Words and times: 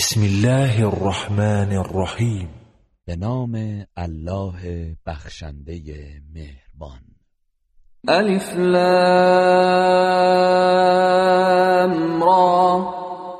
بسم 0.00 0.22
الله 0.22 0.86
الرحمن 0.86 1.72
الرحیم. 1.76 2.48
به 3.04 3.16
نام 3.16 3.84
الله 3.96 4.96
بخشنده 5.06 5.82
مهربان. 6.34 7.00
الف 8.08 8.56
لام 8.56 9.42
را. 12.22 12.94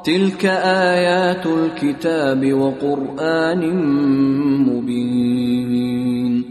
تلك 0.05 0.45
آیات 0.65 1.47
الكتاب 1.47 2.45
وقرآن 2.45 3.65
مبین 4.69 6.45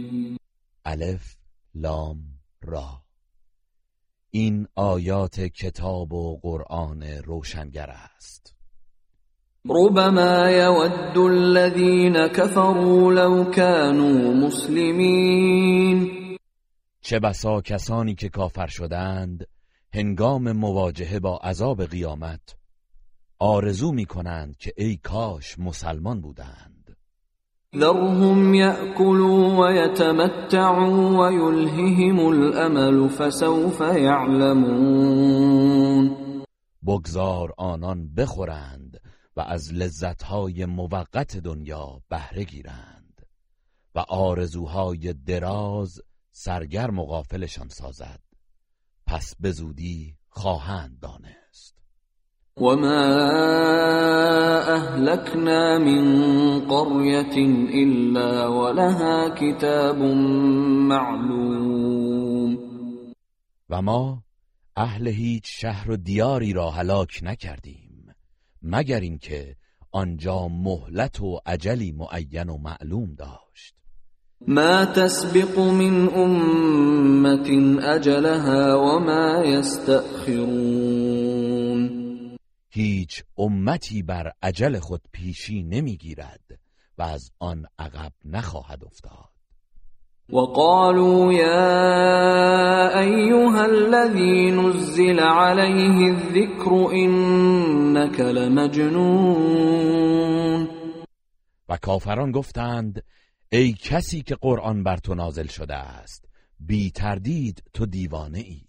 الف 0.85 1.35
لام 1.75 2.17
را. 2.61 3.03
این 4.29 4.67
آیات 4.75 5.39
کتاب 5.39 6.13
و 6.13 6.39
قرآن 6.43 7.03
روشنگر 7.03 7.89
است. 7.89 8.58
ربما 9.70 10.51
يود 10.51 11.17
الذين 11.17 12.28
كفروا 12.28 13.14
لو 13.14 13.51
كانوا 13.51 14.33
مسلمين. 14.33 16.09
چه 17.01 17.19
بسا 17.19 17.61
کسانی 17.61 18.15
که 18.15 18.29
کافر 18.29 18.68
شدند 18.68 19.47
هنگام 19.93 20.51
مواجهه 20.51 21.19
با 21.19 21.37
عذاب 21.37 21.86
قیامت 21.86 22.55
آرزو 23.39 23.92
می 23.92 24.05
کنند 24.05 24.57
که 24.57 24.73
ای 24.78 25.00
کاش 25.04 25.59
مسلمان 25.59 26.21
بودند. 26.21 26.95
ذرهم 27.75 28.54
يأكلوا 28.54 29.57
ويتمتعوا 29.59 31.17
ويلههم 31.20 32.30
الأمل 32.30 33.09
فسوف 33.09 33.81
يعلمون 33.81 35.30
بگذار 36.83 37.53
آنان 37.58 38.09
بخورند 38.17 39.00
و 39.36 39.42
از 39.42 39.73
لذتهای 39.73 40.66
موقت 40.66 41.38
دنیا 41.38 42.02
بهره 42.09 42.44
گیرند 42.44 43.00
و 43.95 44.00
آرزوهای 44.00 45.14
دراز 45.14 46.02
سرگرم 46.31 47.00
و 47.00 47.06
غافلشان 47.06 47.70
سازد. 47.70 48.20
پس 49.08 49.36
به 49.40 49.52
زودی 49.52 50.16
خواهند 50.30 51.00
دانست. 51.00 51.76
وما 52.58 53.06
اهلكنا 54.68 55.80
من 55.80 56.59
قرية 56.59 57.36
الا 57.73 58.52
ولها 58.52 59.30
كتاب 59.30 59.98
معلوم. 60.88 62.58
و 63.70 63.81
ما 63.81 64.23
اهل 64.78 65.08
هیچ 65.08 65.44
شهر 65.46 65.92
و 65.92 65.98
دیاری 65.98 66.53
را 66.53 66.72
هلاک 66.72 67.20
نکردیم. 67.23 67.89
مگر 68.62 69.00
اینکه 69.00 69.56
آنجا 69.92 70.48
مهلت 70.48 71.22
و 71.22 71.40
عجلی 71.46 71.92
معین 71.92 72.50
و 72.50 72.58
معلوم 72.58 73.16
داشت. 73.16 73.76
ما 74.48 74.86
تسبق 74.86 75.60
من 75.60 76.10
امة 76.16 77.80
اجلها 77.84 78.80
وما 78.80 79.44
يستأخرون. 79.46 80.80
هیچ 82.70 83.24
امتی 83.38 84.04
بر 84.04 84.32
عجل 84.42 84.80
خود 84.80 85.02
پیشی 85.12 85.64
نمی‌گیرد 85.64 86.60
و 86.98 87.02
از 87.02 87.32
آن 87.40 87.66
عقب 87.80 88.14
نخواهد 88.26 88.84
افتاد. 88.84 89.28
وقالوا 90.31 91.33
يا 91.33 92.99
أيها 92.99 93.66
الذي 93.66 94.52
نزل 94.52 95.19
عليه 95.19 96.08
الذكر 96.08 96.91
إنك 96.91 98.19
لمجنون. 98.19 99.89
و 101.69 101.77
کافران 101.77 102.31
گفتند 102.31 103.03
ای 103.52 103.73
کسی 103.73 104.22
که 104.22 104.35
قرآن 104.35 104.83
بر 104.83 104.97
تو 104.97 105.16
نازل 105.16 105.47
شده 105.47 105.75
است 105.75 106.25
بی 106.59 106.91
تردید 106.91 107.63
تو 107.73 107.85
دیوانه 107.85 108.39
ای. 108.39 108.62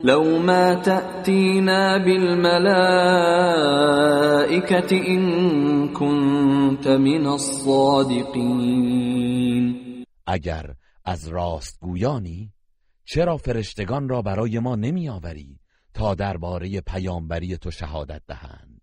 لو 0.00 0.38
ما 0.38 0.74
تأتينا 0.74 1.98
بالملائكة 1.98 2.56
إن 5.08 5.88
كنت 5.88 6.88
من 6.88 7.26
الصادقين 7.26 9.04
اگر 10.26 10.74
از 11.04 11.28
راستگویانی 11.28 12.52
چرا 13.04 13.36
فرشتگان 13.36 14.08
را 14.08 14.22
برای 14.22 14.58
ما 14.58 14.76
نمی 14.76 15.08
آوری 15.08 15.58
تا 15.94 16.14
درباره 16.14 16.80
پیامبری 16.80 17.56
تو 17.56 17.70
شهادت 17.70 18.22
دهند؟ 18.28 18.80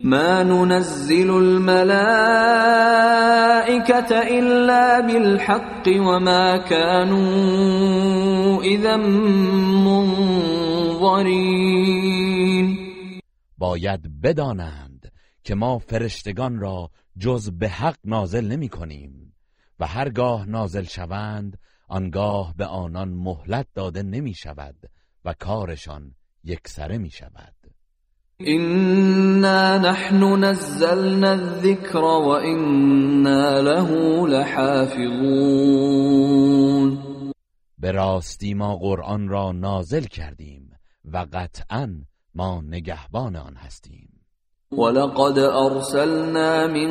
ما 0.00 0.42
ننزل 0.42 1.30
الملائكة 1.30 1.98
إلا 4.38 5.00
بالحق 5.00 5.88
وما 5.88 6.58
كانوا 6.58 8.16
إذا 8.62 8.96
منظرين 10.96 11.56
باید 13.58 14.20
بدانند 14.22 15.12
که 15.44 15.54
ما 15.54 15.78
فرشتگان 15.78 16.58
را 16.58 16.90
جز 17.18 17.50
به 17.50 17.68
حق 17.68 17.96
نازل 18.04 18.46
نمی 18.46 18.68
کنیم 18.68 19.25
و 19.80 19.86
هرگاه 19.86 20.46
نازل 20.46 20.84
شوند 20.84 21.58
آنگاه 21.88 22.54
به 22.56 22.66
آنان 22.66 23.08
مهلت 23.08 23.66
داده 23.74 24.02
نمی 24.02 24.34
شود 24.34 24.76
و 25.24 25.34
کارشان 25.38 26.14
یکسره 26.44 26.98
می 26.98 27.10
شود 27.10 27.54
إنا 28.40 29.78
نحن 29.78 30.44
نزلنا 30.44 31.32
الذكر 31.32 31.98
وإنا 31.98 33.60
له 33.60 33.90
لحافظون. 34.26 35.36
به 37.78 37.92
راستی 37.92 38.54
ما 38.54 38.76
قرآن 38.76 39.28
را 39.28 39.52
نازل 39.52 40.04
کردیم 40.04 40.70
و 41.04 41.26
قطعا 41.32 42.04
ما 42.34 42.60
نگهبان 42.60 43.36
آن 43.36 43.56
هستیم. 43.56 44.15
ولقد 44.76 45.38
أرسلنا 45.38 46.66
من 46.66 46.90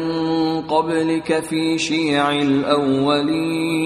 قبلك 0.62 1.40
في 1.40 1.78
شيع 1.79 2.28
الأولين 2.29 3.85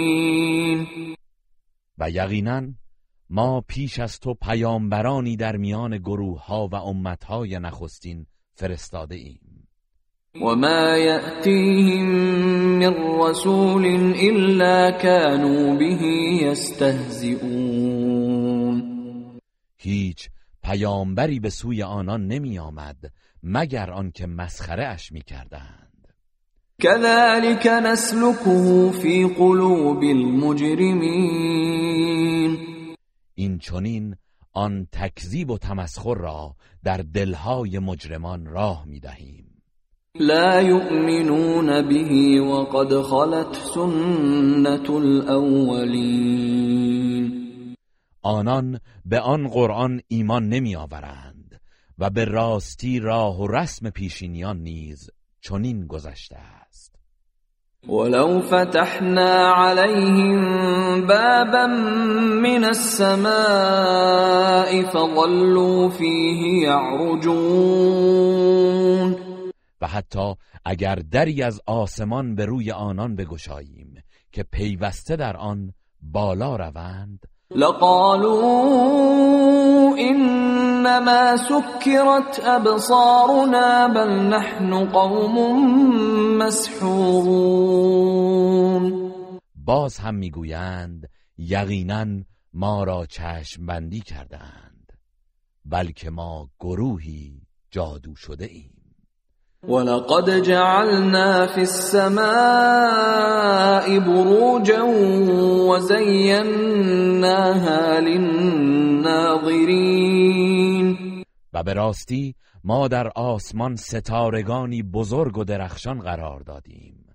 و 1.97 2.09
یقینا 2.09 2.73
ما 3.29 3.61
پیش 3.61 3.99
از 3.99 4.19
تو 4.19 4.33
پیامبرانی 4.33 5.37
در 5.37 5.57
میان 5.57 5.97
گروه 5.97 6.45
ها 6.45 6.67
و 6.71 6.75
امت 6.75 7.23
های 7.23 7.59
نخستین 7.59 8.25
فرستاده 8.53 9.15
ایم. 9.15 9.67
وما 10.35 10.97
يأتيهم 10.97 12.05
من 12.79 12.93
رسول 13.19 13.85
إلا 14.15 14.91
كانوا 14.91 15.75
به 15.75 16.03
يستهزئون 16.43 17.99
هیچ 19.77 20.29
پیامبری 20.63 21.39
به 21.39 21.49
سوی 21.49 21.83
آنان 21.83 22.27
نمی 22.27 22.59
آمد 22.59 23.11
مگر 23.43 23.91
آنکه 23.91 24.27
مسخره 24.27 24.87
اش 24.87 25.11
می 25.11 25.21
کردند 25.21 25.89
كذلك 26.81 27.67
نسلكه 27.67 28.91
في 28.91 29.25
قلوب 29.37 30.03
المجرمين. 30.03 31.39
این 33.35 33.59
چنین 33.59 34.15
آن 34.53 34.87
تکذیب 34.91 35.49
و 35.49 35.57
تمسخر 35.57 36.13
را 36.13 36.55
در 36.83 36.97
دلهای 36.97 37.79
مجرمان 37.79 38.45
راه 38.45 38.85
می 38.85 38.99
دهیم 38.99 39.45
لا 40.15 40.61
يؤمنون 40.61 41.81
به 41.81 42.41
وقد 42.41 43.01
خلت 43.01 43.53
سنة 43.53 44.89
الأولين. 44.95 46.59
آنان 48.21 48.79
به 49.05 49.19
آن 49.19 49.47
قرآن 49.47 50.01
ایمان 50.07 50.49
نمی 50.49 50.75
آورند 50.75 51.28
و 51.99 52.09
به 52.09 52.25
راستی 52.25 52.99
راه 52.99 53.41
و 53.41 53.47
رسم 53.47 53.89
پیشینیان 53.89 54.57
نیز 54.57 55.09
چنین 55.41 55.87
گذشته 55.87 56.37
است. 56.37 56.95
ولو 57.87 58.41
فتحنا 58.41 59.53
عليهم 59.55 60.41
بابا 61.07 61.67
من 62.41 62.63
السماء 62.63 63.29
فظلوا 64.83 65.89
فيه 65.89 66.63
يعرجون 66.63 67.99
و 69.81 69.87
حتی 69.87 70.35
اگر 70.65 70.95
دری 70.95 71.43
از 71.43 71.61
آسمان 71.65 72.35
به 72.35 72.45
روی 72.45 72.71
آنان 72.71 73.15
بگشاییم 73.15 74.03
که 74.31 74.43
پیوسته 74.43 75.15
در 75.15 75.37
آن 75.37 75.73
بالا 76.01 76.55
روند 76.55 77.25
لقالوا 77.55 78.79
إنما 79.97 81.37
سكرت 81.37 82.39
أبصارنا 82.39 83.87
بل 83.87 84.09
نحن 84.29 84.89
قوم 84.89 85.37
مسحورون. 86.37 87.89
باز 89.55 89.97
هم 89.97 90.15
می‌گویند 90.15 91.09
یقینا 91.37 92.05
ما 92.53 92.83
را 92.83 93.05
چشم 93.05 93.65
بندی 93.65 93.99
کردند 93.99 94.93
بلکه 95.65 96.09
ما 96.09 96.49
گروهی 96.59 97.41
جادو 97.71 98.15
شده 98.15 98.45
ایم. 98.45 98.78
ولقد 99.67 100.41
جعلنا 100.41 101.47
في 101.47 101.61
السماء 101.61 102.19
بروجا 103.99 104.83
وزيناها 105.69 107.19
للناظرين 107.99 109.59
و 111.53 111.63
به 111.63 111.73
راستی 111.73 112.35
ما 112.63 112.87
در 112.87 113.07
آسمان 113.15 113.75
ستارگانی 113.75 114.83
بزرگ 114.83 115.37
و 115.37 115.43
درخشان 115.43 115.99
قرار 115.99 116.39
دادیم 116.39 117.05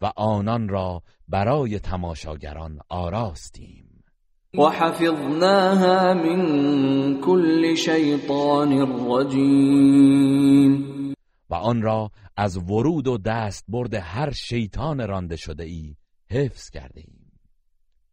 و 0.00 0.12
آنان 0.16 0.68
را 0.68 1.02
برای 1.28 1.78
تماشاگران 1.78 2.78
آراستیم. 2.88 4.04
وحفظناها 4.58 6.14
من 6.14 7.20
كل 7.20 7.74
شیطان 7.74 8.88
رجیم 9.08 10.90
و 11.50 11.54
آن 11.54 11.82
را 11.82 12.10
از 12.36 12.56
ورود 12.56 13.06
و 13.06 13.18
دست 13.18 13.64
برد 13.68 13.94
هر 13.94 14.30
شیطان 14.30 15.08
رانده 15.08 15.36
شده 15.36 15.64
ای 15.64 15.96
حفظ 16.30 16.70
کرده 16.70 17.00
ایم. 17.00 17.30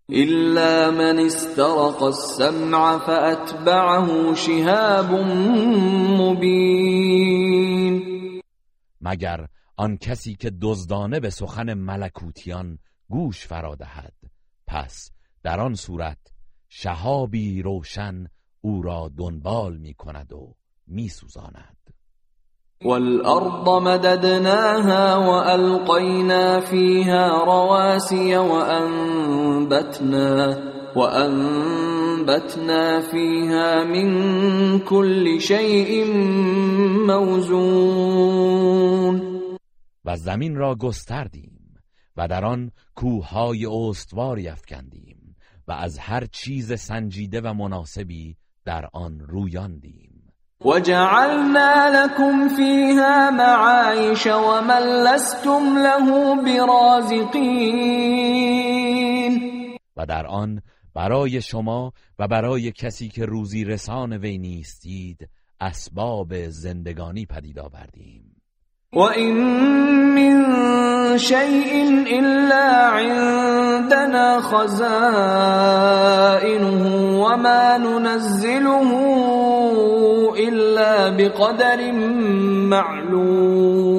إلا 0.09 0.91
من 0.91 1.19
استرق 1.19 2.03
السمع 2.03 2.97
فأتبعه 2.97 4.35
شهاب 4.35 5.11
مبین 6.21 8.01
مگر 9.01 9.47
آن 9.77 9.97
کسی 9.97 10.35
که 10.35 10.51
دزدانه 10.61 11.19
به 11.19 11.29
سخن 11.29 11.73
ملکوتیان 11.73 12.79
گوش 13.09 13.47
فرا 13.47 13.75
دهد 13.75 14.13
پس 14.67 15.11
در 15.43 15.59
آن 15.59 15.75
صورت 15.75 16.17
شهابی 16.69 17.61
روشن 17.61 18.27
او 18.61 18.81
را 18.81 19.11
دنبال 19.17 19.77
می 19.77 19.93
کند 19.93 20.33
و 20.33 20.55
می 20.87 21.07
سوزاند 21.09 21.77
والأرض 22.85 23.81
مددناها 23.81 25.15
وألقينا 25.15 26.59
فيها 26.59 27.43
رواسي 27.43 28.37
وأنبتنا 28.37 30.27
وأنبتنا 30.95 32.81
فيها 33.01 33.83
من 33.83 34.79
كل 34.79 35.41
شيء 35.41 36.05
موزون. 37.07 38.57
و 40.05 40.17
زمین 40.17 40.55
را 40.55 40.75
گستردیم 40.75 41.81
و 42.17 42.27
در 42.27 42.45
آن 42.45 42.71
کوههای 42.95 43.65
استواری 43.65 44.47
افکندیم 44.47 45.35
و 45.67 45.71
از 45.71 45.97
هر 45.99 46.25
چیز 46.25 46.73
سنجیده 46.79 47.41
و 47.41 47.53
مناسبی 47.53 48.35
در 48.65 48.89
آن 48.93 49.19
رویاندیم. 49.19 50.06
وجعلنا 50.65 52.05
لكم 52.05 52.47
فيها 52.49 53.29
معايش 53.29 54.27
ومن 54.27 54.81
لستم 55.03 55.77
له 55.77 56.35
برازقين. 56.35 58.17
و 59.97 60.05
در 60.05 60.25
آن 60.25 60.61
برای 60.93 61.41
شما 61.41 61.93
و 62.19 62.27
برای 62.27 62.71
کسی 62.71 63.09
که 63.09 63.25
روزی 63.25 63.63
رسان 63.65 64.13
وی 64.13 64.37
نیستید 64.37 65.29
اسباب 65.59 66.49
زندگانی 66.49 67.25
پدید 67.25 67.59
آوردیم. 67.59 68.36
وَإِن 68.93 69.35
من 70.15 70.37
شيء 71.17 71.83
إلا 72.19 72.87
عندنا 72.87 74.41
خزائنه 74.41 74.87
وما 77.23 77.77
ننزله 77.77 78.91
إلا 80.47 81.09
بقدر 81.09 81.91
معلوم 82.71 83.97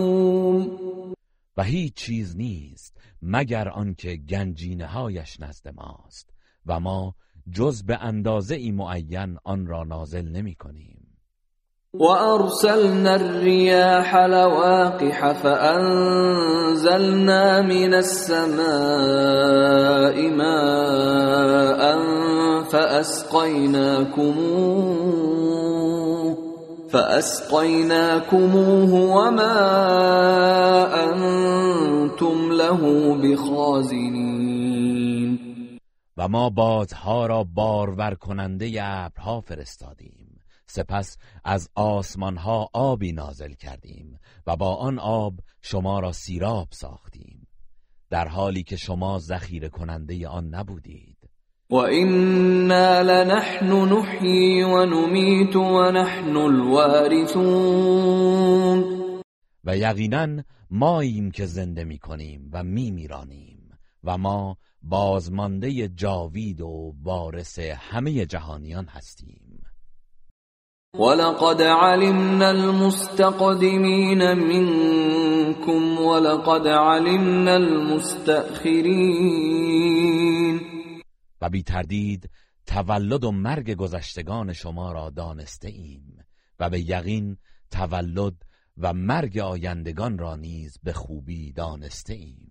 و 1.56 1.62
هیچ 1.62 1.94
چیز 1.94 2.37
نیست 2.37 2.96
مگر 3.23 3.69
آنکه 3.69 4.17
گنجینه 4.17 4.87
هایش 4.87 5.41
نزد 5.41 5.69
ماست 5.75 6.31
و 6.67 6.81
ما 6.81 7.14
جز 7.50 7.84
به 7.84 7.99
اندازه 7.99 8.55
ای 8.55 8.70
معین 8.70 9.38
آن 9.44 9.67
را 9.67 9.84
نازل 9.84 10.29
نمی 10.29 10.55
کنیم 10.55 10.98
وأرسلنا 11.94 13.17
الرياح 13.17 14.17
لواقح 14.17 15.32
فأنزلنا 15.32 16.02
من 17.62 17.94
السماء 17.94 18.58
ماء 20.31 21.99
فأسقيناكموه 22.69 24.08
فأسقيناكموه 26.93 28.93
وما 29.17 29.56
أنتم 31.05 32.52
له 32.52 32.81
بخازنين 33.23 34.58
و 36.17 36.29
ما 36.29 36.49
بادها 36.49 37.26
را 37.26 37.44
بارور 37.44 38.14
کننده 38.14 38.82
ابرها 38.82 39.41
فرستادیم. 39.41 40.18
سپس 40.70 41.17
از 41.44 41.69
آسمانها 41.75 42.70
آبی 42.73 43.12
نازل 43.12 43.53
کردیم 43.53 44.19
و 44.47 44.56
با 44.56 44.75
آن 44.75 44.99
آب 44.99 45.35
شما 45.62 46.00
را 46.00 46.12
سیراب 46.12 46.69
ساختیم. 46.70 47.47
در 48.11 48.29
حالی 48.29 48.62
که 48.62 48.76
شما 48.76 49.19
ذخیره 49.19 49.69
کننده 49.69 50.29
آن 50.29 50.49
نبودید. 50.49 51.19
و 51.70 51.75
اینا 51.75 53.00
لنحن 53.00 53.73
نحیی 53.73 54.62
و 54.62 54.87
نمیت 54.87 55.56
و 55.56 55.91
نحن 55.91 56.37
الوارثون 56.37 57.69
و 59.65 59.76
یقینا 59.76 60.43
ماییم 60.70 61.31
که 61.31 61.47
زنده 61.47 61.85
می 61.85 61.99
کنیم 61.99 62.50
و 62.53 62.65
می 62.65 62.91
میرانیم 62.91 63.79
و 64.05 64.19
ما 64.19 64.56
بازمانده 64.82 65.88
جاوید 65.88 66.61
و 66.61 66.94
وارث 67.03 67.59
همه 67.59 68.26
جهانیان 68.26 68.87
هستیم. 68.87 69.48
ولقد 70.99 71.62
علمنا 71.62 72.50
المستقدمين 72.50 74.19
منكم 74.39 75.99
ولقد 75.99 76.67
علمنا 76.67 77.56
المستأخرين. 77.56 79.39
و 81.43 81.49
بی 81.49 81.62
تردید 81.62 82.31
تولد 82.67 83.25
و 83.25 83.33
مرگ 83.33 83.75
گذشتگان 83.75 84.53
شما 84.53 84.93
را 84.93 85.11
دانسته 85.11 85.69
ایم 85.69 86.25
و 86.61 86.71
به 86.71 86.81
یقین 86.81 87.37
تولد 87.71 88.35
و 88.79 88.93
مرگ 88.93 89.39
آیندگان 89.39 90.19
را 90.19 90.37
نیز 90.37 90.79
به 90.83 90.93
خوبی 90.93 91.53
دانسته 91.53 92.15
ایم 92.15 92.47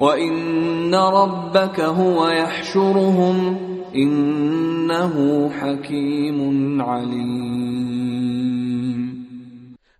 وَإِنَّ 0.00 0.94
رَبَّكَ 0.94 1.80
هُوَ 1.80 2.28
يَحْشُرُهُمْ 2.28 3.56
إِنَّهُ 3.94 5.48
حَكِيمٌ 5.50 6.80
عَلِيمٌ. 6.82 8.20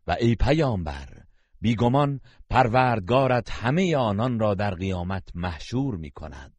و 0.06 0.16
ای 0.20 0.34
پیامبر 0.34 1.08
بیگمان 1.60 2.20
پروردگارت 2.50 3.50
همه 3.50 3.96
آنان 3.96 4.38
را 4.38 4.54
در 4.54 4.74
قیامت 4.74 5.28
محشور 5.34 5.96
می 5.96 6.10
کند 6.10 6.52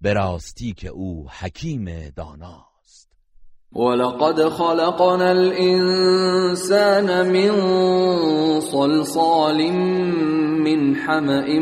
به 0.00 0.12
راستی 0.12 0.72
که 0.72 0.88
او 0.88 1.28
حکیم 1.30 2.10
دانا. 2.16 2.67
ولقد 3.72 4.48
خلقنا 4.48 5.30
الإنسان 5.30 7.06
من 7.32 7.52
صلصال 8.60 9.72
من 10.64 10.94
حمأ 10.94 11.58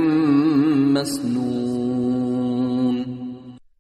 مسنون 0.95 1.87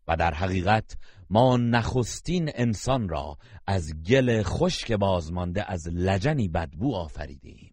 و 0.08 0.16
در 0.16 0.34
حقیقت 0.34 0.96
ما 1.30 1.56
نخستین 1.56 2.50
انسان 2.54 3.08
را 3.08 3.36
از 3.66 3.94
گل 4.10 4.42
خشک 4.42 4.92
بازمانده 4.92 5.72
از 5.72 5.88
لجنی 5.88 6.48
بدبو 6.48 6.94
آفریدیم. 6.94 7.65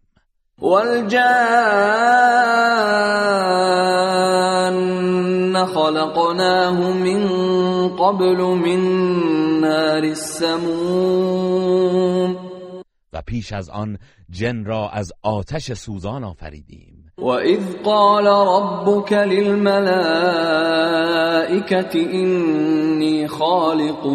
والجان 0.58 1.24
خلقناه 5.66 6.92
من 6.92 7.28
قبل 7.96 8.36
من 8.36 8.80
نار 9.60 10.04
السموم. 10.04 11.14
و 13.12 13.22
پیش 13.26 13.52
از 13.52 13.70
آن 13.70 13.98
جن 14.30 14.64
را 14.64 14.88
از 14.88 15.12
آتش 15.22 15.72
سوزان 15.72 16.24
آفریدیم. 16.24 16.93
وَإِذْ 17.18 17.82
قَالَ 17.84 18.26
رَبُّكَ 18.26 19.12
لِلْمَلَائِكَةِ 19.12 19.94
إِنِّي 21.94 23.28
خَالِقٌ 23.28 24.06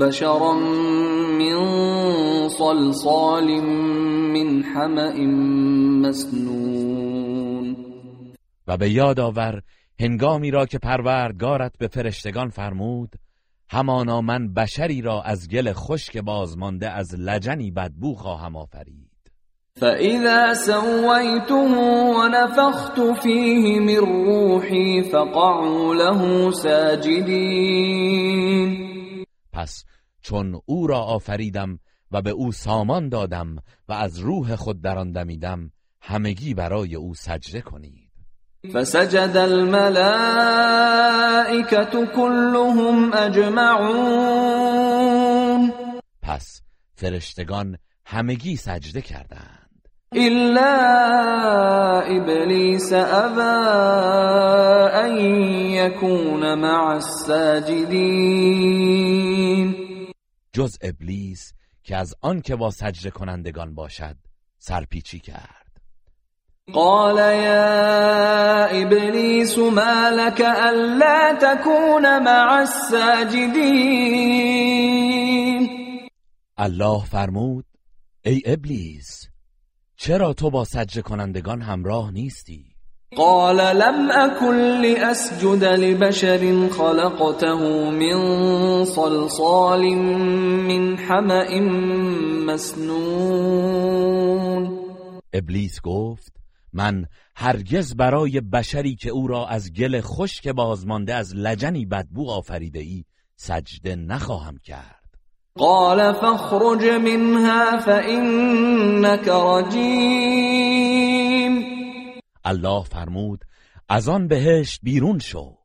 بَشَرًا 0.00 0.52
مِّن 1.40 1.56
صَلْصَالٍ 2.48 3.62
مِّنْ 4.36 4.64
حَمَإٍ 4.64 5.26
مَّسْنُونٍ 6.04 7.76
و 8.66 8.76
به 8.76 8.90
یاد 8.90 9.20
آور 9.20 9.62
هنگامی 10.00 10.50
را 10.50 10.66
که 10.66 10.78
پروردگارت 10.78 11.78
به 11.78 11.88
فرشتگان 11.88 12.48
فرمود 12.48 13.16
همانا 13.70 14.20
من 14.20 14.54
بشری 14.54 15.02
را 15.02 15.22
از 15.22 15.48
گل 15.48 15.72
خشک 15.72 16.16
بازمانده 16.16 16.90
از 16.90 17.14
لجنی 17.14 17.70
بدبو 17.70 18.14
خواهم 18.14 18.56
آفرید. 18.56 18.99
فإذا 19.80 20.54
سويته 20.54 21.72
ونفخت 22.18 23.00
فيه 23.00 23.80
من 23.80 23.96
روحي 23.96 25.02
فقعوا 25.02 25.94
له 25.94 26.50
ساجدين 26.50 28.10
پس 29.52 29.84
چون 30.22 30.60
او 30.66 30.86
را 30.86 30.98
آفریدم 30.98 31.78
و 32.12 32.22
به 32.22 32.30
او 32.30 32.52
سامان 32.52 33.08
دادم 33.08 33.56
و 33.88 33.92
از 33.92 34.18
روح 34.18 34.56
خود 34.56 34.82
در 34.82 34.98
آن 34.98 35.12
دمیدم 35.12 35.70
همگی 36.00 36.54
برای 36.54 36.94
او 36.94 37.14
سجده 37.14 37.60
کنید. 37.60 38.10
فسجد 38.74 39.36
الملائكة 39.36 39.96
كلهم 42.06 43.12
اجمعون 43.14 44.50
پس 46.22 46.62
فرشتگان 46.94 47.78
همگی 48.06 48.56
سجده 48.56 49.02
کردند. 49.02 49.59
إلا 50.14 50.72
ابلیس 52.16 52.92
ابا 52.92 53.54
ان 55.06 55.18
يكون 55.70 56.54
مع 56.58 56.96
الساجدين. 56.96 57.90
جز 60.52 60.78
ابلیس 60.82 61.52
که 61.82 61.96
از 61.96 62.14
آن 62.20 62.40
که 62.40 62.56
با 62.56 62.70
سجده 62.70 63.10
کنندگان 63.10 63.74
باشد 63.74 64.16
سرپیچی 64.58 65.18
کرد. 65.18 65.80
قال 66.72 67.18
يا 67.18 68.66
ابلیس 68.66 69.58
ما 69.58 70.08
لك 70.08 70.40
الا 70.40 71.34
تكون 71.40 72.18
مع 72.24 72.58
الساجدين؟ 72.58 73.70
الله 76.58 77.04
فرمود 77.04 77.64
ای 78.24 78.42
ابلیس 78.46 79.29
چرا 80.02 80.32
تو 80.32 80.50
با 80.50 80.64
سجده 80.64 81.02
کنندگان 81.02 81.62
همراه 81.62 82.10
نیستی؟ 82.10 82.64
قال 83.16 83.76
لم 83.76 84.10
اكن 84.10 84.54
لاسجد 84.82 85.64
لبشر 85.64 86.68
خلقته 86.68 87.54
من 87.90 88.84
صلصال 88.84 89.94
من 90.68 90.96
حمأ 90.96 91.60
مسنون. 92.46 93.60
ابلیس 95.32 95.80
گفت 95.82 96.32
من 96.72 97.06
هرگز 97.36 97.96
برای 97.96 98.40
بشری 98.40 98.96
که 98.96 99.10
او 99.10 99.26
را 99.26 99.46
از 99.46 99.72
گل 99.72 100.00
خشک 100.00 100.48
بازمانده 100.48 101.14
از 101.14 101.34
لجنی 101.36 101.86
بدبو 101.86 102.30
آفریده 102.30 102.80
ای 102.80 103.04
سجده 103.36 103.96
نخواهم 103.96 104.58
کرد. 104.64 104.99
قال 105.58 106.12
فاخرج 106.12 106.84
منها 106.84 107.78
فإنك 107.78 109.28
رجیم 109.28 110.80
الله 112.44 112.84
فرمود 112.84 113.44
از 113.88 114.08
آن 114.08 114.28
بهشت 114.28 114.80
بیرون 114.82 115.18
شو 115.18 115.56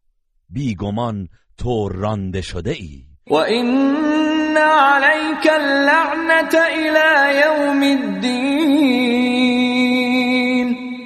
بیگمان 0.50 1.28
تو 1.58 1.90
رانده 1.90 2.42
شده 2.42 2.72
ای. 2.72 3.06
وإن 3.30 4.58
عليك 4.58 5.48
اللعنة 5.48 6.54
إلى 6.54 7.42
يوم 7.42 7.84
الدين 7.84 9.56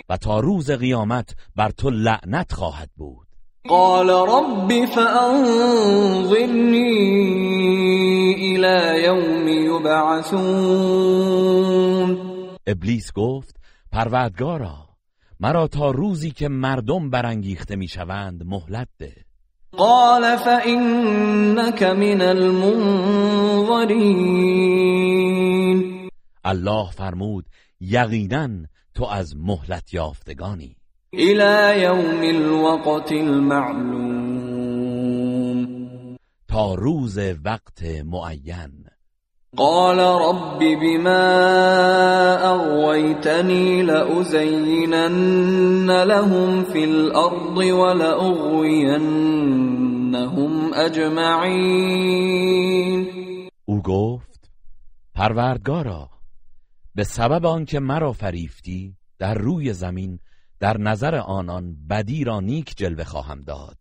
و 0.10 0.18
تا 0.18 0.40
روز 0.40 0.72
قیامت 0.72 1.36
بر 1.56 1.70
تو 1.70 1.90
لعنت 1.90 2.54
خواهد 2.54 2.90
بود. 2.96 3.29
قال 3.68 4.10
رب 4.10 4.86
فأنظرني 4.86 5.60
إلى 8.36 9.04
يوم 9.04 9.48
يبعثون. 9.48 10.60
ابلیس 12.68 13.12
گفت 13.16 13.56
پروردگارا 13.92 14.89
مرا 15.39 15.68
تا 15.68 15.92
روزی 15.92 16.32
که 16.32 16.48
مردم 16.50 17.10
برانگیخته 17.10 17.75
می‌شوند 17.75 18.44
مهلت 18.46 18.88
ده. 19.00 19.16
قال 19.78 20.38
فإنك 20.38 21.84
من 21.84 22.22
المنظرين 22.22 22.89
الله 26.46 26.92
فرمود 26.92 27.46
یقینا 27.82 28.48
تو 28.94 29.06
از 29.06 29.38
مهلت 29.38 29.94
یافتگانی. 29.94 30.79
إلى 31.13 31.84
يوم 31.84 32.24
الوقت 32.24 33.12
المعلوم. 33.12 34.10
تا 36.48 36.75
روز 36.75 37.20
وقت 37.46 37.84
معین. 38.06 38.86
قال 39.58 40.00
رب 40.00 40.60
بما 40.60 41.25
أغويتني 42.50 43.82
لأزينن 43.82 45.24
لهم 46.04 46.63
في 46.63 46.84
الأرض 46.84 47.58
ولأغوينهم 47.58 48.94
أجمعين. 50.74 52.30
او 53.66 53.82
گفت 53.82 54.51
پروردگارا 55.16 56.10
به 56.96 57.04
سبب 57.04 57.46
آنکه 57.46 57.80
مرا 57.80 58.13
فریفتی 58.13 58.96
در 59.20 59.34
روی 59.34 59.74
زمین 59.74 60.20
در 60.60 60.78
نظر 60.78 61.16
آنان 61.16 61.75
بدی 61.89 62.24
را 62.24 62.39
نیک 62.39 62.78
جلوه 62.78 63.04
خواهم 63.04 63.42
داد 63.42 63.78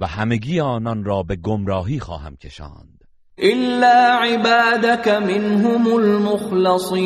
و 0.00 0.06
همگی 0.06 0.60
آنان 0.60 1.04
را 1.04 1.22
به 1.22 1.36
گمراهی 1.36 2.00
خواهم 2.00 2.36
کشاند. 2.36 3.04
إلا 3.38 4.18
عبادك 4.22 5.08
منهم 5.08 5.86
المخلصين. 5.86 7.02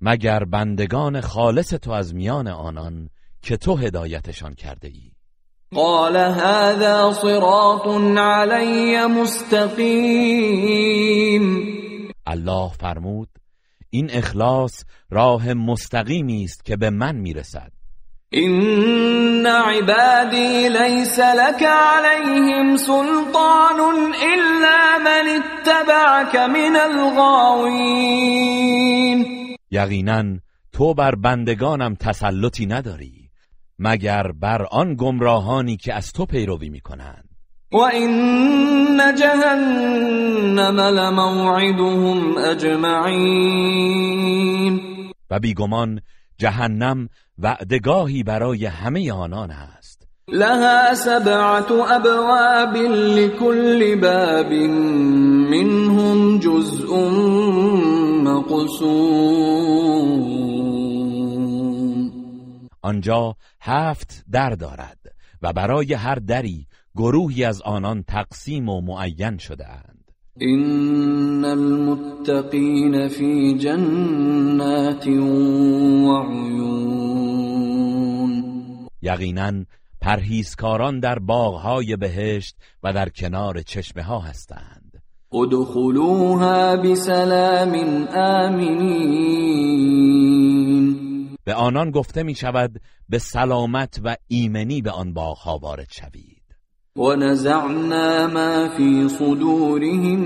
مگر 0.00 0.44
بندگان 0.44 1.20
خالص 1.20 1.74
تو 1.74 1.90
از 1.90 2.14
میان 2.14 2.48
آنان 2.48 3.08
که 3.42 3.56
تو 3.56 3.76
هدایتشان 3.76 4.54
کرده 4.54 4.88
ای؟ 4.88 5.12
قال 5.74 6.16
هذا 6.16 7.12
صراط 7.12 7.86
علي 8.18 9.06
مستقيم. 9.06 9.82
الله 12.26 12.68
فرمود 12.68 13.28
این 13.94 14.10
اخلاص 14.10 14.84
راه 15.10 15.54
مستقیمی 15.54 16.44
است 16.44 16.64
که 16.64 16.76
به 16.76 16.90
من 16.90 17.16
می‌رسد. 17.16 17.72
إن 18.34 19.46
عبادي 19.46 20.68
ليس 20.68 21.18
لك 21.18 21.62
عليهم 21.62 22.76
سلطان 22.76 23.80
إلا 24.14 24.98
من 24.98 25.28
اتبعك 25.28 26.36
من 26.36 26.76
الغاوين. 26.76 27.96
یقینا 29.70 30.24
تو 30.72 30.94
بر 30.94 31.14
بندگانم 31.14 31.94
تسلطی 31.94 32.66
نداری 32.66 33.30
مگر 33.78 34.32
بر 34.32 34.62
آن 34.70 34.94
گمراهانی 34.94 35.76
که 35.76 35.94
از 35.94 36.12
تو 36.12 36.26
پیروی 36.26 36.68
می‌کنند. 36.68 37.31
وإن 37.72 39.14
جهنم 39.14 40.80
لموعدهم 40.80 42.38
أجمعين 42.38 43.92
و 45.30 45.38
بیگمان 45.38 46.00
جهنم 46.38 47.08
وعدگاهی 47.38 48.22
برای 48.22 48.66
همه 48.66 49.12
آنان 49.12 49.50
است. 49.50 50.08
لها 50.28 50.94
سبعة 50.94 51.96
أبواب 51.96 52.76
لكل 52.76 54.00
باب 54.00 54.52
منهم 55.50 56.38
جزء 56.38 56.96
مقسوم 58.22 59.62
آنجا 62.82 63.36
هفت 63.60 64.24
در 64.32 64.50
دارد 64.50 64.98
و 65.42 65.52
برای 65.52 65.94
هر 65.94 66.14
دری 66.14 66.66
گروهی 66.96 67.44
از 67.44 67.62
آنان 67.62 68.02
تقسیم 68.02 68.68
و 68.68 68.80
معین 68.80 69.38
شده 69.38 69.68
اند. 69.68 70.02
إن 70.42 71.44
المتقين 71.44 73.08
في 73.08 73.58
جنات 73.58 75.06
وعيون 76.06 76.82
یقینا 79.02 79.64
پرهیزکاران 80.00 81.00
در 81.00 81.18
باغهای 81.18 81.96
بهشت 81.96 82.56
و 82.82 82.92
در 82.92 83.08
کنار 83.08 83.62
چشمه 83.62 84.02
ها 84.02 84.18
هستند. 84.18 85.02
ادخلوها 85.32 86.76
بسلام 86.76 87.74
آمنين 88.14 89.32
به 91.44 91.54
آنان 91.54 91.90
گفته 91.90 92.22
می 92.22 92.34
شود 92.34 92.80
به 93.08 93.18
سلامت 93.18 94.00
و 94.04 94.16
ایمنی 94.28 94.82
به 94.82 94.90
آن 94.90 95.12
باغها 95.12 95.58
وارد 95.58 95.88
شوید. 95.90 96.31
ونزعنا 96.96 98.26
ما 98.26 98.68
في 98.76 99.08
صدورهم 99.08 100.20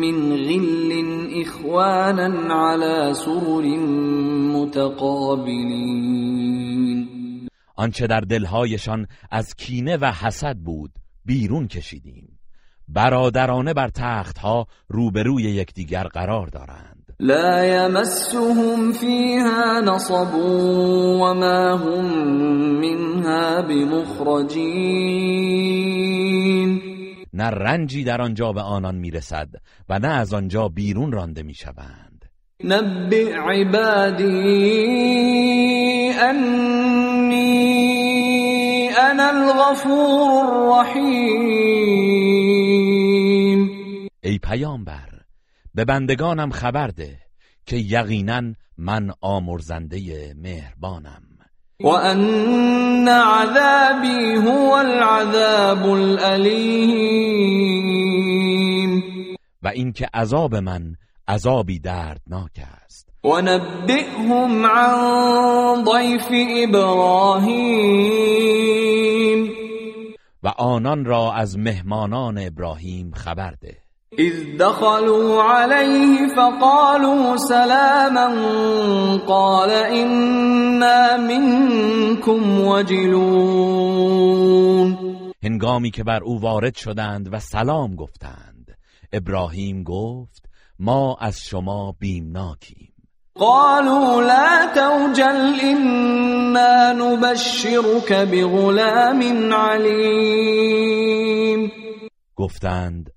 من 0.00 0.32
غل 0.36 0.90
إخوانا 1.42 2.54
على 2.54 3.14
سرر 3.14 3.64
متقابلين. 4.56 5.90
آنچه 7.76 8.06
در 8.06 8.20
دلهایشان 8.20 9.06
از 9.30 9.54
کینه 9.54 9.96
و 9.96 10.12
حسد 10.12 10.56
بود 10.56 10.90
بیرون 11.24 11.68
کشیدیم. 11.68 12.38
برادرانه 12.88 13.74
بر 13.74 13.88
تختها 13.88 14.66
روبروی 14.88 15.42
یکدیگر 15.42 16.04
قرار 16.04 16.46
دارند. 16.46 16.99
لا 17.20 17.64
يمسهم 17.64 18.92
فيها 18.92 19.80
نصب 19.80 20.34
وما 21.20 21.76
هم 21.76 22.04
منها 22.80 23.62
بمخرجین 23.62 24.80
نه 27.32 27.44
رنجی 27.44 28.04
در 28.04 28.22
آنجا 28.22 28.52
به 28.52 28.60
آنان 28.60 28.94
می‌رسد 28.94 29.48
و 29.88 29.98
نه 29.98 30.08
از 30.08 30.34
آنجا 30.34 30.68
بیرون 30.68 31.12
رانده 31.12 31.42
می‌شوند. 31.42 32.24
نبئ 32.64 33.34
عبادی 33.36 34.24
انی 36.22 37.50
انا 39.00 39.28
الغفور 39.28 40.44
الرحیم. 40.44 41.60
ای 44.22 44.38
پیامبر 44.38 45.09
به 45.74 45.84
بندگانم 45.84 46.50
خبر 46.50 46.86
ده 46.86 47.18
که 47.66 47.76
یقینا 47.76 48.42
من 48.78 49.10
آمرزنده 49.20 50.34
مهربانم. 50.36 51.22
و 51.80 51.86
ان 51.88 53.08
عذابی 53.08 54.34
هو 54.34 54.72
العذاب 54.72 55.86
الالیم 55.86 57.50
و 59.62 59.68
اینکه 59.68 60.08
عذاب 60.14 60.54
من 60.54 60.96
عذابی 61.28 61.78
دردناک 61.78 62.60
است. 62.84 63.08
و 63.24 63.40
نبئهم 63.40 64.66
عن 64.66 65.84
ضیف 65.84 66.26
ابراهیم 66.68 68.10
و 70.42 70.48
آنان 70.48 71.04
را 71.04 71.32
از 71.32 71.58
مهمانان 71.58 72.38
ابراهیم 72.38 73.12
خبر 73.14 73.50
ده. 73.50 73.76
اذ 74.18 74.56
دخلوا 74.58 75.42
عليه 75.42 76.26
فقالوا 76.36 77.36
سلاما 77.36 78.28
قال 79.28 79.70
انا 79.70 81.16
منكم 81.16 82.66
وجلون. 82.66 84.10
هنگامی 85.42 85.90
که 85.90 86.04
بر 86.04 86.22
او 86.22 86.40
وارد 86.40 86.74
شدند 86.76 87.34
و 87.34 87.38
سلام 87.38 87.96
گفتند 87.96 88.76
ابراهیم 89.12 89.82
گفت 89.82 90.50
ما 90.78 91.16
از 91.20 91.40
شما 91.40 91.94
بیمناکیم. 92.00 92.92
قالوا 93.34 94.20
لا 94.20 94.66
توجل 94.74 95.60
انا 95.62 96.92
نبشرك 96.92 98.12
بغلام 98.12 99.22
علیم. 99.52 100.60
گفتند 102.36 103.10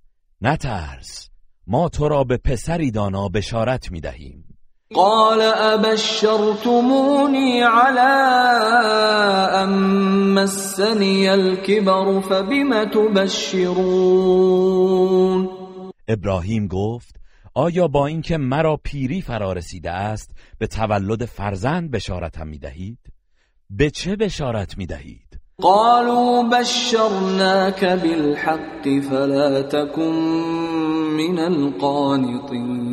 نترس 0.46 1.30
ما 1.68 1.90
تو 1.90 2.08
را 2.08 2.24
به 2.24 2.38
پسری 2.38 2.92
دانا 2.92 3.30
بشارت 3.30 3.92
می 3.92 4.02
دهیم 4.02 4.46
قال 4.94 5.42
ابشرتمونی 5.56 7.62
على 7.62 8.00
ام 9.64 9.70
مسنی 10.34 11.30
الكبر 11.30 12.20
فبم 12.20 12.86
تبشرون 12.86 13.80
ابراهیم 16.08 16.68
گفت 16.68 17.20
آیا 17.54 17.88
با 17.88 18.08
اینکه 18.08 18.38
مرا 18.38 18.80
پیری 18.84 19.22
فرا 19.22 19.54
رسیده 19.54 19.92
است 19.92 20.36
به 20.58 20.68
تولد 20.68 21.26
فرزند 21.26 21.92
بشارتم 21.92 22.48
می 22.48 22.60
دهید؟ 22.60 23.00
به 23.70 23.90
چه 23.90 24.16
بشارت 24.16 24.78
می 24.78 24.86
دهید؟ 24.86 25.23
قالوا 25.64 26.44
بشرناك 26.44 27.86
بالحق 27.86 28.84
فلا 29.10 29.62
تكن 29.62 30.14
من 31.18 31.40
القانطين. 31.40 32.84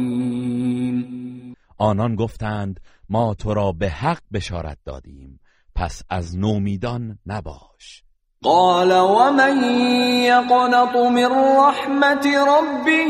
آنان 1.78 2.16
گفتند 2.16 2.80
ما 3.08 3.34
تو 3.34 3.54
را 3.54 3.72
به 3.72 3.88
حق 3.88 4.22
بشارت 4.32 4.78
دادیم 4.86 5.40
پس 5.74 6.02
از 6.10 6.38
نومیدان 6.38 7.18
نباش. 7.26 8.02
قال 8.42 8.92
ومن 8.92 9.64
يقنط 10.24 10.96
من 10.96 11.30
رحمت 11.58 12.26
ربه 12.26 13.06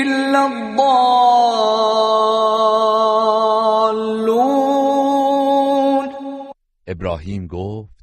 الا 0.00 0.46
الضالون 0.46 1.76
ابراهیم 6.86 7.46
گفت 7.46 7.96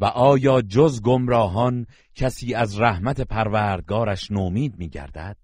و 0.00 0.04
آیا 0.04 0.62
جز 0.62 1.02
گمراهان 1.02 1.86
کسی 2.14 2.54
از 2.54 2.80
رحمت 2.80 3.20
پروردگارش 3.20 4.30
نومید 4.30 4.74
میگردد؟ 4.78 5.36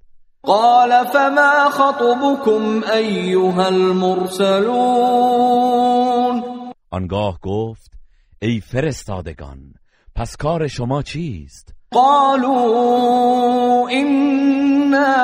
قال 0.42 1.04
فما 1.04 1.70
خطبكم 1.70 2.82
ايها 2.92 3.66
المرسلون؟ 3.66 4.72
آنگاه 6.90 7.38
گفت 7.42 7.90
ای 8.42 8.60
فرستادگان 8.60 9.74
پس 10.14 10.36
کار 10.36 10.66
شما 10.66 11.02
چیست؟ 11.02 11.74
قالوا 11.90 13.88
إنا 13.90 15.14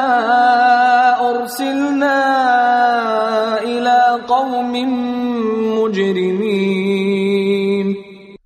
أرسلنا 1.31 2.25
إلى 3.62 4.18
قوم 4.27 4.73
مجرمين. 5.79 6.47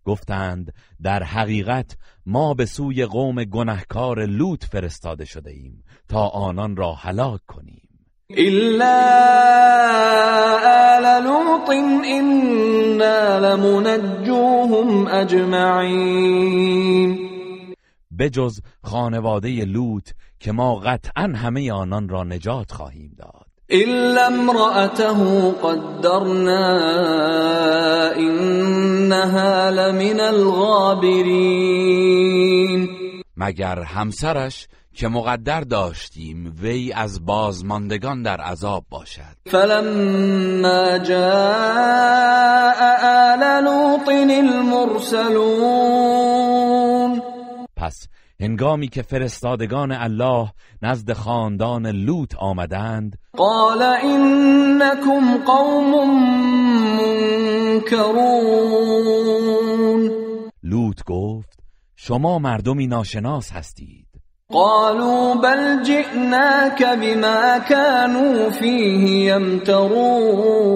گفتند 0.05 0.75
در 1.03 1.23
حقیقت 1.23 1.97
ما 2.27 2.55
به 2.55 2.67
سوی 2.67 3.05
قوم 3.05 3.45
گنهکار 3.45 4.27
لوط 4.27 4.65
فرستاده 4.65 5.25
شده 5.25 5.51
ایم 5.51 5.85
تا 6.09 6.29
آنان 6.29 6.77
را 6.77 6.93
هلاک 6.93 7.41
کنیم. 7.47 7.89
إلا 8.31 8.99
آل 10.97 11.23
لوط 11.25 11.71
إنا 12.05 13.39
لمنجوهم 13.39 15.09
أجمعين. 15.09 16.73
بجز 18.19 18.61
خانواده 18.83 19.65
لوط 19.65 20.09
که 20.41 20.53
ما 20.53 20.75
قطعا 20.75 21.33
همه 21.37 21.73
آنان 21.73 22.09
را 22.09 22.25
نجات 22.25 22.73
خواهیم 22.73 23.15
داد. 23.19 23.42
إلا 23.73 24.27
امرأته 24.27 25.53
قدرنا 25.63 26.67
إنها 28.17 29.71
لمن 29.71 30.21
الغابرين. 30.21 31.63
مگر 33.37 33.79
همسرش 33.83 34.69
که 34.95 35.09
مقدر 35.09 35.61
داشتیم 35.61 36.57
وی 36.63 36.93
از 36.93 37.25
بازماندگان 37.25 38.23
در 38.23 38.41
عذاب 38.41 38.85
باشد؟ 38.91 39.37
فلما 39.47 40.99
جاء 40.99 42.33
آل 43.33 43.65
لوط 43.65 44.09
المرسلون. 44.31 45.63
پس 47.77 48.09
هنگامی 48.43 48.89
که 48.89 49.03
فرستادگان 49.03 49.93
الله 49.93 50.53
نزد 50.83 51.13
خاندان 51.13 51.87
لوط 51.87 52.35
آمدند. 52.39 53.19
قال 53.37 53.83
إنكم 53.83 55.37
قوم 55.47 56.11
منكرون. 57.77 58.11
لوط 60.63 61.03
گفت 61.07 61.59
شما 61.97 62.39
مردمی 62.39 62.87
ناشناس 62.87 63.53
هستید. 63.53 64.07
قالوا 64.49 65.35
بل 65.35 65.83
جئناك 65.83 66.83
بما 66.83 67.59
كانوا 67.59 68.51
فيه 68.51 69.33
يمترون. 69.33 70.73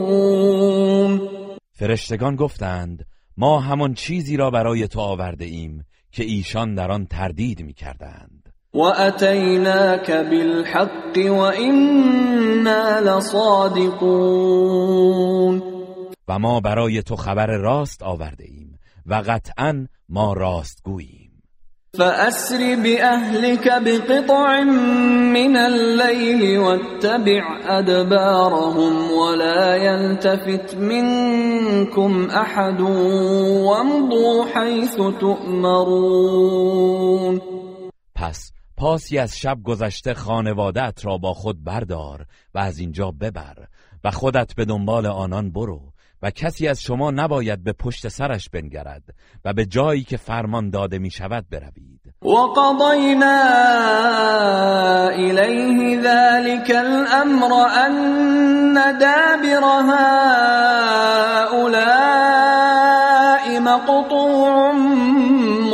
فرشتگان 1.72 2.36
گفتند 2.36 3.06
ما 3.36 3.60
همان 3.60 3.94
چیزی 3.94 4.36
را 4.36 4.50
برای 4.50 4.88
تو 4.88 5.00
آورده 5.00 5.44
ایم 5.44 5.84
که 6.16 6.24
ایشان 6.24 6.74
در 6.74 6.90
آن 6.90 7.06
تردید 7.06 7.62
می 7.62 7.72
کردند 7.72 8.52
وأتيناك 8.74 10.10
بالحق 10.10 11.16
وإنا 11.16 13.00
لصادقون. 13.00 14.02
و 16.28 16.38
ما 16.38 16.60
برای 16.60 17.02
تو 17.02 17.16
خبر 17.16 17.46
راست 17.46 18.02
آورده 18.02 18.44
ایم 18.44 18.78
و 19.06 19.14
قطعا 19.14 19.86
ما 20.08 20.32
راستگوییم. 20.32 21.25
فأسر 21.98 22.76
بأهلك 22.82 23.82
بقطع 23.84 24.62
من 25.32 25.56
الليل 25.56 26.58
واتبع 26.58 27.60
أدبارهم 27.78 29.10
ولا 29.10 29.76
يلتفت 29.76 30.74
منكم 30.76 32.30
أحد 32.30 32.80
وامضوا 32.80 34.44
حيث 34.54 34.96
تؤمرون. 35.20 36.60
پس 38.14 38.52
پاسی 38.76 39.18
از 39.18 39.38
شب 39.38 39.58
گذشته 39.64 40.14
خانوادت 40.14 41.04
را 41.04 41.18
با 41.18 41.34
خود 41.34 41.64
بردار 41.64 42.26
و 42.54 42.58
از 42.58 42.78
اینجا 42.78 43.10
ببر 43.10 43.68
و 44.04 44.10
خودت 44.10 44.54
به 44.54 44.64
دنبال 44.64 45.06
آنان 45.06 45.50
برو 45.52 45.80
و 46.22 46.30
کسی 46.30 46.68
از 46.68 46.82
شما 46.82 47.10
نباید 47.10 47.64
به 47.64 47.72
پشت 47.72 48.08
سرش 48.08 48.48
بنگرد 48.48 49.02
و 49.44 49.52
به 49.52 49.66
جایی 49.66 50.02
که 50.02 50.16
فرمان 50.16 50.70
داده 50.70 50.98
می 50.98 51.10
شود 51.10 51.46
بروید. 51.50 52.14
وقضينا 52.22 53.42
إليه 55.10 56.00
ذلك 56.00 56.70
الأمر 56.70 57.52
أن 57.86 58.74
دابر 58.74 59.64
هؤلاء 59.90 60.76
مقطوع 63.60 64.72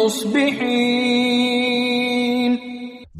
مصبحين 0.05 1.13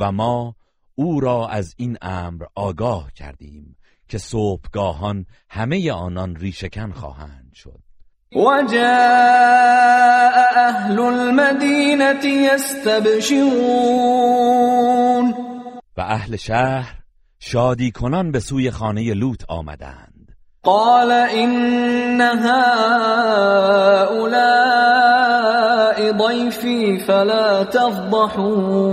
و 0.01 0.13
ما 0.13 0.55
او 0.95 1.21
را 1.21 1.49
از 1.49 1.75
این 1.77 1.99
امر 2.03 2.45
آگاه 2.55 3.13
کردیم. 3.13 3.72
که 4.13 4.19
صبحگاهان 4.19 5.27
همه 5.51 5.93
آنان 5.93 6.37
ریشکن 6.37 6.93
خواهند 6.93 7.53
شد. 7.55 7.81
وجاء 8.37 8.83
اهل 10.57 10.99
المدینه 10.99 12.27
یستبشرون. 12.27 13.45
و 15.97 16.01
اهل 16.01 16.37
شهر 16.37 16.95
شادی 17.39 17.91
کنان 17.91 18.31
به 18.31 18.41
سوی 18.41 18.71
خانه 18.71 19.15
لوط 19.15 19.43
آمدند. 19.49 20.37
قال 20.63 21.13
ان 21.13 22.21
هؤلاء 22.21 22.53
ضيفي 26.13 26.99
فلا 26.99 27.65
تفضحون. 27.65 28.93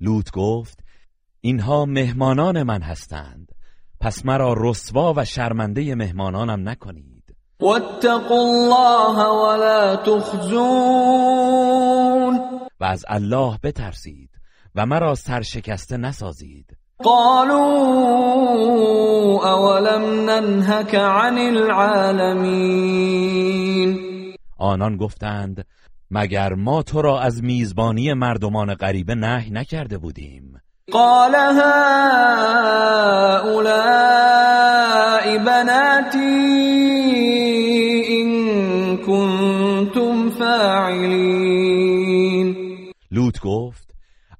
لوط 0.00 0.30
گفت 0.30 0.79
اینها 1.40 1.84
مهمانان 1.84 2.62
من 2.62 2.82
هستند. 2.82 3.52
پس 4.00 4.26
مرا 4.26 4.54
رسوا 4.56 5.14
و 5.16 5.24
شرمنده 5.24 5.94
مهمانانم 5.94 6.68
نکنید. 6.68 7.36
واتقوا 7.60 8.40
الله 8.40 9.24
ولا 9.24 9.96
تخزون. 9.96 11.20
و 12.80 12.84
از 12.84 13.04
الله 13.08 13.58
بترسید 13.62 14.30
و 14.74 14.86
مرا 14.86 15.14
سرشکسته 15.14 15.96
نسازید. 15.96 16.76
قالوا 17.02 17.60
اولم 19.44 20.30
ننهك 20.30 20.94
عن 20.94 21.38
العالمین 21.38 22.80
آنان 24.58 24.96
گفتند 24.96 25.66
مگر 26.10 26.54
ما 26.54 26.82
تو 26.82 27.02
را 27.02 27.20
از 27.20 27.42
میزبانی 27.42 28.12
مردمان 28.12 28.74
غریبه 28.74 29.14
نهی 29.14 29.50
نکرده 29.50 29.98
بودیم؟ 29.98 30.60
قال 30.92 31.34
هؤلاء 31.34 31.78
بناتی 35.38 36.20
ان 38.08 38.96
کنتم 38.96 40.30
فاعلین 40.30 41.60
لوط 43.10 43.40
گفت 43.40 43.90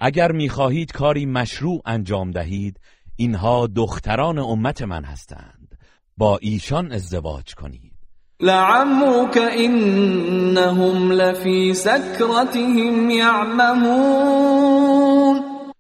اگر 0.01 0.33
می‌خواهید 0.33 0.93
کاری 0.93 1.27
مشروع 1.27 1.83
انجام 1.87 2.31
دهید 2.31 2.81
اینها 3.17 3.67
دختران 3.67 4.39
امت 4.39 4.83
من 4.83 5.05
هستند. 5.05 5.75
با 6.17 6.39
ایشان 6.43 6.93
ازدواج 6.93 7.55
کنید. 7.55 7.93
لعمرك 8.41 9.39
انهم 9.59 11.13
لفی 11.13 11.75
سکرتهم 11.75 13.11
یعمهون 13.11 14.31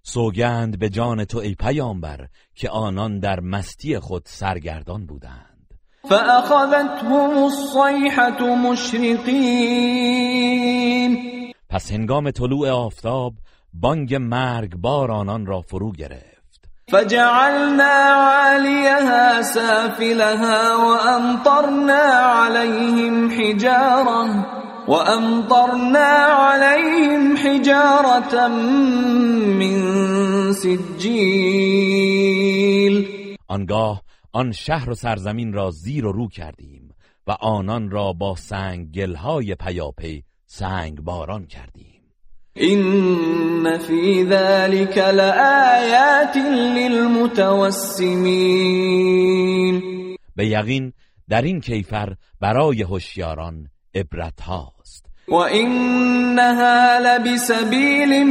سوگند 0.02 0.78
به 0.78 0.88
جان 0.88 1.24
تو 1.24 1.38
ای 1.38 1.54
پیامبر 1.54 2.26
که 2.54 2.70
آنان 2.70 3.18
در 3.18 3.40
مستی 3.40 3.98
خود 3.98 4.22
سرگردان 4.26 5.06
بودند. 5.06 5.74
فأخذتهم 6.08 7.38
الصيحة 7.38 8.42
مشرقين. 8.54 9.90
پس 11.70 11.92
هنگام 11.92 12.30
طلوع 12.30 12.70
آفتاب 12.70 13.34
بانگ 13.74 14.14
مرگ 14.14 14.76
بار 14.76 15.10
آنان 15.10 15.46
را 15.46 15.60
فرو 15.60 15.92
گرفت. 15.92 16.40
فجعلنا 16.88 17.92
عاليها 18.14 19.42
سافلها 19.42 20.76
وأمطرنا 20.76 22.02
عليهم 22.02 23.30
حجارة. 23.30 24.59
وأمطرنا 24.90 26.12
عليهم 26.50 27.36
حجارة 27.36 28.48
من 29.58 29.78
سجیل 30.52 32.06
آنگاه 33.48 34.02
آن 34.32 34.52
شهر 34.52 34.90
و 34.90 34.94
سرزمین 34.94 35.52
را 35.52 35.70
زیر 35.70 36.06
و 36.06 36.12
رو 36.12 36.28
کردیم 36.28 36.94
و 37.26 37.30
آنان 37.30 37.90
را 37.90 38.12
با 38.12 38.34
سنگ 38.36 38.92
گلهای 38.92 39.54
پیاپی 39.54 40.24
سنگ 40.46 41.00
باران 41.00 41.46
کردیم. 41.46 42.02
این 42.54 43.78
فی 43.78 44.24
ذلك 44.24 44.98
لآیات 44.98 46.36
للمتوسمین 46.76 47.72
به 50.36 50.46
یقین 50.46 50.92
در 51.28 51.42
این 51.42 51.60
کیفر 51.60 52.16
برای 52.40 52.82
هوشیاران 52.82 53.70
عبرت 53.94 54.40
هاست 54.40 54.79
و 55.30 55.34
انها 55.34 56.98
لبسبیل 56.98 58.24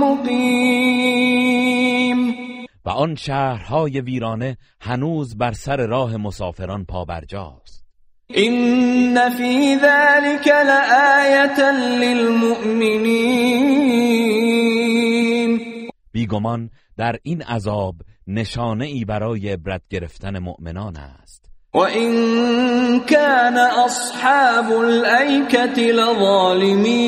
مقیم 0.00 1.08
و 2.84 2.90
آن 2.90 3.14
شهرهای 3.14 4.00
ویرانه 4.00 4.56
هنوز 4.80 5.36
بر 5.36 5.52
سر 5.52 5.86
راه 5.86 6.16
مسافران 6.16 6.84
پابرجاست. 6.84 7.84
این 8.26 9.30
فی 9.30 9.76
ذلك 9.76 10.46
لآیت 10.46 11.58
للمؤمنین 12.00 13.18
بیگمان 16.12 16.70
در 16.96 17.18
این 17.22 17.42
عذاب 17.42 17.94
نشانه 18.26 18.84
ای 18.84 19.04
برای 19.04 19.48
عبرت 19.48 19.82
گرفتن 19.90 20.38
مؤمنان 20.38 20.96
است. 20.96 21.27
و 21.78 21.80
این 21.80 23.00
کان 23.00 23.56
اصحاب 23.56 24.72
الایکت 24.72 25.78
لظالمین 25.78 26.98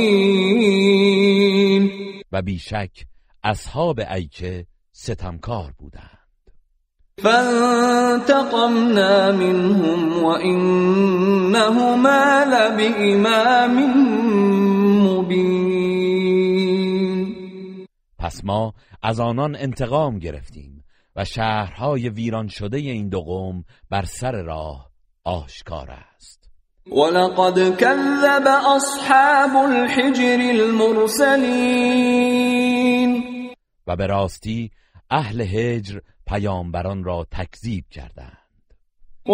و 2.33 2.42
بیشک 2.42 2.90
اصحاب 3.44 4.00
ایکه 4.14 4.66
ستمکار 4.92 5.72
بودند. 5.78 6.18
فانتقمنا 7.22 8.52
منهم 9.33 10.24
وإنهما 10.24 10.85
لبإمام 12.52 13.76
مبین 15.06 15.80
پس 18.18 18.44
ما 18.44 18.74
از 19.02 19.20
آنان 19.20 19.56
انتقام 19.56 20.18
گرفتیم. 20.18 20.79
و 21.20 21.24
شهرهای 21.24 22.09
ویران 22.09 22.48
شده 22.48 22.76
این 22.76 23.09
دو 23.09 23.20
قوم 23.20 23.64
بر 23.90 24.04
سر 24.04 24.42
راه 24.42 24.90
آشکار 25.24 25.90
است. 25.90 26.50
ولقد 26.87 27.76
كذب 27.76 28.46
اصحاب 28.76 29.56
الحجر 29.56 30.38
المرسلین 30.61 31.50
و 33.87 33.96
به 33.96 34.06
راستی 34.06 34.70
اهل 35.11 35.40
هجر 35.40 36.00
پیامبران 36.26 37.04
را 37.04 37.26
تکذیب 37.30 37.85
کردند. 37.90 38.37
و 39.26 39.33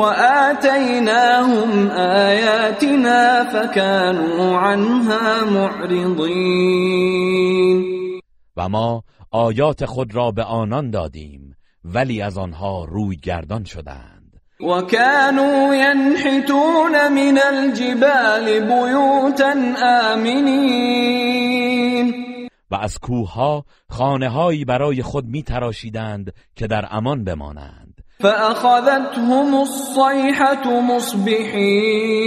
آتیناهم 0.49 1.91
آیاتنا 1.91 3.45
فكانوا 3.45 4.61
عنها 4.61 5.45
معرضین. 5.45 6.97
و 8.57 8.69
ما 8.69 9.05
آیات 9.31 9.85
خود 9.85 10.15
را 10.15 10.31
به 10.31 10.43
آنان 10.43 10.91
دادیم 10.91 11.46
ولی 11.95 12.23
از 12.23 12.39
آنها 12.39 12.85
روی 12.85 13.17
گردان 13.17 13.65
شدند. 13.65 14.41
و 14.61 14.83
كانوا 14.83 15.75
ينحتون 15.75 17.09
من 17.09 17.39
الجبال 17.53 18.61
بیوتا 18.61 19.55
آمنین. 20.13 21.47
و 22.71 22.75
از 22.75 22.99
کوهها 22.99 23.65
خانه 23.89 24.65
برای 24.65 25.03
خود 25.03 25.25
می 25.25 25.43
تراشیدند 25.43 26.33
که 26.57 26.67
در 26.67 26.89
امان 26.91 27.25
بمانند. 27.25 28.01
فأخذتهم 28.21 29.55
الصيحة 29.55 30.81
مصبحین. 30.81 32.27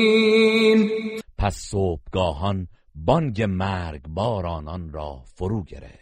پس 1.37 1.55
صبحگاهان 1.55 2.67
بانگ 2.95 3.41
مرگ 3.41 4.01
بارانان 4.07 4.93
را 4.93 5.21
فرو 5.35 5.63
گرفت. 5.63 5.98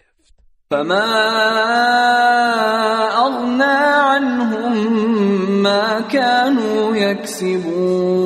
فما 0.71 1.05
اغنا 3.17 3.77
عنهم 3.95 4.73
ما 5.63 6.01
كانوا 6.01 6.95
يكسبون 6.95 8.17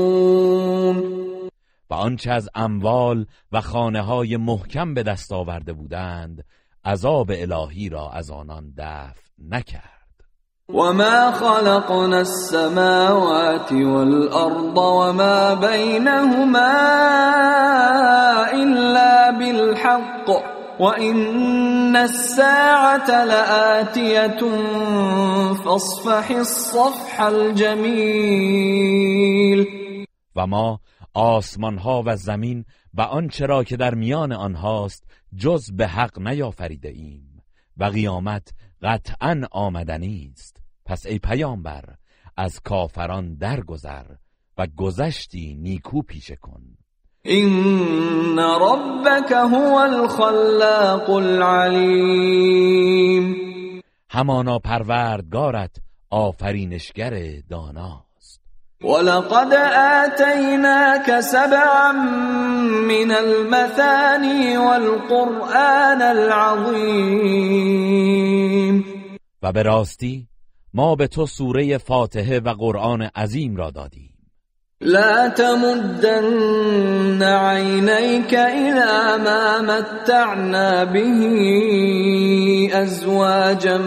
و 1.89 1.93
آنچه 1.93 2.32
از 2.32 2.49
اموال 2.56 3.25
و 3.51 3.62
خانه 3.62 4.01
های 4.01 4.38
محکم 4.38 4.93
به 4.93 5.04
دست 5.04 5.34
آورده 5.34 5.73
بودند 5.73 6.43
عذاب 6.86 7.32
الهی 7.32 7.89
را 7.89 8.10
از 8.12 8.32
آنان 8.32 8.73
دفع 8.77 9.21
نکرد. 9.49 9.91
وما 10.69 11.32
خلقنا 11.32 12.17
السماوات 12.17 13.71
والأرض 13.71 14.77
وما 14.77 15.56
بينهما 15.56 16.71
إلا 18.54 19.32
بالحق 19.32 20.61
وإن 20.82 21.96
الساعة 21.96 23.26
لآتية 23.26 24.41
فاصفح 25.54 26.32
الصفح 26.32 27.22
الجميل. 27.22 28.41
و 30.36 30.48
ما 30.48 30.80
آسمان 31.13 31.78
ها 31.78 32.04
و 32.06 32.15
زمین 32.15 32.65
و 32.94 33.02
آنچه 33.02 33.46
را 33.46 33.63
که 33.63 33.78
در 33.78 33.96
میان 33.96 34.32
آنهاست 34.32 35.04
جز 35.36 35.72
به 35.72 35.88
حق 35.88 36.20
نیافریده 36.20 36.89
ایم 36.89 37.44
و 37.78 37.84
قیامت 37.86 38.54
قطعا 38.82 39.41
آمدنی 39.52 40.32
است. 40.34 40.58
پس 40.86 41.06
ای 41.06 41.20
پیامبر 41.20 41.84
از 42.38 42.60
کافران 42.60 43.36
درگذر 43.36 44.06
و 44.58 44.67
گذشتی 44.78 45.56
نیکو 45.56 46.02
پیشه 46.02 46.36
کن. 46.36 46.81
این 47.23 48.39
ربک 48.39 49.31
هو 49.31 49.75
الخلاق 49.75 51.10
العلیم 51.10 52.62
همانا 54.10 54.60
پروردگارت 54.60 55.75
آفرینشگر 56.10 57.41
داناست. 57.49 58.41
ولقد 58.81 59.53
آتیناک 60.03 61.21
سبعا 61.21 61.91
من 62.88 63.12
المثانی 63.12 64.57
والقرآن 64.57 66.01
العظیم 66.01 67.51
و 69.41 69.51
به 69.51 69.63
راستی 69.63 70.27
ما 70.73 70.95
به 70.95 71.07
تو 71.07 71.25
سوره 71.25 71.77
فاتحه 71.77 72.39
و 72.39 72.49
قرآن 72.49 73.01
عظیم 73.01 73.55
را 73.55 73.71
دادیم. 73.71 74.11
لا 74.82 75.28
تمدن 75.28 77.24
عينيك 77.24 78.34
إلى 78.34 79.24
ما 79.24 79.62
متعنا 79.62 80.84
به 80.84 81.22
أزواجا 82.74 83.78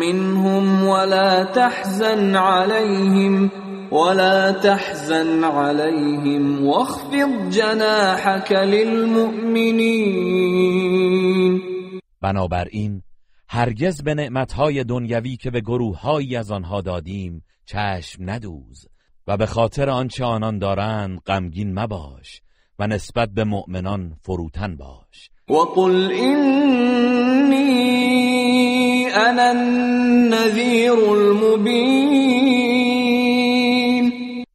منهم 0.00 0.84
ولا 0.84 1.44
تحزن 1.44 2.36
عليهم 2.36 3.50
ولا 3.90 4.50
تحزن 4.50 5.44
عليهم 5.44 6.66
واخفض 6.66 7.50
جناحك 7.50 8.52
للمؤمنين. 8.52 9.84
بنابراین 12.22 13.02
هرگز 13.48 14.02
به 14.02 14.14
نعمتهای 14.14 14.84
دنیوی 14.84 15.36
که 15.36 15.50
به 15.50 15.60
گروههایی 15.60 16.36
از 16.36 16.50
آنها 16.50 16.80
دادیم 16.80 17.44
چشم 17.66 18.30
ندوز. 18.30 18.93
و 19.26 19.36
به 19.36 19.46
خاطر 19.46 19.90
آنچه 19.90 20.24
آنان 20.24 20.58
دارند 20.58 21.20
غمگین 21.26 21.78
مباش 21.78 22.40
و 22.78 22.86
نسبت 22.86 23.28
به 23.28 23.44
مؤمنان 23.44 24.16
فروتن 24.22 24.76
باش. 24.76 25.30
وقل 25.48 26.10
اینی 26.12 27.64
انا 29.14 29.42
النذیر 29.42 30.92
المبین 30.92 32.34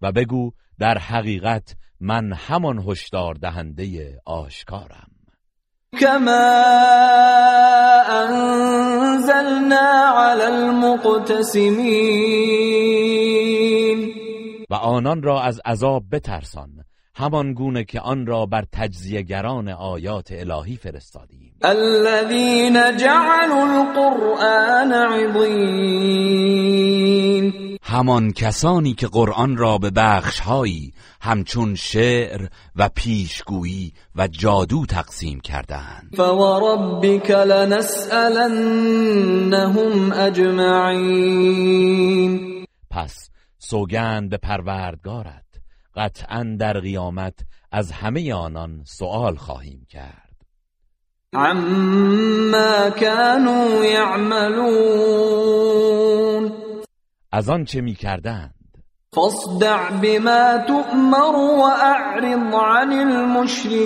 و 0.02 0.12
بگو 0.12 0.52
در 0.80 0.98
حقیقت 0.98 1.76
من 2.00 2.34
همان 2.34 2.84
هشدار 2.88 3.34
دهنده 3.34 4.20
آشکارم. 4.26 5.12
كما 6.00 6.54
انزلنا 8.10 9.90
على 10.18 10.44
المقتسمين. 10.44 11.80
و 14.70 14.74
آنان 14.74 15.24
را 15.24 15.42
از 15.42 15.62
عذاب 15.66 16.04
بترسان 16.12 16.70
همان 17.16 17.54
گونه 17.54 17.84
که 17.84 18.00
آن 18.00 18.26
را 18.26 18.46
بر 18.46 18.66
تجزیهگران 18.72 19.70
آیات 19.70 20.32
الهی 20.32 20.78
فرستادیم. 20.78 21.54
الذين 21.62 22.98
جعلوا 22.98 23.62
القرآن 23.62 24.94
عضین. 24.94 26.50
همان 27.84 28.32
کسانی 28.32 28.94
که 28.94 29.08
قرآن 29.08 29.58
را 29.58 29.78
به 29.78 29.90
بخشهایی 29.90 30.94
همچون 31.22 31.76
شعر 31.76 32.48
و 32.76 32.90
پیشگویی 32.96 33.94
و 34.16 34.28
جادو 34.28 34.86
تقسیم 34.86 35.40
کردند 35.40 36.14
فوربك 36.18 37.32
لنسألنهم 37.32 38.52
اجمعین. 40.12 41.60
پس 42.92 43.30
سوگند 43.60 44.30
به 44.30 44.38
پروردگارت. 44.38 45.46
قطعا 45.96 46.56
در 46.60 46.80
قیامت 46.80 47.40
از 47.72 47.92
همه 47.92 48.34
آنان 48.34 48.84
سوال 48.84 49.36
خواهیم 49.36 49.86
کرد. 49.90 50.30
عما 51.34 52.90
كانوا 52.90 53.86
يعملون 53.86 55.30
از 57.32 57.50
آن 57.50 57.66
چه 57.66 57.82
می 57.82 57.96
کردند؟ 57.96 58.54
فاصدع 59.14 59.90
بما 60.02 60.58
تؤمر 60.68 61.36
واعرض 61.60 62.54
عن 62.54 62.92
المشركين 62.94 63.86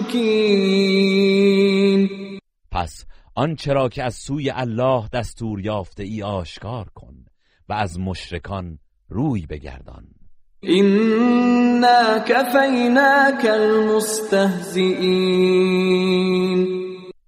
پس 2.71 3.05
آنچه 3.36 3.73
را 3.73 3.89
که 3.89 4.03
از 4.03 4.15
سوی 4.15 4.49
الله 4.49 5.07
دستور 5.13 5.59
یافته 5.59 6.03
ای 6.03 6.23
آشکار 6.23 6.89
کن 6.95 7.25
و 7.69 7.73
از 7.73 7.99
مشرکان 7.99 8.79
روی 9.13 9.45
بگردان. 9.45 10.06
إنا 10.63 12.19
كفيناك 12.19 13.45
المستهزئين. 13.45 14.93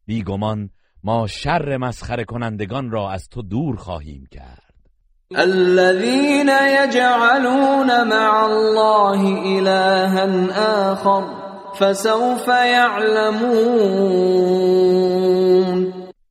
بیگمان 0.06 0.70
ما 1.04 1.28
شر 1.28 1.78
مسخره 1.78 2.24
کنندگان 2.24 2.92
را 2.92 3.12
از 3.12 3.28
تو 3.30 3.42
دور 3.42 3.76
خواهیم 3.76 4.28
کرد. 4.32 4.66
الذين 5.36 6.50
يجعلون 6.84 8.04
مع 8.04 8.44
الله 8.44 9.22
إلها 9.46 10.26
آخر 10.92 11.24
فسوف 11.80 12.48
يعلمون. 12.48 13.76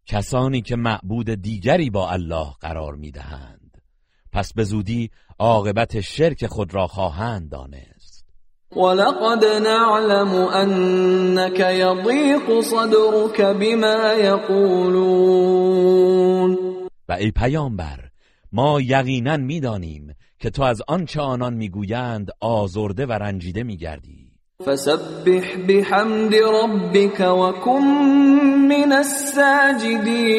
کسانی 0.06 0.62
که 0.62 0.76
معبود 0.76 1.30
دیگری 1.30 1.90
با 1.90 2.10
الله 2.10 2.46
قرار 2.60 2.94
می‌دهند. 2.94 3.82
پس 4.32 4.52
به 4.52 4.64
زودی 4.64 5.10
عاقبت 5.38 6.00
شرک 6.00 6.46
خود 6.46 6.74
را 6.74 6.86
خواهند 6.86 7.50
دانست. 7.50 8.24
ولقد 8.76 9.44
نعلم 9.44 10.28
أنك 10.34 11.60
يضيق 11.60 12.60
صدرك 12.60 13.40
بما 13.40 14.12
يقولون 14.12 15.34
و 17.08 17.12
ای 17.12 17.30
پیامبر 17.30 17.98
ما 18.52 18.80
یقینا 18.80 19.36
می‌دانیم 19.36 20.14
که 20.38 20.50
تو 20.50 20.62
از 20.62 20.82
آنچه 20.88 21.20
آنان 21.20 21.54
می‌گویند 21.54 22.30
آزرده 22.40 23.06
و 23.06 23.12
رنجیده 23.12 23.62
میگردی. 23.62 24.34
فسبح 24.66 25.56
بحمد 25.68 26.34
ربك 26.34 27.20
وكن 27.20 27.84
من 28.68 28.92
الساجدين 28.92 30.34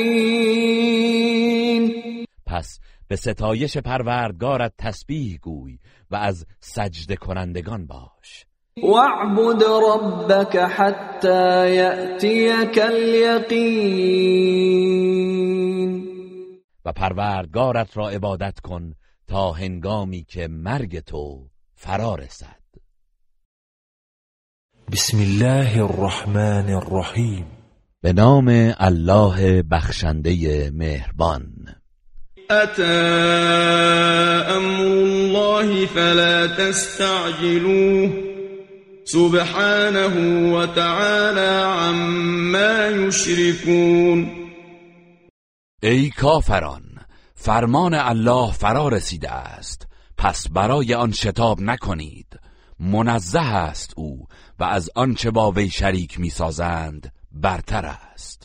پس 2.46 2.80
به 3.08 3.16
ستایش 3.16 3.78
پروردگارت 3.78 4.74
تسبیح 4.78 5.38
گوی 5.38 5.80
و 6.12 6.16
از 6.16 6.46
سجده 6.60 7.16
کنندگان 7.16 7.88
باش. 7.88 8.46
واعبد 8.84 9.64
ربك 9.64 10.56
حتى 10.56 11.76
يأتيك 11.76 12.78
اليقين 12.78 14.46
و 16.86 16.92
پروردگارت 16.92 17.98
را 17.98 18.10
عبادت 18.10 18.60
کن 18.60 18.94
تا 19.28 19.52
هنگامی 19.52 20.24
که 20.24 20.48
مرگ 20.48 21.00
تو 21.00 21.50
فرا 21.74 22.16
رسد. 22.16 22.66
بسم 24.92 25.18
الله 25.18 25.84
الرحمن 25.84 26.70
الرحیم. 26.70 27.46
به 28.02 28.14
نام 28.14 28.74
الله 28.78 29.64
بخشنده 29.64 30.72
مهربان. 30.74 31.76
أتى 32.52 32.84
أمر 34.58 34.82
الله 34.82 35.86
فلا 35.86 36.48
تستعجلوه 36.48 38.10
سبحانه 39.06 40.16
وتعالى 40.54 41.64
عما 41.66 42.88
يشركون 42.88 44.46
ای 45.84 46.10
کافران 46.10 46.84
فرمان 47.36 47.94
الله 47.94 48.52
فرا 48.52 48.88
رسیده 48.88 49.32
است. 49.32 49.88
پس 50.18 50.48
برای 50.50 50.94
آن 50.94 51.12
شتاب 51.12 51.62
نکنید. 51.62 52.40
منزه 52.80 53.40
است 53.40 53.94
او 53.98 54.28
و 54.60 54.64
از 54.64 54.90
آنچه 54.96 55.32
با 55.32 55.52
وی 55.52 55.70
شریک 55.70 56.20
می‌سازند 56.20 57.12
برتر 57.32 57.86
است. 57.86 58.45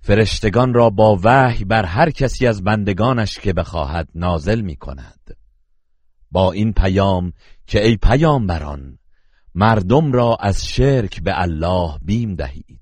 فرشتگان 0.00 0.74
را 0.74 0.90
با 0.90 1.20
وحی 1.24 1.64
بر 1.64 1.84
هر 1.84 2.10
کسی 2.10 2.46
از 2.46 2.64
بندگانش 2.64 3.38
که 3.38 3.52
بخواهد 3.52 4.08
نازل 4.14 4.60
می 4.60 4.76
کند 4.76 5.36
با 6.30 6.52
این 6.52 6.72
پیام 6.72 7.32
که 7.66 7.86
ای 7.86 7.98
بران 8.46 8.98
مردم 9.54 10.12
را 10.12 10.36
از 10.40 10.66
شرک 10.66 11.22
به 11.22 11.40
الله 11.40 11.98
بیم 12.02 12.34
دهید 12.34 12.80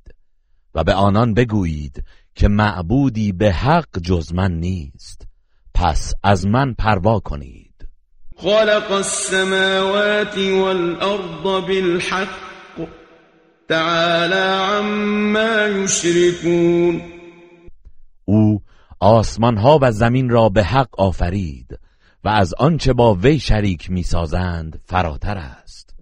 و 0.75 0.85
به 0.85 0.95
آنان 0.95 1.35
بگویید 1.35 2.05
که 2.35 2.49
معبودی 2.49 3.33
به 3.33 3.53
حق 3.53 3.99
جز 4.03 4.35
من 4.35 4.53
نیست. 4.53 5.27
پس 5.75 6.15
از 6.23 6.47
من 6.47 6.75
پروا 6.75 7.21
کنید. 7.21 7.89
خلق 8.37 8.93
السماوات 8.93 10.39
والارض 10.39 11.67
بالحق 11.67 12.29
تعالى 13.69 14.79
عما 14.79 15.83
یشرکون 15.85 17.03
او 18.25 18.63
آسمان 19.01 19.57
ها 19.57 19.79
و 19.83 19.93
زمین 19.93 20.31
را 20.31 20.49
به 20.49 20.65
حق 20.65 21.01
آفرید 21.01 21.79
و 22.25 22.29
از 22.29 22.55
آنچه 22.55 22.93
با 22.93 23.15
وی 23.15 23.39
شریک 23.39 23.91
می‌سازند 23.91 24.81
فراتر 24.85 25.37
است. 25.39 25.95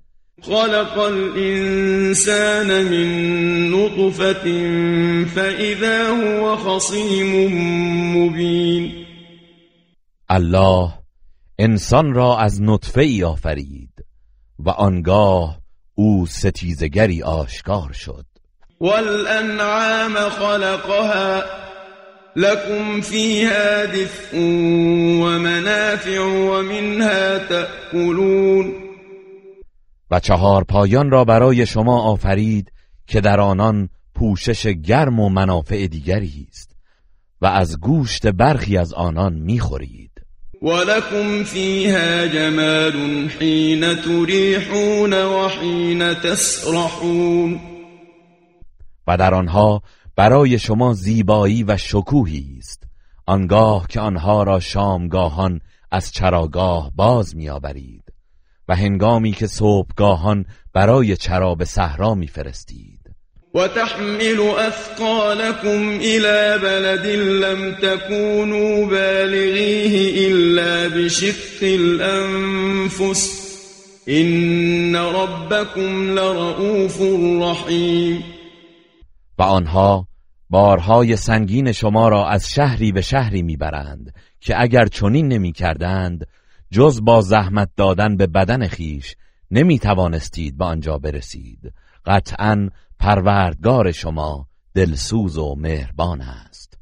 خلق 0.42 0.98
الانسان 0.98 2.66
من 2.66 3.70
نطفة 3.70 4.44
فاذا 5.24 6.14
هو 6.14 6.57
خصیم 6.57 7.52
مبین 8.16 8.92
الله 10.29 10.92
انسان 11.59 12.14
را 12.14 12.38
از 12.38 12.62
نطفه 12.62 13.00
ای 13.00 13.24
آفرید 13.24 14.05
و 14.59 14.70
آنگاه 14.70 15.65
او 15.98 16.26
ستیزگری 16.26 17.22
آشکار 17.22 17.92
شد. 17.92 18.26
والانعام 18.80 20.14
خلقها 20.14 21.44
لكم 22.37 23.00
فيها 23.00 23.87
دفء 23.87 24.37
ومنافع 25.22 26.20
ومنها 26.20 27.38
تأكلون 27.38 28.74
و 30.11 30.20
چهار 30.20 30.64
پایان 30.64 31.11
را 31.11 31.24
برای 31.24 31.66
شما 31.66 32.02
آفرید 32.02 32.72
که 33.06 33.20
در 33.20 33.40
آنان 33.40 33.88
پوشش 34.14 34.66
گرم 34.66 35.20
و 35.20 35.28
منافع 35.28 35.87
دیگری 35.87 36.46
است 36.50 36.76
و 37.40 37.46
از 37.46 37.80
گوشت 37.80 38.26
برخی 38.26 38.78
از 38.78 38.92
آنان 38.92 39.35
می‌خورید. 39.35 40.11
ولكم 40.62 41.44
فيها 41.44 42.26
جمال 42.26 43.30
حين 43.30 44.02
تريحون 44.02 45.14
وحين 45.24 46.14
تسرحون 46.14 47.60
و 49.06 49.16
در 49.16 49.34
آنها 49.34 49.82
برای 50.16 50.58
شما 50.58 50.92
زیبایی 50.92 51.64
و 51.64 51.76
شکوهی 51.76 52.56
است. 52.58 52.82
آنگاه 53.26 53.86
که 53.88 54.00
آنها 54.00 54.42
را 54.42 54.60
شامگاهان 54.60 55.60
از 55.90 56.12
چراگاه 56.12 56.92
باز 56.94 57.36
میآورید 57.36 58.12
و 58.68 58.76
هنگامی 58.76 59.32
که 59.32 59.46
صبحگاهان 59.46 60.44
برای 60.72 61.16
چرا 61.16 61.54
به 61.54 61.64
صحرا 61.64 62.14
میفرستید. 62.14 62.95
و 63.54 63.68
تحمل 63.68 64.40
اثقالكم 64.40 65.98
الى 66.00 66.59
بلد 66.62 67.06
لم 67.16 67.74
تكونوا 67.74 68.87
بالغیه 68.87 70.28
الا 70.28 70.88
بشق 70.88 71.62
الانفس 71.62 73.46
ان 74.09 74.96
ربكم 74.96 76.11
لرؤوف 76.11 77.00
رحیم 77.42 78.24
و 79.38 79.42
آنها 79.42 80.09
بارهای 80.50 81.16
سنگین 81.16 81.72
شما 81.72 82.09
را 82.09 82.28
از 82.28 82.50
شهری 82.50 82.92
به 82.92 83.00
شهری 83.00 83.42
می‌برند 83.42 84.14
که 84.40 84.62
اگر 84.62 84.87
چنین 84.87 85.28
نمی 85.28 85.52
کردند 85.52 86.26
جز 86.70 87.04
با 87.04 87.20
زحمت 87.20 87.68
دادن 87.76 88.16
به 88.16 88.26
بدن 88.26 88.68
خیش 88.68 89.14
نمی 89.50 89.78
توانستید 89.78 90.59
به 90.59 90.64
آنجا 90.64 90.98
برسید. 90.98 91.72
قطعا 92.06 92.70
پروردگار 93.00 93.92
شما 93.92 94.46
دلسوز 94.74 95.38
و 95.38 95.54
مهربان 95.54 96.20
است. 96.20 96.78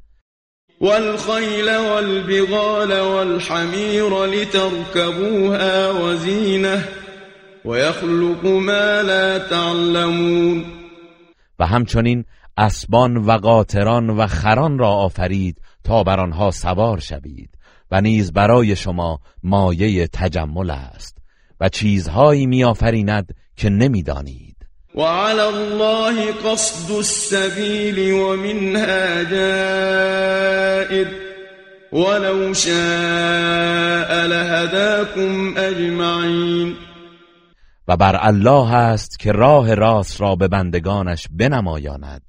والخیل 0.81 1.67
والبغال 1.67 2.99
والحمیر 2.99 4.25
لتركبوها 4.25 6.05
وزینه 6.05 6.83
ويخلق 7.65 8.45
ما 8.45 9.01
لا 9.01 9.39
تعلمون. 9.39 10.65
و 11.59 11.65
همچنین 11.65 12.25
اسبان 12.57 13.17
و 13.17 13.31
قاطران 13.31 14.09
و 14.09 14.27
خران 14.27 14.79
را 14.79 14.89
آفرید 14.89 15.61
تا 15.83 16.03
بر 16.03 16.19
آنها 16.19 16.51
سوار 16.51 16.99
شوید 16.99 17.49
و 17.91 18.01
نیز 18.01 18.33
برای 18.33 18.75
شما 18.75 19.19
مایه 19.43 20.07
تجمل 20.07 20.69
است 20.69 21.17
و 21.59 21.69
چیزهایی 21.69 22.45
میآفریند 22.45 23.35
که 23.55 23.69
نمی‌دانید. 23.69 24.54
وعلى 24.95 25.49
الله 25.49 26.31
قصد 26.31 26.91
السبيل 26.91 28.13
ومنها 28.13 29.23
جائر. 29.23 31.07
ولو 31.91 32.53
شاء 32.53 34.25
لهداكم 34.27 35.53
اجمعین 35.57 36.75
و 37.87 37.97
بر 37.97 38.19
الله 38.21 38.73
است 38.73 39.19
که 39.19 39.31
راه 39.31 39.73
راست 39.73 40.21
را 40.21 40.35
به 40.35 40.47
بندگانش 40.47 41.27
بنمایاند 41.31 42.21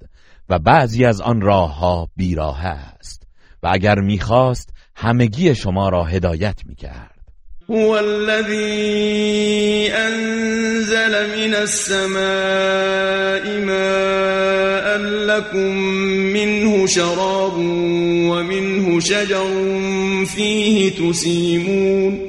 و 0.49 0.59
بعضی 0.59 1.05
از 1.05 1.21
آن 1.21 1.41
راه 1.41 1.77
ها 1.77 2.09
بیراه 2.15 2.65
است 2.65 3.23
و 3.63 3.69
اگر 3.71 3.99
می‌خواست 3.99 4.73
همگی 4.95 5.55
شما 5.55 5.89
را 5.89 6.03
هدایت 6.03 6.59
می‌کرد. 6.65 7.16
هو 7.69 7.97
الذي 7.97 9.91
انزل 9.91 11.13
من 11.37 11.53
السماء 11.53 13.43
ماء 13.65 14.97
لكم 15.27 15.77
منه 16.33 16.87
شراب 16.87 17.57
ومنه 18.31 18.99
شجر 18.99 19.45
فيه 20.25 20.89
تسيمون. 20.91 22.19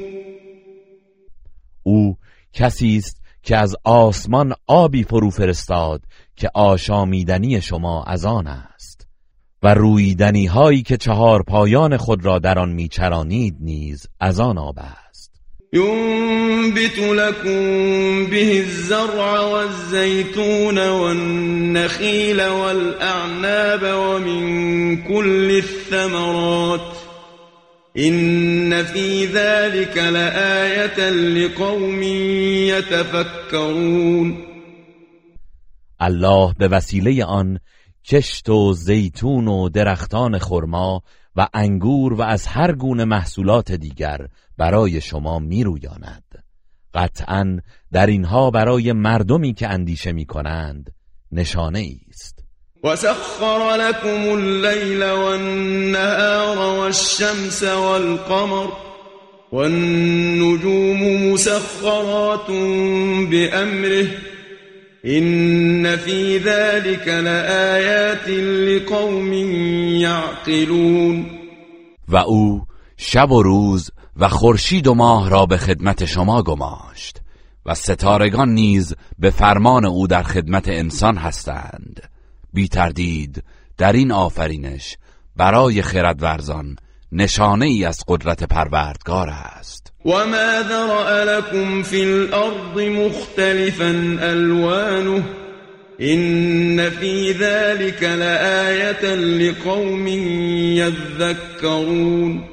او 1.82 2.16
کسی 2.52 2.96
است 2.96 3.22
که 3.42 3.56
از 3.56 3.76
آسمان 3.84 4.54
آبی 4.66 5.02
فرو 5.04 5.30
فرستاد 5.30 6.02
که 6.36 6.50
آشامیدنی 6.54 7.60
شما 7.60 8.04
از 8.04 8.24
آن 8.24 8.46
است 8.46 9.06
و 9.62 9.74
رویدنی 9.74 10.46
هایی 10.46 10.82
که 10.82 10.96
چهار 10.96 11.42
پایان 11.42 11.96
خود 11.96 12.24
را 12.24 12.38
در 12.38 12.58
آن 12.58 12.72
میچرانید 12.72 13.56
نیز 13.60 14.06
از 14.20 14.40
آن 14.40 14.58
آب 14.58 14.78
است. 14.78 15.07
ينبت 15.72 16.98
لكم 16.98 17.60
به 18.26 18.58
الزرع 18.58 19.40
والزيتون 19.40 20.88
والنخيل 20.88 22.42
والأعناب 22.42 23.80
ومن 23.82 25.02
كل 25.02 25.50
الثمرات 25.50 26.96
إن 27.98 28.84
في 28.84 29.26
ذلك 29.26 29.96
لآية 29.96 31.10
لقوم 31.10 32.02
يتفكرون 32.72 34.44
الله 36.02 36.54
به 36.58 36.76
وسیله 36.76 37.40
آن 37.40 37.58
کشت 38.04 38.48
و 38.48 38.72
زیتون 38.72 39.48
و 39.48 39.68
درختان 39.68 40.38
خرما 40.38 41.00
و 41.36 41.48
انگور 41.54 42.12
و 42.12 42.22
از 42.22 42.46
هر 42.46 42.72
گونه 42.72 43.04
محصولات 43.04 43.72
دیگر 43.72 44.18
برای 44.58 45.00
شما 45.00 45.38
میرویاند. 45.38 46.24
قطعا 46.94 47.58
در 47.92 48.06
اینها 48.06 48.50
برای 48.50 48.92
مردمی 48.92 49.54
که 49.54 49.68
اندیشه 49.68 50.12
می 50.12 50.26
کنند 50.26 50.94
نشانه 51.32 51.90
است. 52.08 52.44
وسخر 52.84 53.76
لكم 53.76 54.28
الليل 54.28 55.02
والنهار 55.02 56.58
والشمس 56.58 57.62
والقمر 57.62 58.68
والنجوم 59.52 61.32
مسخرات 61.32 62.46
بأمره 63.30 64.10
إن 65.06 65.96
في 65.96 66.38
ذلك 66.38 67.08
لآيات 67.08 68.28
لقوم 68.28 69.32
يعقلون 70.02 71.26
و 72.08 72.16
او 72.16 72.66
شب 72.96 73.30
و 73.30 73.42
روز 73.42 73.90
و 74.16 74.28
خورشید 74.28 74.86
و 74.86 74.94
ماه 74.94 75.30
را 75.30 75.46
به 75.46 75.56
خدمت 75.56 76.04
شما 76.04 76.42
گماشت 76.42 77.20
و 77.66 77.74
ستارگان 77.74 78.48
نیز 78.48 78.94
به 79.18 79.30
فرمان 79.30 79.84
او 79.84 80.06
در 80.06 80.22
خدمت 80.22 80.68
انسان 80.68 81.16
هستند. 81.16 82.02
بی 82.52 82.68
تردید 82.68 83.44
در 83.76 83.92
این 83.92 84.12
آفرینش 84.12 84.96
برای 85.36 85.82
خردورزان 85.82 86.76
نشانه 87.12 87.66
ای 87.66 87.84
از 87.84 88.04
قدرت 88.08 88.44
پروردگار 88.44 89.28
است. 89.30 89.92
و 90.08 90.10
ما 90.10 90.62
ذرأ 90.68 91.24
لكم 91.24 91.82
فی 91.82 92.02
الارض 92.02 92.78
مختلفا 92.78 94.18
الوانه 94.20 95.24
این 95.98 96.90
فی 96.90 97.32
ذلك 97.32 98.02
لآیتا 98.02 99.14
لقوم 99.14 100.06
یذکرون 100.76 102.44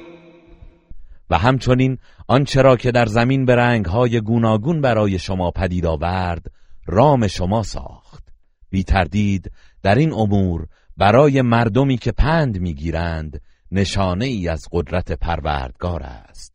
و 1.29 1.37
همچنین 1.37 1.97
آنچه 2.27 2.61
را 2.61 2.77
که 2.77 2.91
در 2.91 3.05
زمین 3.05 3.45
به 3.45 3.55
رنگهای 3.55 4.21
گوناگون 4.21 4.81
برای 4.81 5.19
شما 5.19 5.51
پدید 5.51 5.85
آورد 5.85 6.45
رام 6.87 7.27
شما 7.27 7.63
ساخت. 7.63 8.23
بی 8.69 8.83
تردید 8.83 9.51
در 9.83 9.95
این 9.95 10.13
امور 10.13 10.67
برای 10.97 11.41
مردمی 11.41 11.97
که 11.97 12.11
پند 12.11 12.59
می‌گیرند 12.59 13.41
نشانه 13.71 14.25
ای 14.25 14.47
از 14.47 14.67
قدرت 14.71 15.11
پروردگار 15.11 16.03
است. 16.03 16.54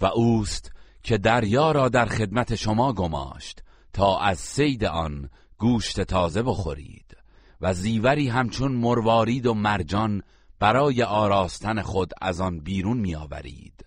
و 0.00 0.06
اوست 0.06 0.72
که 1.02 1.18
دریا 1.18 1.72
را 1.72 1.88
در 1.88 2.06
خدمت 2.06 2.54
شما 2.54 2.92
گماشت 2.92 3.62
تا 3.92 4.18
از 4.18 4.38
سید 4.38 4.84
آن 4.84 5.30
گوشت 5.58 6.00
تازه 6.00 6.42
بخورید 6.42 7.16
و 7.60 7.74
زیوری 7.74 8.28
همچون 8.28 8.72
مروارید 8.72 9.46
و 9.46 9.54
مرجان 9.54 10.22
برای 10.58 11.02
آراستن 11.02 11.82
خود 11.82 12.12
از 12.20 12.40
آن 12.40 12.60
بیرون 12.60 12.96
میآورید 12.96 13.86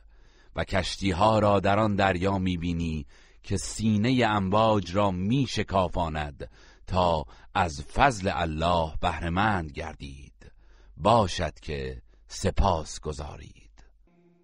و 0.56 0.64
کشتی 0.64 1.12
ها 1.12 1.40
را 1.40 1.60
در 1.60 1.80
آن 1.80 1.96
دریا 1.96 2.38
می‌بینی 2.38 3.06
که 3.44 3.58
سینه 3.58 4.26
امواج 4.26 4.96
را 4.96 5.12
می 5.12 5.48
شکافاند 5.50 6.50
تا 6.88 7.26
از 7.54 7.82
فضل 7.82 8.32
الله 8.34 8.94
بهرهمند 9.02 9.72
گردید. 9.72 10.52
باشد 10.98 11.60
که 11.60 12.02
سپاس 12.28 13.00
گذارید 13.00 13.59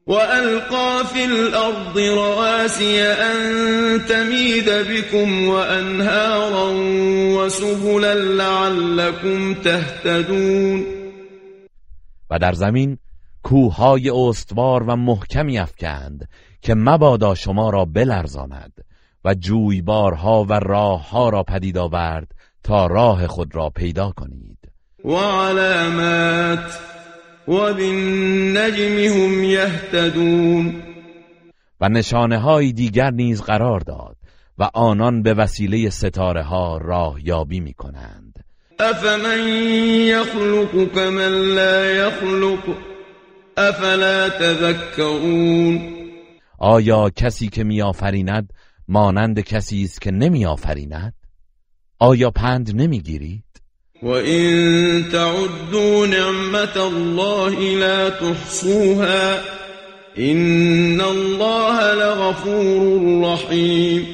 وألقى 0.08 1.06
في 1.14 1.26
الأرض 1.26 1.98
رواسي 1.98 3.04
أن 3.04 4.06
تميد 4.06 4.70
بكم 4.70 5.48
وأنهارا 5.48 6.70
وسبلا 7.38 8.14
لعلكم 8.14 9.54
تهتدون 9.54 10.86
و 12.30 12.40
در 12.40 12.54
زمین 12.54 12.98
کوههای 13.44 14.10
استوار 14.10 14.84
و 14.84 14.96
محکمی 14.96 15.60
افکند 15.60 16.30
که 16.62 16.76
مبادا 16.76 17.36
شما 17.36 17.70
را 17.70 17.86
بلرزاند 17.86 18.74
و 19.26 19.34
جویبارها 19.34 20.44
و 20.44 20.54
راهها 20.54 21.30
را 21.30 21.44
پدید 21.44 21.78
آورد 21.78 22.28
تا 22.64 22.88
راه 22.88 23.28
خود 23.28 23.56
را 23.56 23.70
پیدا 23.70 24.12
کنید. 24.12 24.58
و 25.06 25.14
علامات 25.16 26.95
و 27.48 27.52
بالنجم 27.52 28.98
هم 28.98 29.44
یهتدون. 29.44 30.84
و 31.82 31.90
نشانه 31.90 32.38
های 32.38 32.74
دیگر 32.74 33.12
نیز 33.12 33.42
قرار 33.42 33.80
داد 33.80 34.16
و 34.58 34.70
آنان 34.74 35.22
به 35.22 35.34
وسیله 35.34 35.90
ستاره 35.90 36.44
ها 36.44 36.78
راه 36.78 37.16
یابی 37.24 37.60
می 37.60 37.74
کنند 37.74 38.46
افمن 38.80 39.48
یخلق 40.08 40.94
کمن 40.94 41.54
لا 41.56 41.86
یخلق؟ 41.86 42.78
افلا 43.58 44.30
تذکرون؟ 44.30 45.82
آیا 46.60 47.10
کسی 47.10 47.48
که 47.48 47.64
میآفریند 47.64 48.54
مانند 48.88 49.40
کسی 49.40 49.84
است 49.84 50.02
که 50.02 50.12
نمیآفریند؟ 50.12 51.14
آیا 52.00 52.32
پند 52.32 52.76
نمی‌گیرید؟ 52.76 53.44
و 54.04 54.08
این 54.08 55.04
تعدوا 55.04 56.06
نعمت 56.06 56.78
الله 56.78 57.76
لا 57.76 58.10
تحصوها 58.10 59.38
این 60.16 61.02
الله 61.02 61.94
لغفور 61.94 63.34
رحیم 63.34 64.08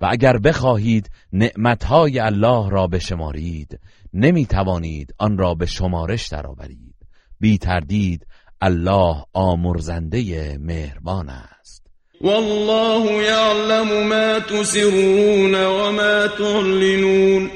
و 0.00 0.06
اگر 0.10 0.38
بخواهید 0.38 1.10
نعمتهای 1.32 2.18
الله 2.18 2.70
را 2.70 2.86
بشمارید 2.86 3.80
نمی 4.14 4.46
توانید 4.46 5.14
آن 5.18 5.38
را 5.38 5.54
به 5.54 5.66
شمارش 5.66 6.28
درآورید. 6.28 6.94
بی 7.40 7.58
تردید 7.58 8.26
الله 8.60 9.16
آمرزنده 9.32 10.58
مهربان 10.60 11.28
است. 11.28 11.86
والله 12.20 13.12
یعلم 13.12 14.06
ما 14.08 14.40
تسرون 14.40 15.54
و 15.54 15.92
ما 15.92 16.28
تعلنون 16.38 17.50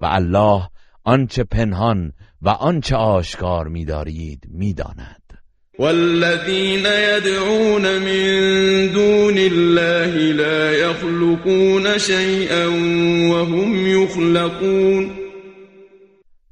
و 0.00 0.06
الله 0.06 0.68
آنچه 1.04 1.44
پنهان 1.44 2.12
و 2.42 2.48
آنچه 2.48 2.96
آشکار 2.96 3.68
می‌دارید 3.68 4.44
می‌داند. 4.48 5.20
والذین 5.78 6.86
يدعون 6.86 7.98
من 7.98 8.92
دون 8.92 9.38
الله 9.38 10.32
لا 10.32 10.72
يخلقون 10.72 11.98
شيئا 11.98 12.68
وهم 13.30 13.86
يخلقون 13.86 15.10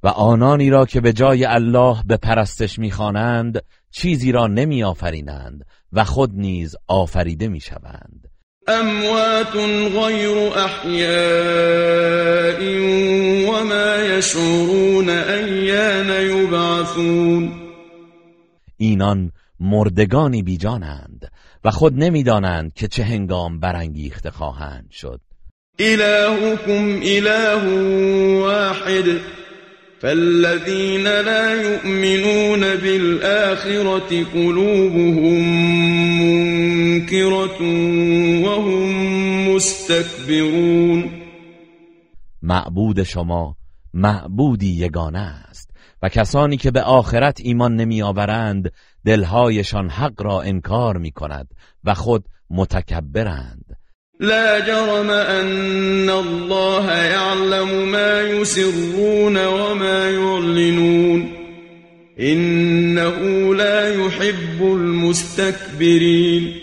و 0.02 0.08
آنانی 0.08 0.70
را 0.70 0.86
که 0.86 1.00
به 1.00 1.12
جای 1.12 1.44
الله 1.44 1.96
به 2.06 2.16
پرستش 2.16 2.78
می‌خوانند 2.78 3.62
چیزی 3.90 4.32
را 4.32 4.46
نمیآفرینند 4.46 5.64
و 5.92 6.04
خود 6.04 6.30
نیز 6.34 6.76
آفریده 6.88 7.48
می‌شوند. 7.48 8.21
اموات 8.68 9.56
غیر 9.56 10.38
احیاء 10.56 11.80
و 13.50 13.64
ما 13.64 13.96
یشعرون 13.96 15.08
ایان 15.08 16.10
یبعثون 16.26 17.52
اینان 18.76 19.32
مردگانی 19.60 20.42
بیجانند 20.42 21.32
و 21.64 21.70
خود 21.70 21.92
نمی‌دانند 21.96 22.72
که 22.74 22.88
چه 22.88 23.04
هنگام 23.04 23.60
برانگیخته 23.60 24.30
خواهند 24.30 24.90
شد. 24.90 25.20
الهکم 25.78 27.00
اله 27.02 27.54
واحد. 28.40 29.20
فالذين 30.02 31.04
لا 31.04 31.62
يؤمنون 31.62 32.60
بالآخرة 32.60 34.24
قلوبهم 34.24 35.42
منكرة 36.22 37.60
وهم 38.44 39.54
مستكبرون 39.54 41.10
معبود 42.42 43.02
شما 43.02 43.56
معبودی 43.94 44.66
یگانه 44.66 45.18
است 45.18 45.70
و 46.02 46.08
کسانی 46.08 46.56
که 46.56 46.70
به 46.70 46.82
آخرت 46.82 47.40
ایمان 47.40 47.74
نمی 47.74 48.02
آورند 48.02 48.72
دلهایشان 49.04 49.88
حق 49.90 50.22
را 50.22 50.42
انکار 50.42 50.96
می 50.98 51.10
کند 51.10 51.48
و 51.84 51.94
خود 51.94 52.24
متکبرند. 52.50 53.71
لا 54.22 54.60
جرم 54.60 55.10
أن 55.10 56.10
الله 56.10 56.92
يعلم 56.92 57.88
ما 57.88 58.20
يسرون 58.20 59.46
وما 59.46 60.10
يعلنون. 60.10 61.28
إنه 62.20 63.54
لا 63.54 63.94
يحب 63.94 64.62
المستكبرين. 64.62 66.54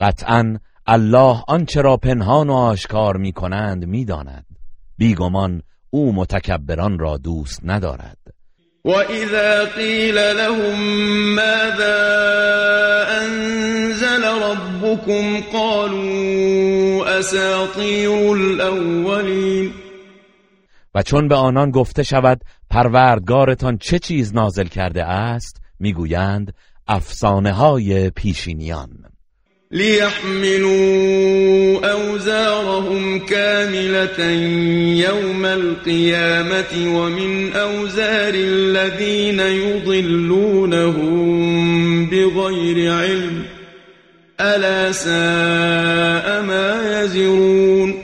قطعا 0.00 0.58
الله 0.86 1.42
آنچه 1.48 1.80
را 1.80 1.96
پنهان 1.96 2.50
و 2.50 2.52
آشکار 2.52 3.16
می 3.16 3.32
کنند 3.32 3.84
می 3.84 4.04
داند 4.04 4.46
بیگمان 4.98 5.62
او 5.90 6.12
متکبران 6.12 6.98
را 6.98 7.16
دوست 7.16 7.60
ندارد. 7.64 8.18
وإذا 8.86 9.64
قيل 9.64 10.14
لهم 10.14 10.78
ماذا 11.34 11.98
أنزل 13.22 14.24
ربكم 14.24 15.40
قالوا 15.52 17.18
أساطير 17.18 18.32
الأولين 18.32 19.72
و 20.94 21.02
چون 21.02 21.28
به 21.28 21.34
آنان 21.34 21.70
گفته 21.70 22.02
شود 22.02 22.40
پروردگارتان 22.70 23.78
چه 23.78 23.98
چیز 23.98 24.34
نازل 24.34 24.66
کرده 24.66 25.04
است 25.04 25.60
می‌گویند 25.80 26.54
افسانه 26.88 27.52
های 27.52 28.10
پیشینیان. 28.10 28.88
ليحملوا 29.70 30.76
أوزارهم 31.92 33.18
كاملة 33.18 34.24
يوم 35.08 35.44
القيامة 35.44 36.98
ومن 36.98 37.52
أوزار 37.52 38.34
الذين 38.34 39.40
يضلونهم 39.40 41.06
بغير 42.06 42.92
علم 42.92 43.44
ألا 44.40 44.92
ساء 44.92 46.42
ما 46.42 47.02
يزرون 47.02 47.94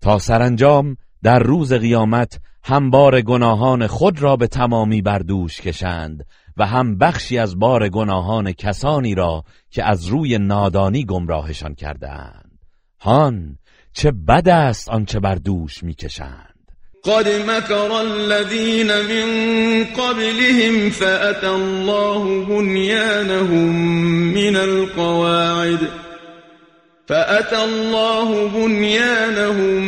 تا 0.00 0.18
سرانجام 0.18 0.96
در 1.22 1.38
روز 1.38 1.72
قیامت 1.72 2.38
هم 2.64 2.90
بار 2.90 3.20
گناهان 3.20 3.86
خود 3.86 4.22
را 4.22 4.36
به 4.36 4.46
تمامی 4.46 5.02
بر 5.02 5.18
دوش 5.18 5.60
کشند. 5.60 6.24
و 6.56 6.66
هم 6.66 6.98
بخشی 6.98 7.38
از 7.38 7.58
بار 7.58 7.88
گناهان 7.88 8.52
کسانی 8.52 9.14
را 9.14 9.44
که 9.70 9.84
از 9.84 10.06
روی 10.06 10.38
نادانی 10.38 11.04
گمراهشان 11.04 11.74
کرده 11.74 12.10
اند 12.10 12.58
هان 13.00 13.58
چه 13.92 14.10
بد 14.10 14.48
است 14.48 14.88
آنچه 14.88 15.20
بر 15.20 15.34
دوش 15.34 15.82
می‌کشند. 15.82 16.56
قد 17.04 17.28
مكر 17.28 17.92
الذين 17.92 18.86
من 18.86 19.84
قبلهم 19.84 20.90
فأتى 20.90 21.46
الله 21.46 22.44
بنيانهم 22.44 23.74
من 24.34 24.56
القواعد. 24.56 26.05
فأتى 27.06 27.64
الله 27.64 28.48
بنيانهم 28.48 29.82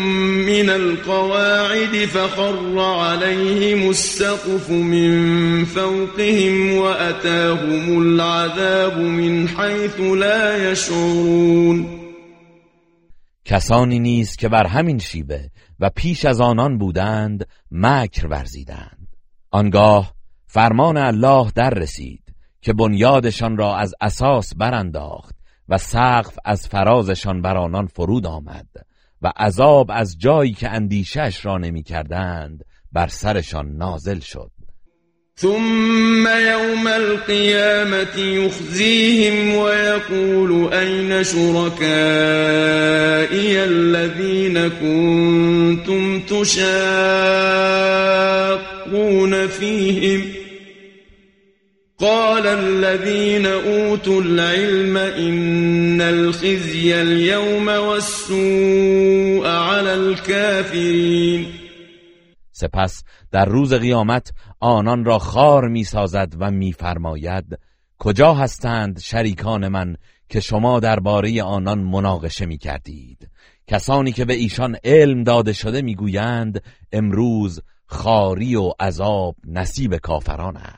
من 0.46 0.70
القواعد 0.70 2.06
فخر 2.06 2.78
عليهم 2.78 3.90
السقف 3.90 4.70
من 4.70 5.64
فوقهم 5.64 6.72
وأتاهم 6.78 8.02
العذاب 8.02 8.98
من 8.98 9.48
حيث 9.48 10.00
لا 10.00 10.70
يشعرون. 10.72 11.86
کسانی 13.44 13.98
نیست 13.98 14.38
که 14.38 14.48
بر 14.48 14.66
همین 14.66 14.98
شیبه 14.98 15.50
و 15.80 15.90
پیش 15.90 16.24
از 16.24 16.40
آنان 16.40 16.78
بودند 16.78 17.46
مکر 17.70 18.26
ورزیدند. 18.26 19.08
آنگاه 19.50 20.12
فرمان 20.46 20.96
الله 20.96 21.50
در 21.54 21.70
رسید 21.70 22.22
که 22.62 22.72
بنیادشان 22.72 23.56
را 23.56 23.76
از 23.76 23.94
اساس 24.00 24.54
برانداخت. 24.56 25.38
و 25.68 25.78
سقف 25.78 26.38
از 26.44 26.68
فرازشان 26.68 27.42
بر 27.42 27.56
آنان 27.56 27.86
فرود 27.86 28.26
آمد 28.26 28.66
و 29.22 29.32
عذاب 29.36 29.90
از 29.90 30.18
جایی 30.18 30.52
که 30.52 30.68
اندیشش 30.68 31.46
را 31.46 31.58
نمی 31.58 31.82
کردند 31.82 32.64
بر 32.92 33.06
سرشان 33.06 33.76
نازل 33.76 34.18
شد. 34.20 34.50
ثم 35.40 36.26
يوم 36.26 36.86
القيامة 36.86 38.18
يخزيهم 38.18 39.54
ويقول 39.54 40.72
أين 40.74 41.24
شركائي 41.24 41.78
الذين 43.64 44.68
كنتم 44.68 46.20
تشاقون 46.20 46.58
فيهم 49.46 50.38
قال 52.01 52.46
الذين 52.46 53.46
اوتوا 53.46 54.20
العلم 54.20 54.96
ان 54.96 56.01
الخزي 56.01 56.94
اليوم 56.94 57.68
والسوء 57.68 59.46
على 59.46 59.94
الكافرين. 59.94 61.46
سپس 62.53 63.05
در 63.32 63.44
روز 63.44 63.74
قیامت 63.74 64.32
آنان 64.61 65.05
را 65.05 65.18
خار 65.18 65.68
می‌سازد 65.68 66.34
و 66.38 66.51
میفرماید 66.51 67.59
کجا 67.99 68.34
هستند 68.34 69.01
شریکان 69.01 69.68
من 69.68 69.96
که 70.28 70.40
شما 70.40 70.80
درباره 70.80 71.42
آنان 71.42 71.78
مناقشه 71.78 72.46
می 72.46 72.59
کردید 72.59 73.28
کسانی 73.66 74.12
که 74.12 74.24
به 74.24 74.34
ایشان 74.34 74.76
علم 74.84 75.22
داده 75.22 75.53
شده 75.53 75.82
می‌گویند 75.82 76.62
امروز 76.92 77.61
خاری 77.86 78.57
و 78.57 78.72
عذاب 78.80 79.36
نصیب 79.44 79.96
کافران 79.96 80.57
است. 80.57 80.78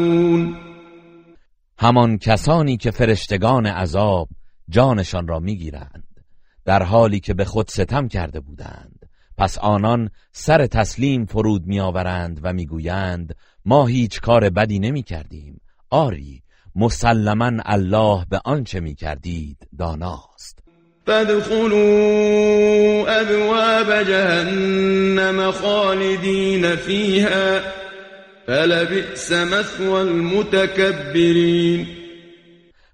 همان 1.81 2.17
کسانی 2.17 2.77
که 2.77 2.91
فرشتگان 2.91 3.65
عذاب 3.65 4.29
جانشان 4.69 5.27
را 5.27 5.39
می‌گیرند. 5.39 6.03
در 6.65 6.83
حالی 6.83 7.19
که 7.19 7.33
به 7.33 7.45
خود 7.45 7.67
ستم 7.67 8.07
کرده 8.07 8.39
بودند. 8.39 9.09
پس 9.37 9.57
آنان 9.57 10.09
سر 10.31 10.67
تسلیم 10.67 11.25
فرود 11.25 11.65
میآورند 11.65 12.39
و 12.43 12.53
می‌گویند 12.53 13.35
ما 13.65 13.85
هیچ 13.85 14.21
کار 14.21 14.49
بدی 14.49 14.79
نمی 14.79 15.03
کردیم 15.03 15.61
آری 15.89 16.43
مسلما 16.75 17.51
الله 17.65 18.25
به 18.29 18.41
آنچه 18.45 18.79
می 18.79 18.95
کردید 18.95 19.57
داناست. 19.79 20.59
فادخلوا 21.05 21.77
ابواب 23.07 24.03
جهنم 24.03 25.51
خالدین 25.51 26.75
فیها. 26.75 27.80
فلبئس 28.51 29.31
مثوى 29.31 30.01
المتكبرین 30.01 31.87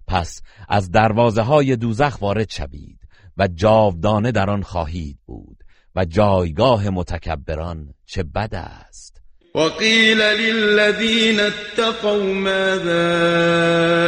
پس 0.07 0.41
از 0.69 0.91
دروازه 0.91 1.41
های 1.41 1.75
دوزخ 1.75 2.21
وارد 2.21 2.49
شوید 2.49 2.99
و 3.37 3.47
جاودانه 3.47 4.31
در 4.31 4.49
آن 4.49 4.63
خواهید 4.63 5.17
بود 5.25 5.57
و 5.95 6.05
جایگاه 6.05 6.89
متکبران 6.89 7.93
چه 8.05 8.23
بد 8.23 8.55
است. 8.55 9.21
وقيل 9.55 10.21
للذين 10.21 11.39
اتقوا 11.39 12.33
ماذا 12.33 13.01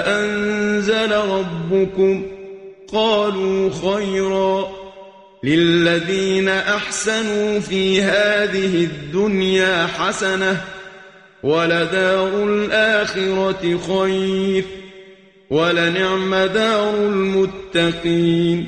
أنزل 0.08 1.12
ربكم؟ 1.12 2.26
قالوا 2.92 3.70
خيرا. 3.70 4.68
للذين 5.44 6.50
أحسنوا 6.50 7.60
في 7.60 8.02
هذه 8.02 8.84
الدنيا 8.84 9.88
حسنة 9.88 10.62
ولدار 11.44 12.44
الآخرة 12.44 13.78
خير 13.78 14.66
ولنعم 15.52 16.46
دار 16.46 16.96
المتقين 16.96 18.68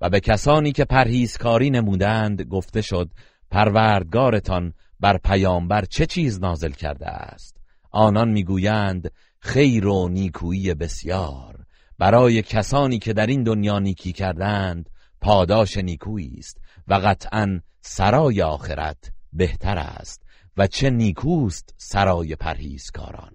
و 0.00 0.10
به 0.10 0.20
کسانی 0.20 0.72
که 0.72 0.84
پرهیزکاری 0.84 1.70
نمودند 1.70 2.42
گفته 2.42 2.82
شد 2.82 3.10
پروردگارتان 3.50 4.72
بر 5.00 5.18
پیامبر 5.18 5.84
چه 5.84 6.06
چیز 6.06 6.40
نازل 6.40 6.70
کرده 6.70 7.06
است؟ 7.06 7.56
آنان 7.90 8.28
می‌گویند 8.28 9.10
خیر 9.38 9.86
و 9.86 10.08
نیکویی 10.08 10.74
بسیار. 10.74 11.56
برای 11.98 12.42
کسانی 12.42 12.98
که 12.98 13.12
در 13.12 13.26
این 13.26 13.42
دنیا 13.42 13.78
نیکی 13.78 14.12
کردند 14.12 14.90
پاداش 15.20 15.76
نیکویی 15.76 16.36
است 16.38 16.60
و 16.88 16.94
قطعا 16.94 17.60
سرای 17.80 18.42
آخرت 18.42 19.12
بهتر 19.32 19.78
است. 19.78 20.25
و 20.56 20.66
چه 20.66 20.90
نیکوست 20.90 21.74
سرای 21.76 22.36
پرهیزکاران. 22.36 23.32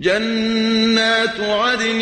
جنات 0.00 1.40
عدن 1.40 2.00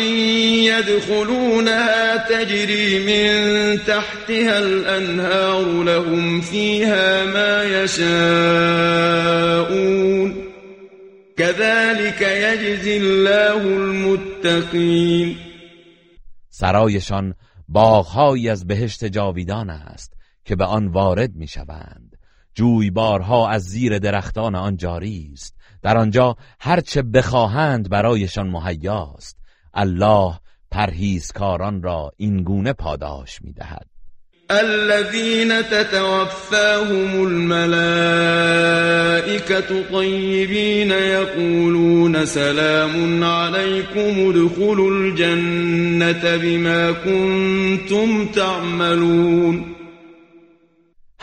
يدخلونها 0.69 2.17
تجري 2.17 2.99
من 2.99 3.77
تحتها 3.77 4.57
الأنهار 4.57 5.83
لهم 5.83 6.41
فيها 6.41 7.25
ما 7.25 7.63
يشاءون 7.83 8.71
كذلك 11.37 12.21
يجزي 12.21 12.97
الله 12.97 13.61
المتقين 13.61 15.37
سرایشان 16.49 17.33
باغهایی 17.67 18.49
از 18.49 18.67
بهشت 18.67 19.05
جاویدان 19.05 19.69
است 19.69 20.13
که 20.45 20.55
به 20.55 20.65
آن 20.65 20.87
وارد 20.87 21.35
می‌شوند. 21.35 22.10
جویبارها 22.55 23.49
از 23.49 23.63
زیر 23.63 23.99
درختان 23.99 24.55
آن 24.55 24.77
جاری 24.77 25.29
است. 25.33 25.55
در 25.81 25.97
آنجا 25.97 26.35
هرچه 26.59 27.01
بخواهند 27.01 27.89
برایشان 27.89 28.49
مهیاست. 28.49 29.37
الله 29.73 30.33
پرهیزکاران 30.71 31.83
را 31.83 32.11
این 32.17 32.43
گونه 32.43 32.73
پاداش 32.73 33.41
می‌دهد. 33.41 33.85
الذين 34.51 35.61
تتوفاهم 35.61 37.21
الملائكة 37.27 37.61
طيبين 39.91 40.91
يقولون 40.91 42.25
سلام 42.25 43.23
عليكم 43.23 44.29
ادخلوا 44.29 44.91
الجنة 44.91 46.37
بما 46.37 46.91
كنتم 46.91 48.25
تعملون. 48.25 49.80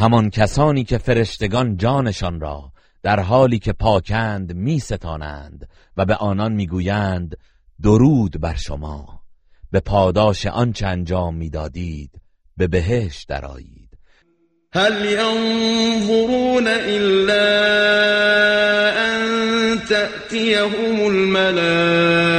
همان 0.00 0.30
کسانی 0.30 0.84
که 0.84 0.98
فرشتگان 0.98 1.76
جانشان 1.76 2.40
را 2.40 2.72
در 3.02 3.20
حالی 3.20 3.58
که 3.58 3.72
پاکند 3.72 4.54
می 4.54 4.78
ستانند 4.78 5.68
و 5.96 6.04
به 6.04 6.14
آنان 6.14 6.52
می‌گویند 6.52 7.36
درود 7.82 8.40
بر 8.40 8.54
شما. 8.54 9.20
به 9.72 9.80
پاداش 9.80 10.46
آنچه 10.46 10.86
انجام 10.86 11.34
می‌دادید 11.34 12.10
به 12.56 12.66
بهشت 12.66 13.28
درآیید. 13.28 13.88
هل 14.72 15.04
ينظرون 15.04 16.68
الا 16.68 17.48
ان 19.10 19.78
تأتيهم 19.78 21.00
الملائكة 21.06 22.38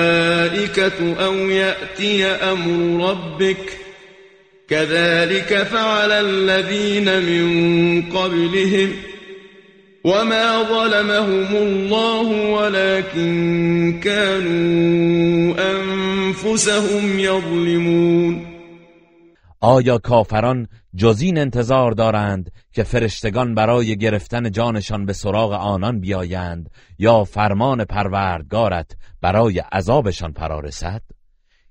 او 1.26 1.36
يأتي 1.36 2.26
امر 2.26 3.05
ربك 3.10 3.78
كذلك 4.70 5.63
فعل 5.63 6.11
الذين 6.11 7.20
من 7.20 8.01
قبلهم 8.01 8.89
وما 10.03 10.63
ظلمهم 10.63 11.55
الله 11.55 12.51
ولكن 12.53 13.99
كانوا 14.03 15.55
انفسهم 15.59 17.20
يظلمون. 17.20 18.45
آیا 19.61 19.97
کافران 19.97 20.67
جزین 20.95 21.38
انتظار 21.38 21.91
دارند 21.91 22.51
که 22.74 22.84
فرشتگان 22.84 23.55
برای 23.55 23.97
گرفتن 23.97 24.51
جانشان 24.51 25.05
به 25.05 25.13
سراغ 25.13 25.51
آنان 25.51 25.99
بیایند 25.99 26.70
یا 26.99 27.24
فرمان 27.24 27.86
پروردگارت 27.86 28.91
برای 29.22 29.59
عذابشان 29.72 30.32
فرارسد 30.32 31.01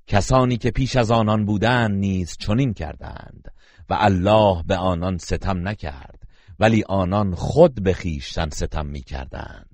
کسانی 0.09 0.57
که 0.57 0.71
پیش 0.71 0.97
از 0.97 1.11
آنان 1.11 1.45
بودند 1.45 1.99
نیز 1.99 2.37
چنین 2.41 2.75
کردند 2.75 3.49
و 3.91 3.97
الله 4.01 4.63
به 4.67 4.77
آنان 4.77 5.19
ستم 5.19 5.69
نکرد 5.69 6.23
ولی 6.61 6.85
آنان 6.89 7.35
خود 7.35 7.83
به 7.83 7.93
خیشتن 7.93 8.49
ستم 8.51 8.87
می‌کردند. 8.87 9.67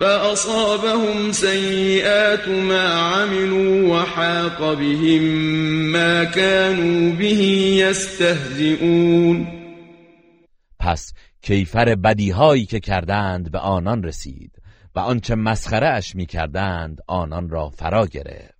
فأصابهم 0.00 1.32
سيئات 1.32 2.48
ما 2.48 2.88
عملوا 3.14 3.88
وحاق 3.88 4.78
بهم 4.78 5.22
ما 5.92 6.24
كانوا 6.24 7.16
به 7.16 7.34
يستهزئون 7.84 9.46
پس 10.78 11.12
کیفر 11.42 11.94
بدیهایی 11.94 12.66
که 12.66 12.80
کردند 12.80 13.50
به 13.50 13.58
آنان 13.58 14.02
رسید 14.02 14.52
و 14.94 14.98
آنچه 14.98 15.34
مسخره 15.34 15.88
اش 15.88 16.16
می 16.16 16.26
کردند 16.26 17.00
آنان 17.06 17.48
را 17.48 17.68
فرا 17.68 18.06
گرفت. 18.06 18.59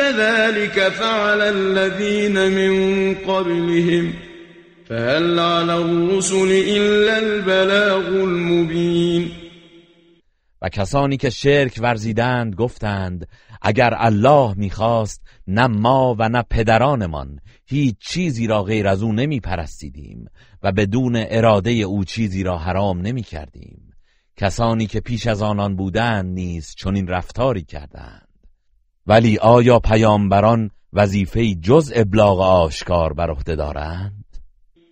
كذلك 0.00 0.88
فعل 0.88 1.40
الذين 1.40 2.48
من 2.48 3.14
قبلهم. 3.14 4.12
فهل 4.88 5.38
على 5.38 5.72
الرسل 5.72 6.52
إلا 6.52 7.16
البلاغ 7.16 8.06
المبين. 8.06 9.30
و 10.62 10.68
کسانی 10.68 11.16
که 11.16 11.30
شرک 11.30 11.78
ورزیدند 11.82 12.54
گفتند 12.54 13.28
اگر 13.62 13.94
الله 13.96 14.54
می‌خواست 14.56 15.22
نه 15.46 15.66
ما 15.66 16.16
و 16.18 16.28
نه 16.28 16.44
پدرانمان 16.50 17.40
هیچ 17.66 17.96
چیزی 18.00 18.46
را 18.46 18.62
غیر 18.62 18.88
از 18.88 19.02
او 19.02 19.12
نمی 19.12 19.40
پرستیدیم 19.40 20.24
و 20.62 20.72
بدون 20.72 21.16
اراده 21.16 21.70
او 21.70 22.04
چیزی 22.04 22.42
را 22.42 22.58
حرام 22.58 23.00
نمی 23.00 23.22
کردیم 23.22 23.94
کسانی 24.36 24.86
که 24.86 25.00
پیش 25.00 25.26
از 25.26 25.42
آنان 25.42 25.76
بودند 25.76 26.34
نیز 26.34 26.74
چنین 26.78 27.06
رفتاری 27.06 27.62
کردند. 27.62 28.29
ولی 29.10 29.38
آیا 29.38 29.78
پیامبران 29.78 30.70
وظیفه 30.92 31.54
جز 31.54 31.92
ابلاغ 31.94 32.40
آشکار 32.40 33.12
بر 33.12 33.30
عهده 33.30 33.54
دارند؟ 33.54 34.24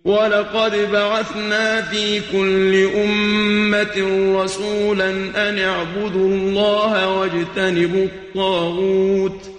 ولقد 0.05 0.91
بعثنا 0.91 1.81
في 1.81 2.21
كل 2.31 2.89
أمة 3.03 3.95
رسولا 4.43 5.09
أن 5.49 5.59
اعبدوا 5.59 6.27
الله 6.35 7.17
واجتنبوا 7.17 8.05
الطاغوت. 8.05 9.49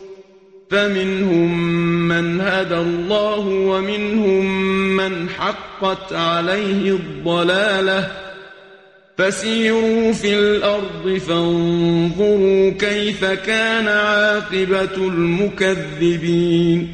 فمنهم 0.70 1.58
من 2.08 2.40
هدى 2.40 2.74
الله 2.74 3.46
ومنهم 3.46 4.46
من 4.96 5.28
حقت 5.28 6.12
عليه 6.12 6.92
الضلاله 6.92 8.29
فسيروا 9.20 10.12
في 10.12 10.34
الأرض 10.34 11.18
فانظروا 11.18 12.70
كيف 12.70 13.24
كان 13.24 13.88
عاقبة 13.88 14.96
المكذبين. 14.96 16.88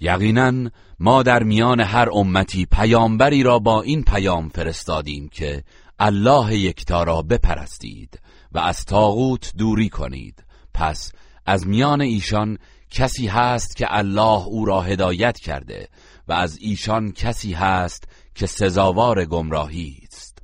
یقینا 0.00 0.70
ما 1.00 1.22
در 1.22 1.42
میان 1.42 1.80
هر 1.80 2.08
امتی 2.12 2.66
پیامبری 2.66 3.42
را 3.42 3.58
با 3.58 3.82
این 3.82 4.02
پیام 4.02 4.48
فرستادیم 4.48 5.28
که 5.28 5.64
الله 5.98 6.56
یکتا 6.58 7.02
را 7.02 7.22
بپرستید 7.22 8.20
و 8.52 8.58
از 8.58 8.84
تاغوت 8.84 9.52
دوری 9.58 9.88
کنید. 9.88 10.44
پس 10.74 11.12
از 11.46 11.66
میان 11.66 12.00
ایشان 12.00 12.58
کسی 12.90 13.26
هست 13.26 13.76
که 13.76 13.86
الله 13.90 14.46
او 14.46 14.64
را 14.64 14.80
هدایت 14.80 15.38
کرده 15.38 15.88
و 16.28 16.32
از 16.32 16.58
ایشان 16.60 17.12
کسی 17.12 17.52
هست 17.52 18.04
که 18.34 18.46
سزاوار 18.46 19.24
گمراهی. 19.24 20.01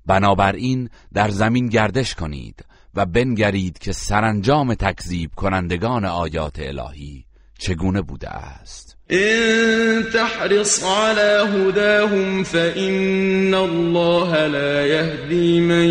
بنابراین 0.08 0.88
در 1.14 1.28
زمین 1.28 1.68
گردش 1.68 2.14
کنید 2.14 2.64
و 2.94 3.06
بنگرید 3.06 3.78
که 3.78 3.92
سرانجام 3.92 4.74
تکذیب 4.74 5.30
کنندگان 5.36 6.04
آیات 6.04 6.58
الهی 6.58 7.24
چگونه 7.58 8.02
بوده 8.02 8.28
است. 8.28 8.96
ان 9.10 10.02
تحرص 10.12 10.84
على 10.84 11.48
هداهم 11.52 12.42
فإن 12.42 13.54
الله 13.54 14.46
لا 14.46 14.86
يهدي 14.86 15.60
من 15.60 15.88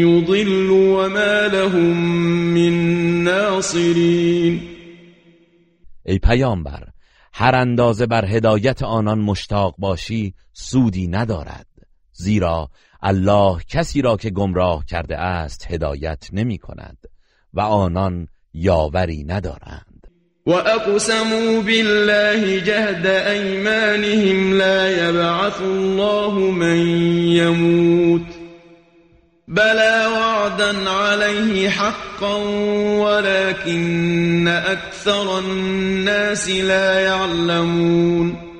يضل 0.00 0.70
وما 0.70 1.46
لهم 1.52 1.96
من 2.54 2.74
ناصرین. 3.24 4.60
ای 6.06 6.18
پیامبر 6.18 6.84
هر 7.32 7.54
اندازه 7.54 8.06
بر 8.06 8.24
هدایت 8.24 8.82
آنان 8.82 9.18
مشتاق 9.18 9.74
باشی 9.78 10.34
سودی 10.52 11.06
ندارد 11.06 11.66
زیرا 12.12 12.70
الله 13.02 13.58
کسی 13.68 14.02
را 14.02 14.16
که 14.16 14.30
گمراه 14.30 14.84
کرده 14.84 15.18
است 15.18 15.66
هدایت 15.70 16.28
نمی 16.32 16.58
کند 16.58 16.98
و 17.54 17.60
آنان 17.60 18.28
یاوری 18.54 19.24
ندارند. 19.24 20.06
و 20.46 20.50
اقسموا 20.50 21.60
بالله 21.60 22.60
جهد 22.60 23.06
ایمانهم 23.06 24.58
لا 24.58 24.90
یبعث 24.90 25.60
الله 25.60 26.32
من 26.32 26.86
یموت. 27.26 28.26
بلا 29.48 30.08
وعدا 30.08 30.90
عليه 30.90 31.68
حقا 31.68 32.36
ولكن 32.98 34.48
اكثر 34.48 35.38
الناس 35.38 36.48
لا 36.48 37.00
يعلمون 37.00 38.51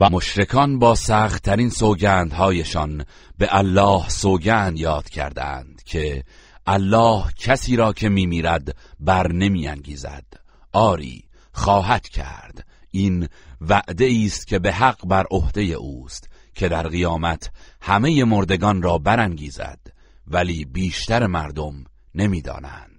و 0.00 0.10
مشرکان 0.10 0.78
با 0.78 0.94
سختترین 0.94 1.70
سوگندهایشان 1.70 3.04
به 3.38 3.48
الله 3.50 4.08
سوگند 4.08 4.78
یاد 4.78 5.08
کردند 5.08 5.82
که 5.84 6.24
الله 6.66 7.24
کسی 7.38 7.76
را 7.76 7.92
که 7.92 8.08
میمیرد 8.08 8.76
بر 9.00 9.32
نمیانگیزد. 9.32 10.24
آری 10.72 11.24
خواهد 11.52 12.08
کرد. 12.08 12.66
این 12.90 13.28
وعده 13.60 14.22
است 14.24 14.46
که 14.46 14.58
به 14.58 14.72
حق 14.72 15.06
بر 15.06 15.24
عهده 15.30 15.62
اوست 15.62 16.28
که 16.54 16.68
در 16.68 16.88
قیامت 16.88 17.50
همه 17.80 18.24
مردگان 18.24 18.82
را 18.82 18.98
برانگیزد 18.98 19.80
ولی 20.26 20.64
بیشتر 20.64 21.26
مردم 21.26 21.84
نمی‌دانند. 22.14 22.95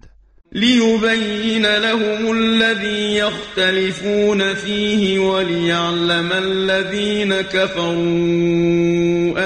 ليبين 0.51 1.65
لهم 1.65 2.31
الذي 2.31 3.17
يختلفون 3.17 4.53
فيه 4.53 5.19
وليعلم 5.19 6.31
الذين 6.31 7.41
كفروا 7.41 7.89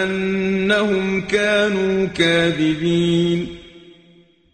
أنهم 0.04 1.22
كانوا 1.22 2.08
كاذبين. 2.08 3.58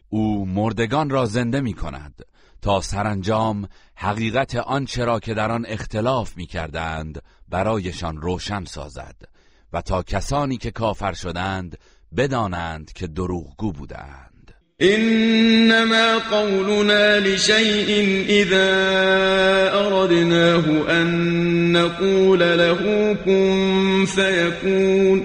او 0.10 0.46
مردگان 0.46 1.10
را 1.10 1.26
زنده 1.26 1.62
می 1.62 1.74
کند 1.74 2.14
تا 2.62 2.82
سرانجام 2.82 3.68
حقیقت 3.96 4.56
آنچه 4.56 5.06
را 5.06 5.20
که 5.20 5.34
در 5.34 5.52
آن 5.52 5.66
اختلاف 5.68 6.38
می 6.38 6.46
کردند 6.46 7.22
برایشان 7.50 8.22
روشن 8.22 8.66
سازد 8.66 9.16
و 9.74 9.82
تا 9.82 10.04
کسانی 10.04 10.58
که 10.58 10.72
کافر 10.72 11.14
شدند 11.14 11.78
بدانند 12.18 12.94
که 12.94 13.08
دروغگو 13.08 13.72
بودند. 13.72 14.37
إنما 14.82 16.18
قولنا 16.18 17.20
لشيء 17.20 17.90
إذا 18.30 18.70
أردناه 19.74 20.66
أن 21.02 21.72
نقول 21.72 22.40
له 22.40 23.14
كن 23.26 24.06
فيكون. 24.06 25.24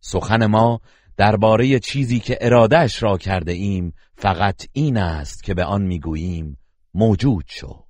سخن 0.00 0.46
ما 0.46 0.80
درباره 1.16 1.78
چیزی 1.78 2.20
که 2.20 2.38
ارادهش 2.40 3.02
را 3.02 3.18
کرده 3.18 3.52
ایم 3.52 3.92
فقط 4.16 4.66
این 4.72 4.96
است 4.96 5.42
که 5.42 5.54
به 5.54 5.64
آن 5.64 5.82
می‌گوییم 5.82 6.58
موجود 6.94 7.44
شو. 7.48 7.84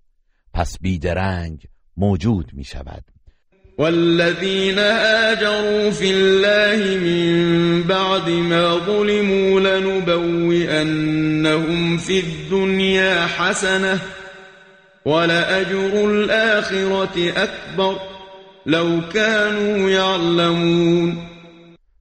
پس 0.55 0.79
بیدرنگ 0.81 1.67
موجود 1.97 2.51
می 2.53 2.65
شود 2.65 3.05
والذين 3.79 4.79
هاجروا 4.79 5.91
في 5.91 6.11
الله 6.11 6.99
من 6.99 7.83
بعد 7.83 8.29
ما 8.29 8.79
ظلموا 8.79 9.61
لنبوئنهم 9.61 11.17
في 11.97 12.21
الدنيا 12.21 13.27
حسنة 13.27 14.01
ولأجر 15.05 16.11
الآخرة 16.11 17.33
أكبر 17.37 17.97
لو 18.67 19.01
كانوا 19.15 19.91
يعلمون. 19.91 21.17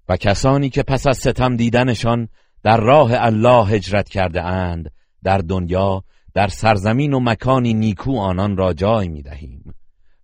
و 0.10 0.18
کسانی 0.18 0.70
که 0.70 0.84
پس 0.84 1.08
از 1.08 1.18
ستم 1.18 1.56
دیدنشان 1.56 2.28
در 2.64 2.78
راه 2.78 3.12
الله 3.14 3.68
هجرت 3.68 4.10
کرده 4.10 4.44
اند 4.44 4.92
در 5.24 5.38
دنیا 5.38 6.04
در 6.34 6.48
سرزمین 6.48 7.14
و 7.14 7.20
مکانی 7.20 7.74
نیکو 7.74 8.18
آنان 8.20 8.58
را 8.58 8.74
جای 8.74 9.08
می 9.08 9.22
دهیم 9.22 9.75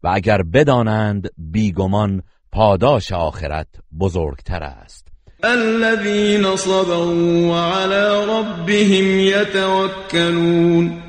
و 0.04 0.08
اگر 0.14 0.42
بدانند 0.54 1.30
بیگمان 1.38 2.24
پاداش 2.52 3.12
آخرت 3.12 3.68
بزرگتر 4.00 4.64
است. 4.64 5.08
الذين 5.44 6.56
صبروا 6.56 7.50
وعلى 7.52 8.26
ربهم 8.30 9.20
يتوكلون. 9.20 11.02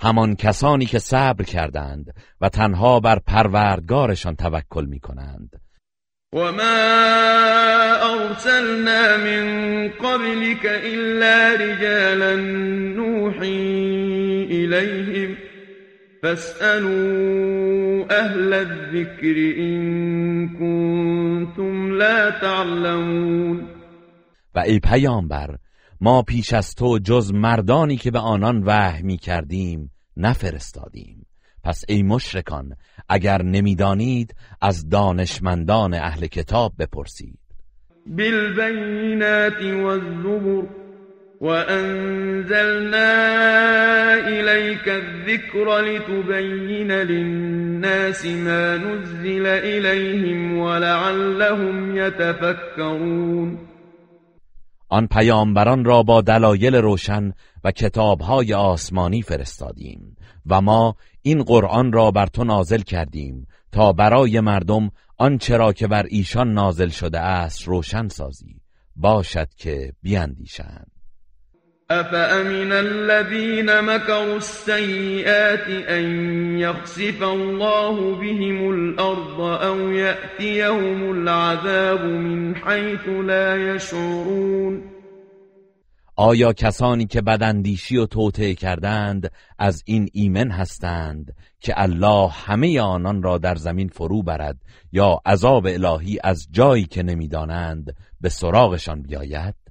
همان 0.00 0.36
کسانی 0.36 0.86
که 0.86 0.98
صبر 0.98 1.44
کردند 1.44 2.14
و 2.40 2.48
تنها 2.48 3.00
بر 3.00 3.18
پروردگارشان 3.18 4.36
توکل 4.36 4.84
می 4.84 5.00
کنند 5.00 5.60
وما 6.32 7.02
أرسلنا 8.02 9.16
من 9.16 9.44
قبلك 9.88 10.64
إلا 10.64 11.54
رجالا 11.54 12.36
نوحي 12.96 14.44
إليهم. 14.50 15.51
فاسألوا 16.22 18.06
أهل 18.10 18.52
الذكر 18.52 19.36
إن 19.58 20.48
كنتم 20.48 21.92
لا 21.98 22.30
تعلمون. 22.30 23.66
و 24.54 24.58
ای 24.58 24.80
پیامبر 24.80 25.56
ما 26.00 26.22
پیش 26.22 26.52
از 26.52 26.74
تو 26.74 26.98
جز 26.98 27.32
مردانی 27.32 27.96
که 27.96 28.10
به 28.10 28.18
آنان 28.18 28.62
وحی 28.66 29.02
می 29.02 29.16
کردیم 29.16 29.90
نفرستادیم. 30.16 31.26
پس 31.64 31.84
ای 31.88 32.02
مشرکان 32.02 32.76
اگر 33.08 33.42
نمی‌دانید 33.42 34.34
از 34.60 34.88
دانشمندان 34.88 35.94
اهل 35.94 36.26
کتاب 36.26 36.72
بپرسید. 36.78 37.38
بالبينات 38.06 39.62
والزبر. 39.62 40.81
وأنزلنا 41.42 43.10
إليك 44.28 44.88
الذكر 44.88 45.80
لتبين 45.80 46.92
للناس 46.92 48.26
ما 48.26 48.76
نزل 48.76 49.46
إليهم 49.46 50.58
ولعلهم 50.58 51.96
يتفكرون. 51.96 53.58
آن 54.88 55.06
پیامبران 55.06 55.84
را 55.84 56.02
با 56.02 56.20
دلایل 56.20 56.74
روشن 56.74 57.32
و 57.64 57.70
کتابهای 57.70 58.54
آسمانی 58.54 59.22
فرستادیم 59.22 60.16
و 60.46 60.60
ما 60.60 60.96
این 61.22 61.42
قرآن 61.42 61.92
را 61.92 62.10
بر 62.10 62.26
تو 62.26 62.44
نازل 62.44 62.80
کردیم 62.80 63.46
تا 63.72 63.92
برای 63.92 64.40
مردم 64.40 64.90
آنچه 65.18 65.56
را 65.56 65.72
که 65.72 65.86
بر 65.86 66.06
ایشان 66.08 66.52
نازل 66.52 66.88
شده 66.88 67.18
است 67.20 67.68
روشن 67.68 68.08
سازی. 68.08 68.60
باشد 68.96 69.48
که 69.56 69.92
بیاندیشند 70.02 70.91
أفأمن 71.90 72.72
الذين 72.72 73.80
مكروا 73.82 74.36
السيئات 74.36 75.68
أن 75.68 76.04
يخسف 76.58 77.22
الله 77.22 78.14
بهم 78.14 78.70
الأرض 78.70 79.40
أو 79.40 79.90
يأتيهم 79.90 81.10
العذاب 81.10 82.04
من 82.04 82.56
حيث 82.56 83.08
لا 83.08 83.74
يشعرون 83.74 84.92
آیا 86.16 86.52
کسانی 86.52 87.06
که 87.06 87.20
بداندیشی 87.20 87.96
و 87.96 88.06
توطعه 88.06 88.54
کردند 88.54 89.32
از 89.58 89.82
این 89.86 90.08
ایمن 90.12 90.50
هستند 90.50 91.34
که 91.60 91.72
الله 91.76 92.28
همه 92.28 92.80
آنان 92.80 93.22
را 93.22 93.38
در 93.38 93.54
زمین 93.54 93.88
فرو 93.88 94.22
برد 94.22 94.56
یا 94.92 95.20
عذاب 95.26 95.66
الهی 95.66 96.18
از 96.24 96.48
جایی 96.50 96.84
که 96.84 97.02
نمی‌دانند 97.02 97.96
به 98.20 98.28
سراغشان 98.28 99.02
بیاید؟ 99.02 99.61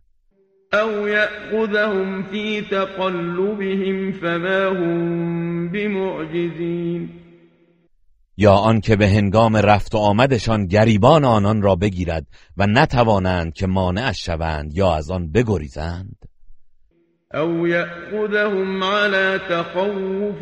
أو 0.74 1.08
يأخذهم 1.08 2.24
في 2.24 2.62
تقلبهم 2.62 4.12
فما 4.12 4.68
هم 4.68 5.70
بمعجزين 5.70 7.10
یا 8.38 8.52
آنکه 8.52 8.96
به 8.96 9.08
هنگام 9.08 9.56
رفت 9.56 9.96
و 9.96 9.98
آمدشان 9.98 10.66
گریبان 10.66 11.26
آنان 11.26 11.62
را 11.62 11.76
بگیرد 11.76 12.26
و 12.58 12.68
نتوانند 12.68 13.54
که 13.54 13.68
مانعش 13.68 14.26
شوند 14.26 14.74
یا 14.74 14.94
از 14.96 15.12
آن 15.12 15.32
بگریزند؟ 15.32 16.16
أو 17.36 17.68
يأخذهم 17.68 18.84
على 18.84 19.40
تخوف 19.50 20.40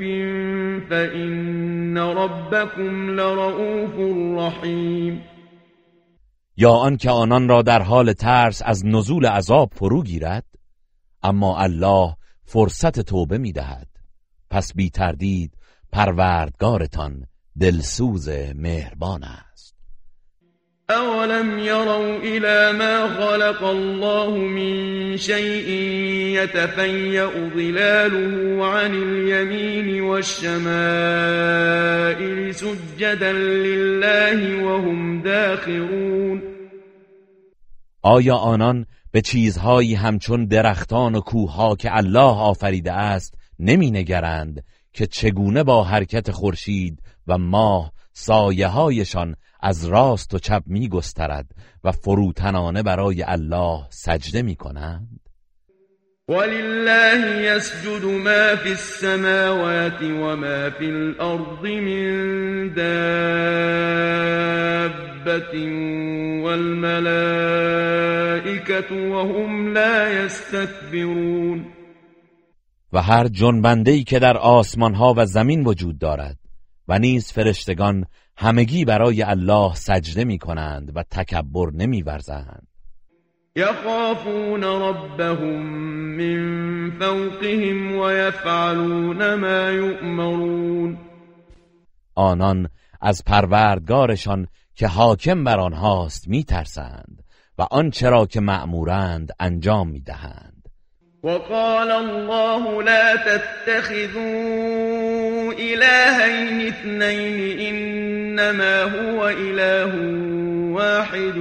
فإن 0.90 1.98
ربكم 1.98 3.10
لرؤوف 3.10 3.96
رحيم 4.40 5.22
یا 6.62 6.72
آنکه 6.72 7.10
آنان 7.10 7.49
را 7.49 7.62
در 7.62 7.82
حال 7.82 8.14
ترس 8.14 8.62
از 8.66 8.86
نزول 8.86 9.26
عذاب 9.26 9.74
فرو 9.74 10.03
گیرد 10.03 10.45
اما 11.24 11.57
الله 11.57 12.16
فرصت 12.43 12.99
توبه 12.99 13.38
می 13.38 13.51
دهد. 13.51 13.88
پس 14.49 14.74
بی 14.74 14.89
تردید 14.89 15.57
پروردگارتان 15.91 17.26
دلسوز 17.60 18.30
مهربان 18.55 19.24
است. 19.24 19.49
أولم 20.92 21.60
يروا 21.60 22.18
إلى 22.18 22.78
ما 22.78 23.08
خلق 23.08 23.64
الله 23.64 24.38
من 24.38 25.18
شيء 25.18 25.70
يتفيأ 26.42 27.30
ظلاله 27.54 28.66
عن 28.66 28.94
اليمين 28.94 30.02
والشمائل 30.02 30.56
سجدا 32.56 33.32
لله 33.34 34.64
وهم 34.64 35.22
داخرون 35.22 36.42
آیا 38.04 38.36
آنان 38.36 38.86
به 39.12 39.22
چیزهایی 39.22 39.96
همچون 39.96 40.46
درختان 40.46 41.16
و 41.16 41.22
کوهها 41.22 41.76
که 41.76 41.98
الله 41.98 42.36
آفریده 42.40 42.94
است 42.94 43.34
نمی 43.60 43.92
نگرند 43.92 44.64
که 44.94 45.08
چگونه 45.08 45.64
با 45.64 45.84
حرکت 45.84 46.32
خورشید 46.32 47.00
و 47.28 47.38
ماه 47.38 47.92
سایه 48.14 48.68
هایشان 48.68 49.36
از 49.60 49.86
راست 49.86 50.34
و 50.34 50.39
چپ 50.39 50.64
می 50.66 50.89
گسترد 50.89 51.45
و 51.84 51.91
فروتنانه 51.91 52.84
برای 52.84 53.24
الله 53.24 53.88
سجده 53.89 54.41
می 54.41 54.55
کنند 54.55 55.20
ولله 56.30 57.41
يسجد 57.41 58.05
ما 58.05 58.55
في 58.55 58.70
السماوات 58.70 60.01
وما 60.01 60.70
في 60.70 60.86
الأرض 60.86 61.66
من 61.66 62.74
دابة 62.74 63.03
والملائكة 66.43 67.70
وهم 69.12 69.74
لا 69.74 70.26
يستكبرون 70.26 71.66
و 72.93 73.01
هر 73.01 73.28
جنبنده‌ای 73.28 74.03
که 74.03 74.20
در 74.20 74.38
آسمان 74.38 74.93
ها 74.93 75.14
و 75.18 75.26
زمین 75.26 75.64
وجود 75.64 75.99
دارد 75.99 76.38
و 76.88 76.99
نیز 76.99 77.32
فرشتگان 77.32 78.05
همگی 78.42 78.86
برای 78.86 79.24
الله 79.24 79.76
سجده 79.76 80.24
می 80.24 80.38
کنند 80.38 80.92
و 80.96 81.04
تکبر 81.04 81.72
نمی 81.74 82.02
ورزند 82.02 82.68
يخافون 83.56 84.64
ربهم 84.64 85.64
من 86.18 86.92
فوقهم 87.00 88.00
ويفعلون 88.00 89.36
ما 89.36 89.70
يؤمرون 89.72 90.98
آنان 92.16 92.70
از 93.02 93.24
پروردگارشان 93.24 94.48
که 94.76 94.88
حاکم 94.88 95.44
بر 95.44 95.60
آنهاست 95.60 96.28
میترسند 96.28 97.24
و 97.58 97.68
آنچه 97.72 98.10
را 98.10 98.26
که 98.26 98.40
مأمورند 98.40 99.32
انجام 99.40 99.90
می‌دهند. 99.90 100.49
وقال 101.24 101.91
الله 101.91 102.84
لا 102.84 103.15
تتخذوا 103.15 104.20
إلهين 105.53 106.67
اثنين 106.67 107.59
إنما 107.59 108.84
هو 108.84 109.28
إله 109.28 109.95
واحد 110.76 111.36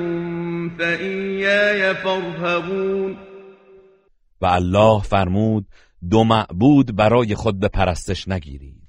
فإياي 0.79 1.95
فارهبون. 1.95 3.17
و 4.41 4.47
الله 4.47 5.01
فرمود 5.01 5.67
دو 6.11 6.25
معبود 6.25 6.97
برای 6.97 7.35
خود 7.35 7.61
به 7.61 7.69
پرستش 7.69 8.29
نگیرید. 8.29 8.89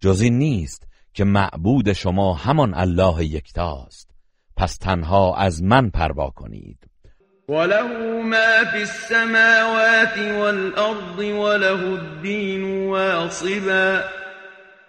جز 0.00 0.20
این 0.20 0.38
نیست 0.38 0.88
که 1.14 1.24
معبود 1.24 1.92
شما 1.92 2.34
همان 2.34 2.74
الله 2.74 3.24
یکتاست. 3.24 4.10
پس 4.56 4.76
تنها 4.76 5.36
از 5.36 5.62
من 5.62 5.90
پروا 5.90 6.30
کنید. 6.30 6.85
وله 7.48 8.22
ما 8.22 8.64
في 8.64 8.82
السماوات 8.82 10.18
والأرض 10.18 11.18
وله 11.18 11.94
الدين 11.94 12.64
واصبا 12.88 14.04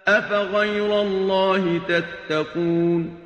أفغير 0.08 1.00
الله 1.00 1.80
تتقون 1.88 3.16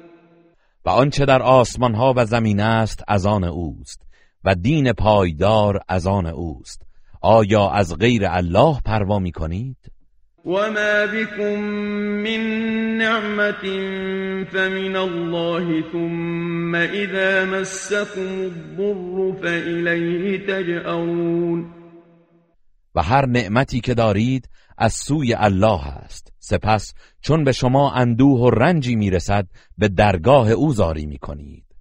و 0.85 0.91
آنچه 0.91 1.25
در 1.25 1.43
آسمان 1.43 1.95
ها 1.95 2.15
و 2.17 2.25
زمین 2.25 2.61
است 2.61 3.03
از 3.09 3.27
آن 3.27 3.45
اوست 3.45 4.03
و 4.45 4.55
دین 4.55 4.93
پایدار 4.93 5.81
از 5.89 6.07
آن 6.07 6.27
اوست 6.27 6.83
آیا 7.21 7.71
از 7.71 7.99
غیر 7.99 8.27
الله 8.27 8.81
پروا 8.85 9.19
می 9.19 9.33
کنید؟ 9.33 9.77
وما 10.45 11.07
بكم 11.07 11.61
من 12.23 12.41
نعمة 12.99 13.65
فمن 14.45 14.97
الله 14.97 15.83
ثم 15.93 16.75
إذا 16.75 17.45
مسكم 17.45 18.51
الضر 18.51 19.33
فإليه 19.43 20.47
تجأرون 20.47 21.73
و 22.95 23.03
هر 23.03 23.27
نعمتی 23.27 23.81
که 23.81 23.95
دارید 23.95 24.49
از 24.79 24.93
سوی 24.93 25.35
الله 25.35 25.87
است. 25.87 26.33
سپس 26.39 26.95
چون 27.21 27.45
به 27.45 27.53
شما 27.53 27.93
اندوه 27.93 28.41
و 28.41 28.51
رنجی 28.51 28.97
می‌رسد 28.97 29.47
به 29.79 29.89
درگاه 29.89 30.51
او 30.51 30.73
زاری 30.73 31.07
می‌کنید. 31.07 31.72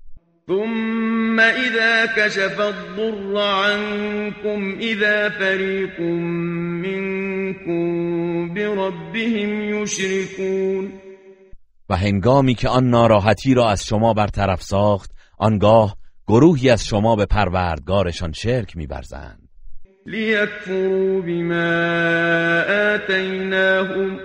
ثم 0.51 1.39
إذا 1.39 2.05
كشف 2.05 2.59
الضر 2.59 3.37
عنكم 3.37 4.77
إذا 4.79 5.29
فريق 5.29 5.99
منكم 6.81 7.83
بربهم 8.53 9.61
يشركون 9.61 10.91
و 11.89 11.95
هنگامی 11.95 12.55
که 12.55 12.69
آن 12.69 12.89
ناراحتی 12.89 13.53
را 13.53 13.69
از 13.69 13.85
شما 13.85 14.13
برطرف 14.13 14.61
ساخت 14.61 15.11
آنگاه 15.37 15.97
گروهی 16.27 16.69
از 16.69 16.85
شما 16.85 17.15
به 17.15 17.25
پروردگارشان 17.25 18.31
شرک 18.31 18.77
میورزند. 18.77 19.49
ليكفروا 20.05 21.21
بما 21.21 21.81
آتيناهم 22.95 24.19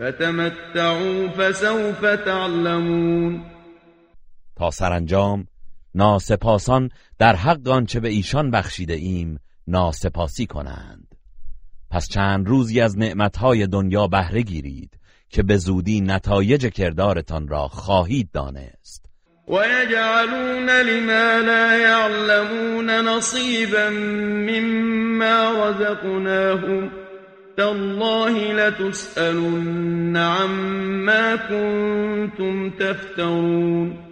فتمتعوا 0.00 1.28
فسوف 1.28 2.00
تعلمون 2.24 3.40
تا 4.56 4.70
سرانجام 4.70 5.46
ناسپاسان 5.94 6.90
در 7.18 7.36
حق 7.36 7.68
آنچه 7.68 8.00
به 8.00 8.08
ایشان 8.08 8.50
بخشیده 8.50 8.94
ایم 8.94 9.40
ناسپاسی 9.66 10.46
کنند. 10.46 11.14
پس 11.90 12.08
چند 12.08 12.48
روزی 12.48 12.80
از 12.80 12.98
نعمتهای 12.98 13.66
دنیا 13.66 14.06
بهره 14.06 14.42
گیرید 14.42 14.98
که 15.28 15.42
به 15.42 15.56
زودی 15.56 16.00
نتایج 16.00 16.66
کردارتان 16.66 17.48
را 17.48 17.68
خواهید 17.68 18.30
دانست. 18.32 19.10
ويجعلون 19.48 20.70
لما 20.70 21.40
لا 21.46 21.78
يعلمون 21.78 22.90
نصيبا 22.90 23.90
مما 24.50 25.68
رزقناهم 25.68 26.90
تالله 27.56 28.52
لتسألن 28.52 30.16
عما 30.16 31.36
كنتم 31.36 32.70
تفترون. 32.70 34.10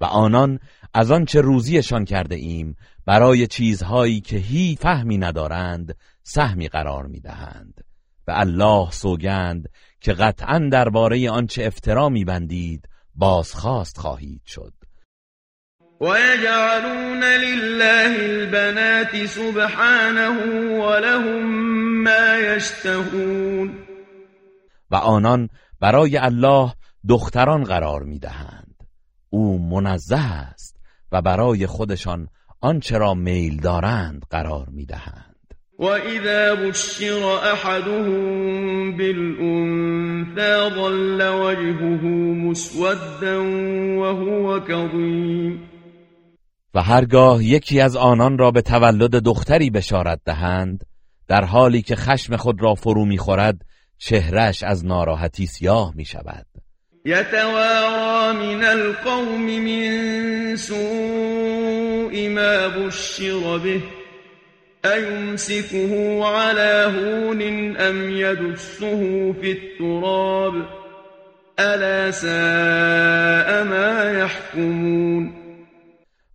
و 0.00 0.04
آنان 0.04 0.58
از 0.94 1.10
آنچه 1.10 1.40
روزیشان 1.40 2.04
کرده 2.04 2.34
ایم 2.34 2.76
برای 3.06 3.46
چیزهایی 3.46 4.20
که 4.20 4.36
هی 4.36 4.78
فهمی 4.80 5.18
ندارند 5.18 5.96
سهمی 6.22 6.68
قرار 6.68 7.06
می‌دهند. 7.06 7.84
و 8.28 8.32
الله 8.36 8.90
سوگند 8.90 9.68
که 10.00 10.12
قطعا 10.12 10.68
درباره 10.72 11.30
آنچه 11.30 11.64
افترا 11.64 12.08
میبندید 12.08 12.88
بازخواست 13.14 13.98
خواهید 13.98 14.42
شد. 14.46 14.72
ويجعلون 16.00 17.24
لله 17.24 18.16
البنات 18.20 19.26
سبحانه 19.26 20.28
ولهم 20.80 22.02
ما 22.02 22.36
يشتهون 22.36 23.72
و 24.90 24.96
آنان 24.96 25.48
برای 25.80 26.16
الله 26.16 26.72
دختران 27.08 27.64
قرار 27.64 28.02
می‌دهند. 28.02 28.74
او 29.30 29.58
منزه 29.58 30.18
است. 30.18 30.73
و 31.14 31.22
برای 31.22 31.66
خودشان 31.66 32.28
آنچه 32.60 32.98
را 32.98 33.14
میل 33.14 33.60
دارند 33.60 34.22
قرار 34.30 34.68
می‌دهند. 34.70 35.34
وإذا 35.78 36.56
بشر 36.56 37.38
أحدهم 37.52 38.96
بالأنثى 38.96 40.74
ظل 40.74 41.20
وجهه 41.20 42.04
مسودا 42.48 43.42
وهو 44.00 44.60
كظيم 44.60 45.60
و 46.74 46.82
هرگاه 46.82 47.44
یکی 47.44 47.80
از 47.80 47.96
آنان 47.96 48.38
را 48.38 48.50
به 48.50 48.62
تولد 48.62 49.10
دختری 49.10 49.70
بشارت 49.70 50.20
دهند 50.24 50.84
در 51.28 51.44
حالی 51.44 51.82
که 51.82 51.96
خشم 51.96 52.36
خود 52.36 52.62
را 52.62 52.74
فرو 52.74 53.04
می‌خورد 53.04 53.64
چهرش 53.98 54.62
از 54.62 54.84
ناراحتی 54.84 55.46
سیاه 55.46 55.92
می 55.96 56.04
شود 56.04 56.46
يتوارى 57.06 58.32
من 58.32 58.64
القوم 58.64 59.46
من 59.46 60.56
سوء 60.56 62.28
ما 62.28 62.68
بشر 62.68 63.58
به 63.58 63.80
أيمسكه 64.84 66.24
على 66.24 66.92
هون 66.96 67.76
أم 67.76 68.10
يدسه 68.10 69.32
في 69.32 69.52
التراب 69.52 70.54
ألا 71.60 72.10
ساء 72.10 73.64
ما 73.64 74.10
يحكمون 74.20 75.34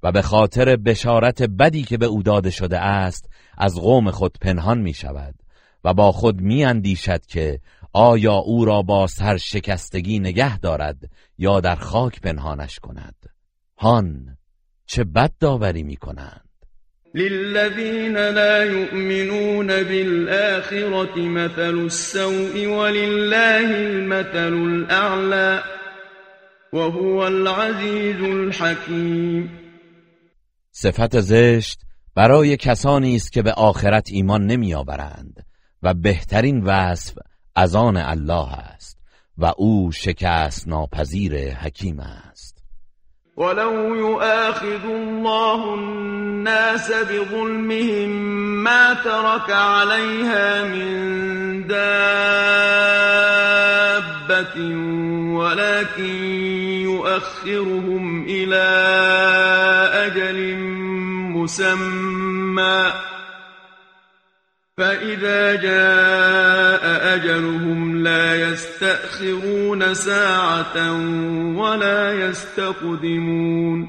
و 0.03 0.11
به 0.11 0.22
خاطر 0.22 0.76
بشارت 0.76 1.43
بدی 1.43 1.84
که 1.84 1.97
به 1.97 2.05
او 2.05 2.24
داده 2.24 2.49
شده 2.49 2.80
است 2.80 3.30
از 3.57 3.76
قوم 3.76 4.11
خود 4.11 4.38
پنهان 4.41 4.78
می 4.78 4.93
شود 4.93 5.36
و 5.84 5.93
با 5.93 6.11
خود 6.11 6.41
می 6.41 6.65
اندیشد 6.65 7.26
که 7.26 7.59
آیا 7.94 8.34
او 8.34 8.66
را 8.66 8.82
با 8.82 9.08
سرشکستگی 9.08 10.20
نگه 10.20 10.60
دارد 10.60 10.98
یا 11.38 11.60
در 11.60 11.76
خاک 11.76 12.22
پنهانش 12.22 12.80
کند؟ 12.80 13.16
هان 13.78 14.38
چه 14.86 15.04
بد 15.04 15.32
داوری 15.40 15.84
می 15.84 15.96
کنند؟ 15.96 16.50
للذين 17.16 18.18
لا 18.18 18.66
يؤمنون 18.66 19.68
بالآخرة 19.68 21.20
مثل 21.20 21.80
السوء 21.80 22.68
ولله 22.68 23.76
المثل 23.76 24.54
الأعلى 24.54 25.64
وهو 26.74 27.22
العزيز 27.22 28.22
الحكيم 28.22 29.50
صفت 30.72 31.20
زشت 31.20 31.80
برای 32.16 32.58
کسانی 32.58 33.16
است 33.16 33.32
که 33.32 33.42
به 33.42 33.52
آخرت 33.52 34.10
ایمان 34.12 34.46
نمیآورند 34.46 35.46
و 35.84 35.94
بهترین 35.94 36.64
وصف 36.64 37.14
از 37.60 37.76
آن 37.76 37.97
الله 37.97 38.53
است 38.53 38.97
و 39.38 39.53
او 39.57 39.91
شکست 39.91 40.68
ناپذیر 40.68 41.53
حکیم 41.53 41.99
است. 41.99 42.64
ولو 43.38 43.95
يؤاخذ 43.95 44.86
الله 44.86 45.74
الناس 45.74 46.91
بظلمهم 46.91 48.10
ما 48.64 48.93
ترك 48.93 49.49
عليها 49.49 50.64
من 50.64 51.68
دابة 51.68 51.80
ولكن 55.38 56.16
يؤخرهم 56.84 58.26
إلى 58.30 58.68
أجل 59.93 60.57
مسمى 61.36 62.91
فإذا 64.78 65.55
جاء 65.55 66.29
أجلهم 67.40 68.04
لا 68.04 68.36
يستأخرون 68.36 69.94
ساعة 69.94 70.92
ولا 71.58 72.14
يستقدمون. 72.14 73.88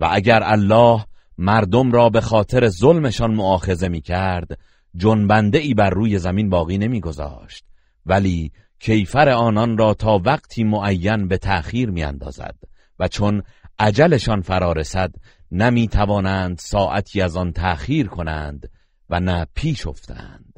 و 0.00 0.08
اگر 0.12 0.40
الله 0.44 1.04
مردم 1.38 1.92
را 1.92 2.08
به 2.08 2.20
خاطر 2.20 2.68
ظلمشان 2.68 3.34
معاخزه 3.34 3.88
می 3.88 4.00
کرد 4.00 4.58
جنبنده 4.96 5.58
ای 5.58 5.74
بر 5.74 5.90
روی 5.90 6.18
زمین 6.18 6.50
باقی 6.50 6.78
نمیگذاشت. 6.78 7.64
ولی 8.06 8.52
کیفر 8.78 9.28
آنان 9.28 9.78
را 9.78 9.94
تا 9.94 10.20
وقتی 10.24 10.64
معین 10.64 11.28
به 11.28 11.38
تأخیر 11.38 11.90
میاندازد 11.90 12.54
و 12.98 13.08
چون 13.08 13.42
عجلشان 13.78 14.40
فرا 14.40 14.72
رسد 14.72 15.14
نمی 15.52 15.88
توانند 15.88 16.58
ساعتی 16.58 17.20
از 17.20 17.36
آن 17.36 17.52
تأخیر 17.52 18.06
کنند 18.06 18.70
و 19.10 19.20
نه 19.20 19.46
پیش 19.54 19.86
افتند. 19.86 20.49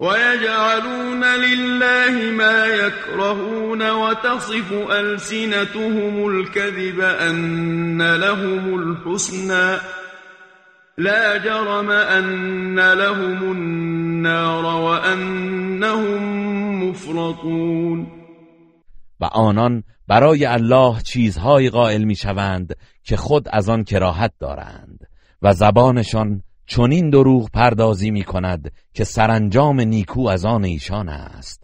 ويجعلون 0.00 1.24
لله 1.24 2.30
ما 2.30 2.66
يكرهون 2.66 3.90
وتصف 3.90 4.72
ألسنتهم 4.90 6.26
الكذب 6.28 7.00
أن 7.00 8.14
لهم 8.14 8.74
الحسنى 8.74 9.76
لا 10.98 11.36
جرم 11.36 11.90
أن 11.90 12.92
لهم 12.92 13.52
النار 13.52 14.64
وأنهم 14.64 16.20
مفرطون. 16.88 18.06
و 19.20 19.24
آنان 19.24 19.82
برای 20.08 20.46
الله 20.46 21.02
چیزهایی 21.02 21.70
قائل 21.70 22.04
میشوند 22.04 22.76
که 23.04 23.16
خود 23.16 23.48
از 23.52 23.68
آن 23.68 23.84
کراهت 23.84 24.32
دارند 24.38 25.06
و 25.42 25.52
زبانشان 25.52 26.42
چنین 26.70 27.10
دروغ 27.10 27.50
پردازی 27.50 28.10
می 28.10 28.24
کند 28.24 28.72
که 28.94 29.04
سرانجام 29.04 29.80
نیکو 29.80 30.28
از 30.28 30.44
آن 30.44 30.64
ایشان 30.64 31.08
است. 31.08 31.62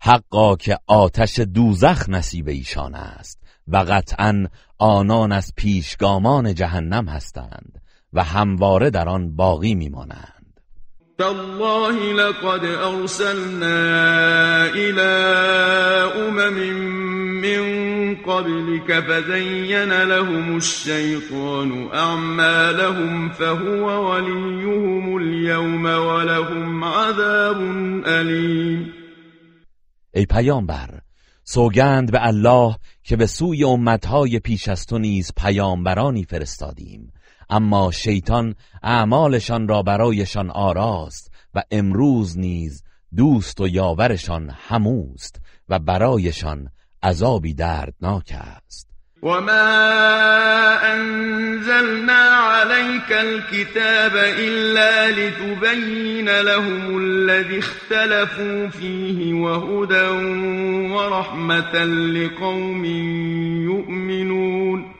حقا 0.00 0.56
که 0.56 0.78
آتش 0.86 1.38
دوزخ 1.38 2.08
نصیب 2.08 2.48
ایشان 2.48 2.94
است 2.94 3.42
و 3.68 3.76
قطعا 3.76 4.46
آنان 4.78 5.32
از 5.32 5.52
پیشگامان 5.56 6.54
جهنم 6.54 7.08
هستند 7.08 7.82
و 8.12 8.22
همواره 8.24 8.90
در 8.90 9.08
آن 9.08 9.36
باقی 9.36 9.74
میمانند. 9.74 10.35
تالله 11.18 12.12
لقد 12.12 12.64
ارسلنا 12.64 13.76
الى 14.74 15.12
امم 16.16 16.58
من 17.40 18.14
قبلك 18.14 19.00
فزين 19.00 20.02
لهم 20.02 20.56
الشيطان 20.56 21.88
اعمالهم 21.92 23.28
فهو 23.28 24.10
وليهم 24.10 25.16
اليوم 25.16 25.84
ولهم 25.84 26.84
عذاب 26.84 27.56
الیم 28.06 28.92
ای 30.14 30.26
پیامبر 30.26 31.00
سوگند 31.44 32.12
به 32.12 32.26
الله 32.26 32.76
که 33.02 33.16
به 33.16 33.26
سوی 33.26 33.64
امتهای 33.64 34.38
پیش 34.38 34.68
از 34.68 34.86
تو 34.86 34.98
نیز 34.98 35.32
پیامبرانی 35.36 36.24
فرستادیم. 36.24 37.12
اما 37.50 37.90
شیطان 37.90 38.54
اعمالشان 38.82 39.68
را 39.68 39.82
برایشان 39.82 40.50
آراست 40.50 41.30
و 41.54 41.62
امروز 41.70 42.38
نیز 42.38 42.82
دوست 43.16 43.60
و 43.60 43.68
یاورشان 43.68 44.50
هموست 44.68 45.40
و 45.68 45.78
برایشان 45.78 46.68
عذابی 47.02 47.54
دردناک 47.54 48.32
است. 48.32 48.88
و 49.22 49.28
ما 49.28 50.76
انزلنا 50.82 52.22
عليك 52.30 53.12
الكتاب 53.12 54.12
الا 54.16 55.08
لتبين 55.10 56.28
لهم 56.28 56.98
الذي 56.98 57.58
اختلفوا 57.58 58.68
فيه 58.68 59.34
وهدى 59.34 60.08
ورحمة 60.92 61.84
لقوم 61.84 62.84
يؤمنون. 63.64 64.95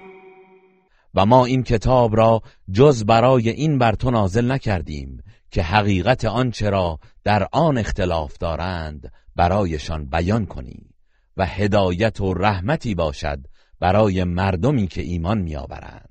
و 1.16 1.26
ما 1.26 1.44
این 1.44 1.62
کتاب 1.62 2.16
را 2.16 2.42
جز 2.72 3.04
برای 3.04 3.48
این 3.48 3.78
بر 3.78 3.92
تو 3.92 4.10
نازل 4.10 4.52
نکردیم 4.52 5.22
که 5.50 5.62
حقیقت 5.62 6.24
آنچه 6.24 6.70
را 6.70 6.98
در 7.24 7.48
آن 7.52 7.78
اختلاف 7.78 8.38
دارند 8.38 9.12
برایشان 9.36 10.04
بیان 10.04 10.46
کنی 10.46 10.90
و 11.36 11.46
هدایت 11.46 12.20
و 12.20 12.34
رحمتی 12.34 12.94
باشد 12.94 13.38
برای 13.80 14.24
مردمی 14.24 14.86
که 14.86 15.02
ایمان 15.02 15.38
میآورند. 15.38 16.08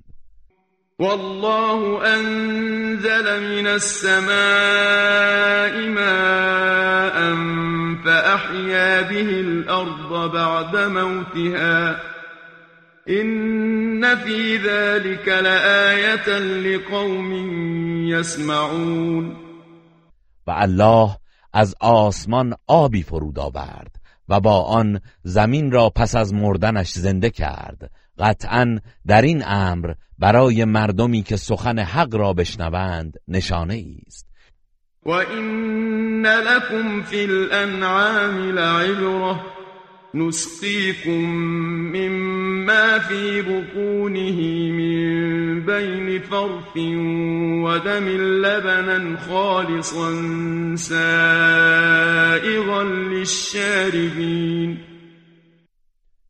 والله 0.98 2.02
انزل 2.04 3.40
من 3.40 3.66
السماء 3.66 4.26
ماء 5.88 7.34
فأحيا 8.04 9.02
به 9.02 9.40
الأرض 9.40 10.30
بعد 10.32 10.76
موتها 10.76 12.15
إن 13.08 14.16
في 14.16 14.56
ذلك 14.56 15.28
لآية 15.28 16.38
لقوم 16.38 17.32
يسمعون. 18.08 19.36
و 20.46 20.50
الله 20.50 21.16
از 21.52 21.74
آسمان 21.80 22.54
آبی 22.66 23.02
فرود 23.02 23.38
آورد 23.38 23.96
و 24.28 24.40
با 24.40 24.62
آن 24.62 25.00
زمین 25.22 25.72
را 25.72 25.90
پس 25.90 26.16
از 26.16 26.34
مردنش 26.34 26.92
زنده 26.92 27.30
کرد. 27.30 27.90
قطعا 28.18 28.78
در 29.06 29.22
این 29.22 29.42
امر 29.46 29.92
برای 30.18 30.64
مردمی 30.64 31.22
که 31.22 31.36
سخن 31.36 31.78
حق 31.78 32.14
را 32.14 32.32
بشنوند 32.32 33.14
نشانه 33.28 33.84
است. 34.06 34.26
و 35.06 35.10
این 35.10 36.26
لکم 36.26 37.02
فی 37.02 37.24
الانعام 37.24 38.52
لعبره. 38.52 39.40
نسقيكم 40.14 41.24
مما 41.92 42.45
في 43.08 43.42
بطونه 43.42 44.40
من 44.70 45.60
بين 45.66 46.18
فرث 46.18 46.76
ودم 47.64 48.08
لبنا 48.42 49.16
خالصا 49.16 50.12
سائغا 50.76 52.02
للشاربين. 52.82 54.78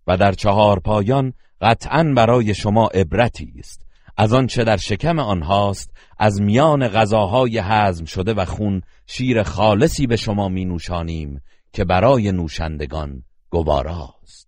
و 0.06 0.16
در 0.16 0.32
چهار 0.32 0.80
پایان 0.80 1.32
قطعا 1.60 2.12
برای 2.16 2.54
شما 2.54 2.86
عبرتی 2.86 3.52
است. 3.58 3.86
از 4.16 4.32
آنچه 4.32 4.64
در 4.64 4.76
شکم 4.76 5.18
آنهاست 5.18 5.90
از 6.18 6.40
میان 6.42 6.88
غذاهای 6.88 7.58
هضم 7.58 8.04
شده 8.04 8.34
و 8.34 8.44
خون 8.44 8.82
شیر 9.06 9.42
خالصی 9.42 10.06
به 10.06 10.16
شما 10.16 10.48
می 10.48 10.64
نوشانیم 10.64 11.40
که 11.72 11.84
برای 11.84 12.32
نوشندگان 12.32 13.22
گواراست 13.50 14.45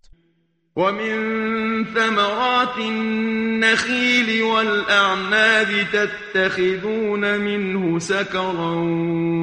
و 0.75 0.91
من 0.91 1.85
ثمرات 1.95 2.77
النخیل 2.77 4.41
والاعناب 4.41 5.67
تتخذون 5.93 7.37
منه 7.37 7.99
سكرا 7.99 8.75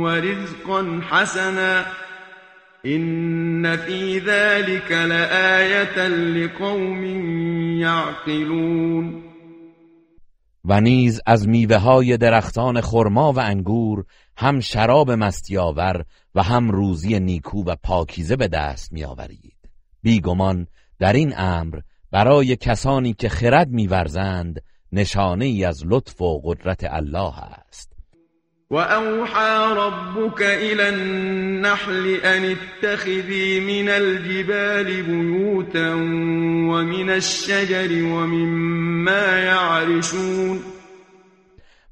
ورزقا 0.02 1.00
حسنا 1.10 1.86
إن 2.86 3.76
في 3.76 4.18
ذلك 4.18 4.92
لآية 4.92 6.08
لقوم 6.08 7.04
يعقلون 7.80 9.22
و 10.64 10.80
نیز 10.80 11.20
از 11.26 11.48
میوه 11.48 11.76
های 11.76 12.16
درختان 12.16 12.80
خرما 12.80 13.32
و 13.32 13.38
انگور 13.38 14.04
هم 14.36 14.60
شراب 14.60 15.10
مستیاور 15.10 16.04
و 16.34 16.42
هم 16.42 16.70
روزی 16.70 17.20
نیکو 17.20 17.64
و 17.64 17.76
پاکیزه 17.82 18.36
به 18.36 18.48
دست 18.48 18.92
میآورید. 18.92 19.56
بیگمان 20.02 20.66
در 20.98 21.12
این 21.12 21.34
امر 21.36 21.80
برای 22.10 22.56
کسانی 22.56 23.12
که 23.12 23.28
خرد 23.28 23.68
میورزند 23.68 24.62
نشانه 24.92 25.44
ای 25.44 25.64
از 25.64 25.82
لطف 25.86 26.22
و 26.22 26.40
قدرت 26.44 26.84
الله 26.84 27.34
است. 27.38 27.96
و 28.70 28.76
اوحى 28.76 29.74
ربك 29.76 30.42
الى 30.42 30.82
النحل 30.82 32.20
ان 32.24 32.44
اتخذي 32.44 33.60
من 33.60 33.88
الجبال 33.88 35.02
بيوتا 35.02 35.94
ومن 35.94 37.10
الشجر 37.10 38.04
ومما 38.04 39.38
يعرشون 39.38 40.60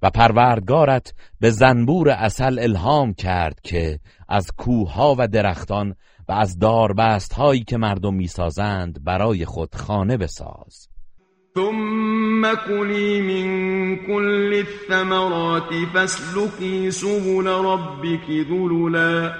و 0.02 0.10
پروردگارت 0.10 1.14
به 1.40 1.50
زنبور 1.50 2.10
اصل 2.10 2.58
الهام 2.58 3.14
کرد 3.14 3.60
که 3.62 3.98
از 4.28 4.46
کوهها 4.56 5.14
و 5.18 5.28
درختان 5.28 5.94
و 6.28 6.32
از 6.32 6.58
داربست 6.58 7.32
هایی 7.32 7.64
که 7.64 7.76
مردم 7.76 8.14
می‌سازند 8.14 9.04
برای 9.04 9.44
خود 9.44 9.74
خانه 9.74 10.16
بساز. 10.16 10.88
ثم 11.54 12.54
كلي 12.54 13.20
من 13.20 13.96
كل 13.96 14.54
الثمرات 14.54 15.74
فاسلكي 15.94 16.90
سبل 16.90 17.46
ربك 17.46 18.30
ذللا. 18.30 19.34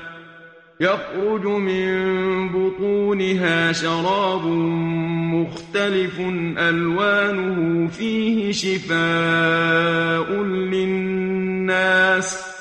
يخرج 0.81 1.47
من 1.47 2.49
بطونها 2.49 3.73
شراب 3.73 4.47
مختلف 5.35 6.21
ألوانه 6.59 7.89
فيه 7.89 8.53
شفاء 8.53 10.43
للناس. 10.43 12.54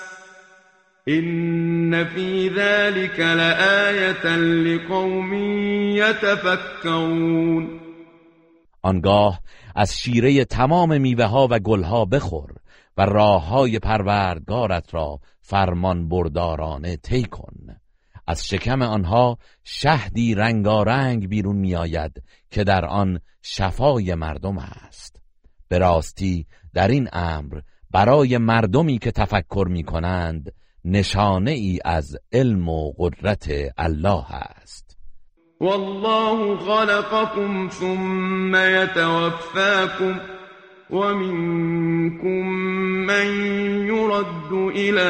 إن 1.08 2.04
في 2.04 2.50
ذلك 2.50 3.20
لآية 3.20 4.36
لقوم 4.38 5.34
يتفكرون. 5.98 7.80
آنگاه 8.82 9.40
از 9.76 9.98
شیره 9.98 10.46
تمام 10.46 11.02
میوه 11.02 11.26
ها 11.26 11.48
و 11.52 11.60
گل 11.60 11.84
ها 11.84 12.06
بخور 12.06 12.50
و 12.98 13.02
راه 13.06 13.48
های 13.48 13.80
پروردگارت 13.80 14.94
را 14.94 15.20
فرمان 15.42 16.10
بردارانه 16.10 16.98
طی 16.98 17.24
کن. 17.24 17.54
از 18.28 18.48
شکم 18.48 18.82
آنها 18.82 19.38
شهدی 19.64 20.36
رنگارنگ 20.36 21.30
بیرون 21.30 21.56
میآید 21.56 22.24
که 22.52 22.64
در 22.64 22.86
آن 22.86 23.20
شفای 23.42 24.16
مردم 24.16 24.58
است. 24.58 25.22
به 25.68 25.78
راستی 25.78 26.48
در 26.74 26.88
این 26.88 27.10
امر 27.14 27.60
برای 27.92 28.38
مردمی 28.38 28.98
که 28.98 29.12
تفکر 29.12 29.68
می 29.70 29.84
کنند 29.84 30.52
نشانه 30.86 31.52
ای 31.52 31.80
از 31.86 32.18
علم 32.34 32.70
و 32.70 32.94
قدرت 33.00 33.48
الله 33.78 34.26
است. 34.32 34.98
والله 35.60 36.58
خلقكم 36.58 37.70
ثم 37.70 38.56
يتوفاكم 38.56 40.20
ومنكم 40.90 42.48
من 43.08 43.46
يرد 43.88 44.52
إلى 44.76 45.10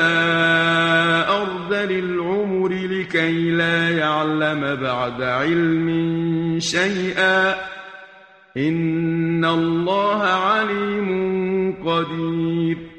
أرذل 1.30 1.91
العمر 1.91 2.69
لكي 2.69 3.51
لا 3.51 3.89
يعلم 3.89 4.76
بعد 4.76 5.21
علم 5.21 6.59
شيئا. 6.59 7.55
إن 8.57 9.45
الله 9.45 10.21
عليم 10.24 11.71
قدير. 11.86 12.92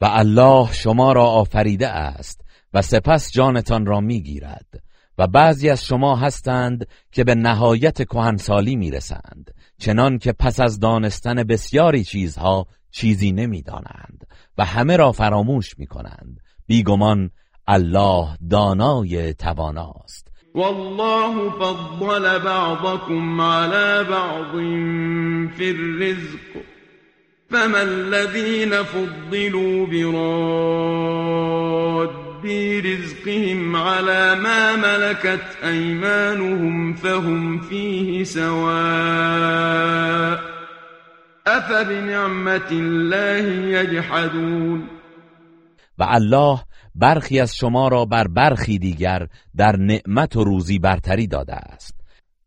و 0.00 0.06
الله 0.10 0.72
شما 0.72 1.12
را 1.12 1.24
آفریده 1.24 1.88
است 1.88 2.40
و 2.74 2.82
سپس 2.82 3.32
جانتان 3.32 3.86
را 3.86 4.00
می‌گیرد 4.00 4.82
و 5.18 5.26
بعضی 5.26 5.70
از 5.70 5.84
شما 5.84 6.16
هستند 6.16 6.86
که 7.12 7.24
به 7.24 7.34
نهایت 7.34 8.02
کهنسالی 8.02 8.76
می‌رسند 8.76 9.54
چنان 9.78 10.18
که 10.18 10.32
پس 10.32 10.60
از 10.60 10.80
دانستن 10.80 11.42
بسیاری 11.42 12.04
چیزها 12.04 12.66
چیزی 12.90 13.32
نمی‌دانند 13.32 14.26
و 14.58 14.64
همه 14.64 14.96
را 14.96 15.12
فراموش 15.12 15.78
می‌کنند. 15.78 16.40
بیگمان 16.66 17.30
الله 17.66 18.28
دانای 18.50 19.34
تواناست. 19.34 20.28
والله 20.54 21.50
فضل 21.50 22.38
بعضكم 22.38 23.40
على 23.40 24.04
بعض 24.04 24.52
في 25.56 25.70
الرزق. 25.70 26.77
فما 27.50 27.82
الذين 27.82 28.82
فضلوا 28.82 29.86
براد 29.86 31.48
رزقهم 32.84 33.76
على 33.76 34.34
ما 34.34 34.76
ملكت 34.76 35.56
أيمانهم 35.64 36.94
فهم 36.94 37.60
فيه 37.60 38.24
سواء 38.24 38.68
أفبنعمة 41.46 42.70
الله 42.70 43.44
يجحدون 43.78 44.88
و 45.98 46.02
الله 46.02 46.60
برخی 46.94 47.40
از 47.40 47.56
شما 47.56 47.88
را 47.88 48.04
بر 48.04 48.28
برخی 48.28 48.78
دیگر 48.78 49.26
در 49.56 49.76
نعمت 49.76 50.36
و 50.36 50.44
روزی 50.44 50.78
برتری 50.78 51.26
داده 51.26 51.54
است. 51.54 51.94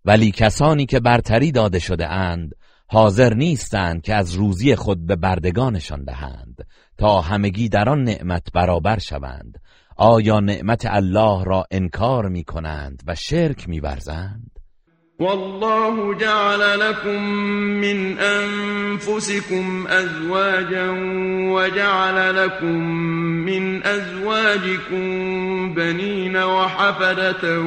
ولی 0.06 0.32
کسانی 0.32 0.86
که 0.86 1.00
برتری 1.00 1.52
داده 1.52 1.80
شده 1.80 2.08
اند 2.08 2.56
حاضر 2.94 3.34
نیستند 3.34 4.02
که 4.02 4.16
از 4.16 4.34
روزی 4.36 4.76
خود 4.76 5.06
به 5.06 5.16
بردگانشان 5.16 6.04
دهند 6.04 6.68
تا 6.98 7.22
همگی 7.22 7.70
در 7.70 7.90
آن 7.90 8.04
نعمت 8.04 8.44
برابر 8.54 9.00
شوند 9.00 9.58
آیا 9.98 10.40
نعمت 10.40 10.86
الله 10.86 11.44
را 11.44 11.66
انکار 11.72 12.30
می 12.30 12.44
کنند 12.44 13.04
و 13.08 13.16
شرک 13.16 13.70
می 13.70 13.82
برزند؟ 13.82 14.52
والله 15.20 16.16
جعل 16.16 16.80
لكم 16.80 17.22
من 17.82 18.20
أنفسكم 18.20 19.88
أزواجا 19.88 20.92
وجعل 21.54 22.36
لكم 22.36 22.78
من 23.46 23.84
أزواجكم 23.84 25.04
بنين 25.74 26.36
وحفدة 26.36 27.60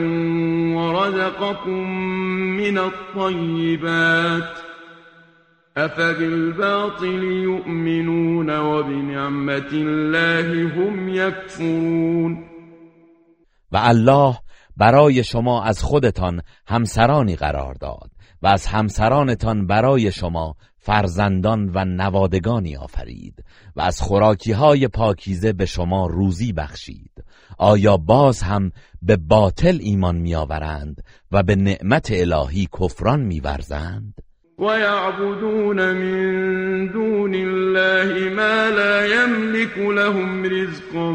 ورزقكم 0.75 1.91
من 2.57 2.79
الطيبات 2.79 4.64
افبالباطل 5.77 7.23
یؤمنون 7.23 8.51
و 8.51 8.83
بنعمت 8.83 9.73
الله 9.73 10.69
هم 10.69 11.09
یکفرون 11.09 12.45
و 13.73 13.77
الله 13.83 14.39
برای 14.77 15.25
شما 15.25 15.63
از 15.63 15.83
خودتان 15.83 16.41
همسرانی 16.67 17.37
قرار 17.37 17.75
داد 17.75 18.11
و 18.43 18.47
از 18.47 18.67
همسرانتان 18.67 19.67
برای 19.67 20.13
شما 20.13 20.57
فرزندان 20.79 21.71
و 21.75 21.85
نوادگانی 21.85 22.77
آفرید 22.77 23.45
و 23.77 23.81
از 23.81 24.01
خوراکی 24.01 24.53
های 24.53 24.89
پاکیزه 24.89 25.53
به 25.53 25.67
شما 25.67 26.07
روزی 26.07 26.53
بخشید. 26.53 27.25
آیا 27.59 27.97
باز 27.97 28.43
هم 28.43 28.73
به 29.03 29.17
باطل 29.17 29.79
ایمان 29.81 30.17
میآورند 30.17 31.03
و 31.33 31.43
به 31.43 31.57
نعمت 31.57 32.09
الهی 32.13 32.69
کفران 32.81 33.21
میورزند؟ 33.21 34.24
ويعبدون 34.59 35.93
من 35.93 36.93
دون 36.93 37.35
الله 37.35 38.35
ما 38.35 38.71
لا 38.71 39.07
يملك 39.07 39.79
لهم 39.79 40.45
رزقا 40.45 41.13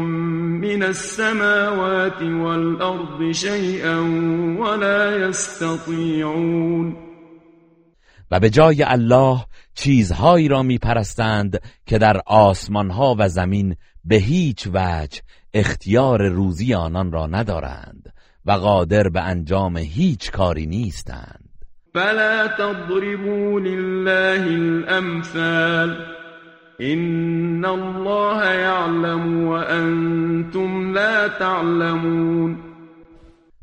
من 0.60 0.82
السماوات 0.82 2.22
والأرض 2.22 3.32
شيئا 3.32 4.00
ولا 4.58 5.28
يستطيعون 5.28 6.96
و 8.30 8.40
به 8.40 8.50
جای 8.50 8.82
الله 8.82 9.44
چیزهایی 9.74 10.48
را 10.48 10.62
میپرستند 10.62 11.60
که 11.86 11.98
در 11.98 12.20
آسمانها 12.26 13.16
و 13.18 13.28
زمین 13.28 13.76
به 14.04 14.16
هیچ 14.16 14.66
وجه 14.66 15.20
اختیار 15.54 16.28
روزی 16.28 16.74
آنان 16.74 17.12
را 17.12 17.26
ندارند 17.26 18.12
و 18.46 18.52
قادر 18.52 19.08
به 19.08 19.20
انجام 19.20 19.76
هیچ 19.76 20.30
کاری 20.30 20.66
نیستند. 20.66 21.49
فلا 21.94 22.46
تضربوا 22.46 23.60
لله 23.60 24.46
الأمثال 24.46 25.96
إن 26.80 27.64
الله 27.64 28.44
يعلم 28.44 29.46
وأنتم 29.46 30.92
لا 30.92 31.28
تعلمون. 31.28 32.58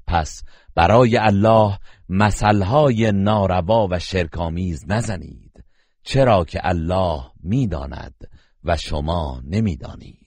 پس 0.07 0.43
برای 0.75 1.17
الله 1.17 1.77
مثلهای 2.09 3.11
ناروا 3.11 3.87
و 3.91 3.99
شرکامیز 3.99 4.85
نزنید 4.89 5.63
چرا 6.03 6.45
که 6.45 6.59
الله 6.63 7.21
می‌داند 7.43 8.15
و 8.63 8.77
شما 8.77 9.41
نمی‌دانید. 9.45 10.26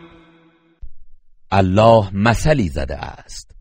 الله 1.51 2.15
مثلی 2.15 2.69
زده 2.69 2.97
است. 2.97 3.51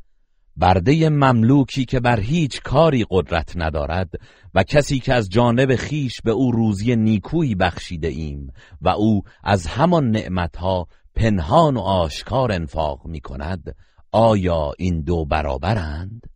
برده 0.57 1.09
مملوکی 1.09 1.85
که 1.85 2.01
بر 2.01 2.21
هیچ 2.21 2.63
کاری 2.63 3.07
قدرت 3.11 3.53
ندارد 3.57 4.11
و 4.55 4.63
کسی 4.63 4.99
که 4.99 5.15
از 5.15 5.29
جانب 5.29 5.77
خیش 5.77 6.21
به 6.25 6.31
او 6.31 6.53
روزی 6.53 6.97
نیکویی 6.97 7.55
بخشیده 7.55 8.09
ایم 8.09 8.53
و 8.81 8.89
او 8.89 9.23
از 9.45 9.67
همان 9.67 10.11
نعمتها 10.11 10.87
پنهان 11.15 11.77
و 11.77 11.81
آشکار 11.81 12.53
انفاق 12.53 13.07
می 13.07 13.21
کند 13.21 13.77
آیا 14.13 14.73
این 14.79 15.03
دو 15.03 15.25
برابرند؟ 15.25 16.27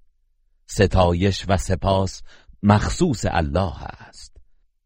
ستایش 0.66 1.44
و 1.48 1.56
سپاس 1.56 2.22
مخصوص 2.62 3.24
الله 3.28 3.82
است. 3.82 4.36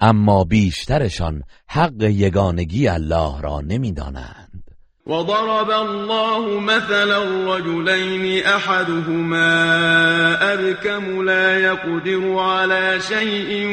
اما 0.01 0.45
بیشترشان 0.45 1.43
حق 1.69 2.03
یگانگی 2.03 2.89
الله 2.89 3.41
را 3.41 3.61
نمی‌دانند. 3.61 4.48
وضرب 5.09 5.71
الله 5.71 6.61
مثلا 6.61 7.19
رجلين 7.55 8.45
أحدهما 8.45 9.49
أبكم 10.53 11.25
لا 11.25 11.59
يقدر 11.59 12.39
على 12.39 13.01
شيء 13.01 13.67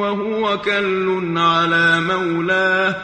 وهو 0.00 0.58
كل 0.58 1.34
على 1.36 2.00
مولاه 2.00 2.94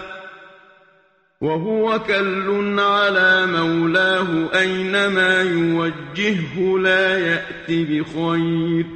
وهو 1.40 1.98
كل 1.98 2.76
على 2.80 3.46
مولاه 3.46 4.58
أينما 4.58 5.42
يوجهه 5.42 6.78
لا 6.78 7.18
يأتي 7.18 7.84
بخير 7.84 8.86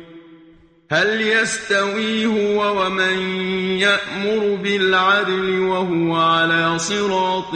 هل 0.92 1.20
يستوي 1.20 2.26
هو 2.26 2.82
ومن 2.82 3.18
يأمر 3.78 4.56
بالعدل 4.62 5.58
وهو 5.60 6.16
على 6.16 6.78
صراط 6.78 7.54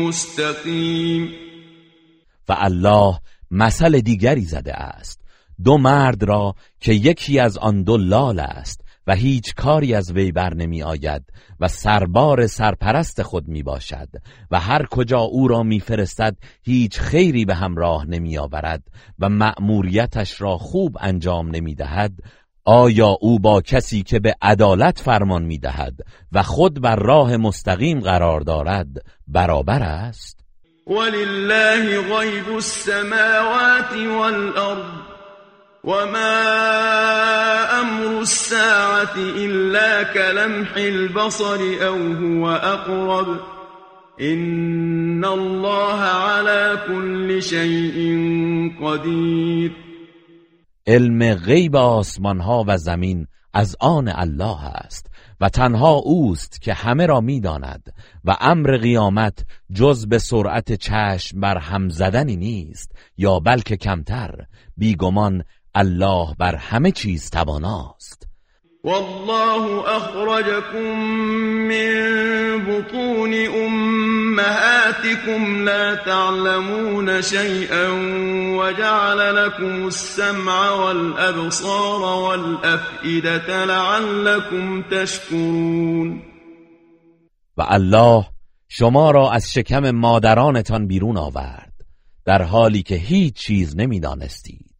مستقیم 0.00 1.28
و 2.48 2.56
الله 2.58 3.18
مثل 3.50 4.00
دیگری 4.00 4.40
زده 4.40 4.74
است. 4.74 5.20
دو 5.64 5.78
مرد 5.78 6.22
را 6.22 6.54
که 6.80 6.92
یکی 6.92 7.38
از 7.38 7.58
آن 7.58 7.82
دو 7.82 7.96
لال 7.96 8.40
است 8.40 8.80
و 9.06 9.14
هیچ 9.14 9.54
کاری 9.54 9.94
از 9.94 10.12
وی 10.12 10.32
بر 10.32 10.54
نمی 10.54 10.82
آید 10.82 11.22
و 11.60 11.68
سربار 11.68 12.46
سرپرست 12.46 13.22
خود 13.22 13.48
می 13.48 13.62
باشد 13.62 14.08
و 14.50 14.60
هر 14.60 14.86
کجا 14.86 15.18
او 15.18 15.48
را 15.48 15.62
می 15.62 15.80
فرستد 15.80 16.36
هیچ 16.62 17.00
خیری 17.00 17.44
به 17.44 17.54
همراه 17.54 18.06
نمی 18.06 18.38
آورد 18.38 18.82
و 19.18 19.28
مأموریتش 19.28 20.40
را 20.40 20.58
خوب 20.58 20.96
انجام 21.00 21.48
نمی 21.48 21.74
دهد 21.74 22.12
آیا 22.66 23.16
او 23.20 23.38
با 23.38 23.60
کسی 23.60 24.02
که 24.02 24.20
به 24.20 24.34
عدالت 24.42 24.98
فرمان 24.98 25.42
می 25.42 25.58
دهد 25.58 25.94
و 26.32 26.42
خود 26.42 26.80
بر 26.80 26.96
راه 26.96 27.36
مستقیم 27.36 28.00
قرار 28.00 28.40
دارد 28.40 28.88
برابر 29.28 29.82
است؟ 29.82 30.40
ولله 30.86 32.00
غیب 32.00 32.54
السماوات 32.54 33.92
والارض 34.20 34.92
وما 35.84 36.36
امر 37.80 38.18
الساعة 38.18 39.16
الا 39.16 40.04
كلمح 40.04 40.72
البصر 40.76 41.86
او 41.86 41.96
هو 42.12 42.46
اقرب 42.46 43.40
ان 44.20 45.24
الله 45.24 46.00
على 46.00 46.78
كل 46.86 47.42
شيء 47.42 48.18
قدیر 48.82 49.85
علم 50.86 51.34
غیب 51.34 51.76
آسمان 51.76 52.40
ها 52.40 52.64
و 52.66 52.78
زمین 52.78 53.26
از 53.52 53.76
آن 53.80 54.08
الله 54.08 54.64
است 54.64 55.10
و 55.40 55.48
تنها 55.48 55.92
اوست 55.92 56.60
که 56.60 56.74
همه 56.74 57.06
را 57.06 57.20
می‌داند 57.20 57.94
و 58.24 58.36
امر 58.40 58.76
قیامت 58.76 59.44
جز 59.72 60.06
به 60.06 60.18
سرعت 60.18 60.72
چشم 60.72 61.40
بر 61.40 61.58
هم 61.58 61.88
زدنی 61.88 62.36
نیست 62.36 62.92
یا 63.16 63.38
بلکه 63.38 63.76
کمتر 63.76 64.46
بیگمان 64.76 65.44
الله 65.74 66.34
بر 66.38 66.54
همه 66.54 66.90
چیز 66.90 67.30
تواناست. 67.30 68.28
والله 68.86 69.96
اخرجكم 69.96 70.98
من 71.68 71.90
بطون 72.66 73.34
امهاتكم 73.66 75.42
لا 75.64 75.94
تعلمون 75.94 77.22
شيئا 77.22 77.88
وجعل 78.58 79.36
لكم 79.36 79.86
السمع 79.86 80.70
والابصار 80.70 82.00
والافئده 82.00 83.64
لعلكم 83.64 84.82
تشكرون. 84.82 86.22
و 87.56 87.62
الله 87.70 88.26
شما 88.68 89.10
را 89.10 89.32
از 89.32 89.52
شکم 89.52 89.90
مادرانتان 89.90 90.86
بیرون 90.86 91.16
آورد 91.16 91.72
در 92.24 92.42
حالی 92.42 92.82
که 92.82 92.94
هیچ 92.94 93.34
چیز 93.34 93.76
نمی‌دانستید 93.76 94.74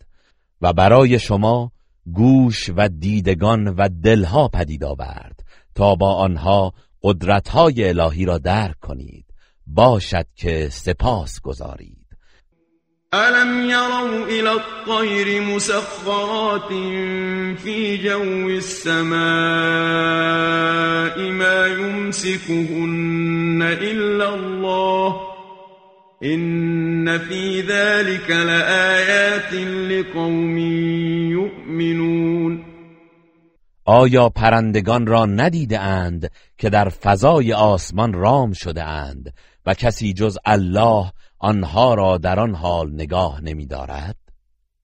و 0.61 0.73
برای 0.73 1.19
شما 1.19 1.73
گوش 2.13 2.71
و 2.77 2.89
دیدگان 2.89 3.69
و 3.69 3.89
دلها 4.03 4.49
پدید 4.49 4.85
آورد 4.85 5.41
تا 5.75 5.95
با 5.95 6.15
آنها 6.15 6.73
قدرتهای 7.03 7.89
الهی 7.89 8.25
را 8.25 8.39
درک 8.39 8.81
کنید. 8.81 9.25
باشد 9.67 10.27
که 10.35 10.69
سپاس 10.73 11.41
گذارید. 11.41 12.07
الم 13.13 13.71
يروا 13.71 14.27
الى 14.27 14.49
الطير 14.49 15.43
مسخرات 15.43 16.69
في 17.59 17.99
جو 17.99 18.49
السماء 18.49 19.17
ما 21.31 21.67
يمسكهن 21.67 23.63
الا 23.63 24.35
الله 24.35 25.36
این 26.21 27.19
فی 27.19 27.63
ذلك 27.63 28.31
لآیات 28.31 29.53
لقوم 29.91 30.59
یؤمنون 31.29 32.65
آیا 33.85 34.29
پرندگان 34.29 35.07
را 35.07 35.27
ندیده 35.27 35.81
اند 35.81 36.31
که 36.59 36.71
در 36.71 36.89
فضای 36.89 37.53
آسمان 37.53 38.13
رام 38.13 38.53
شده 38.53 38.85
اند 38.85 39.35
و 39.67 39.75
کسی 39.75 40.13
جز 40.13 40.39
الله 40.45 41.13
آنها 41.39 41.95
را 41.95 42.19
در 42.19 42.41
آن 42.41 42.55
حال 42.55 42.93
نگاه 42.93 43.41
نمی 43.41 43.67
دارد؟ 43.67 44.17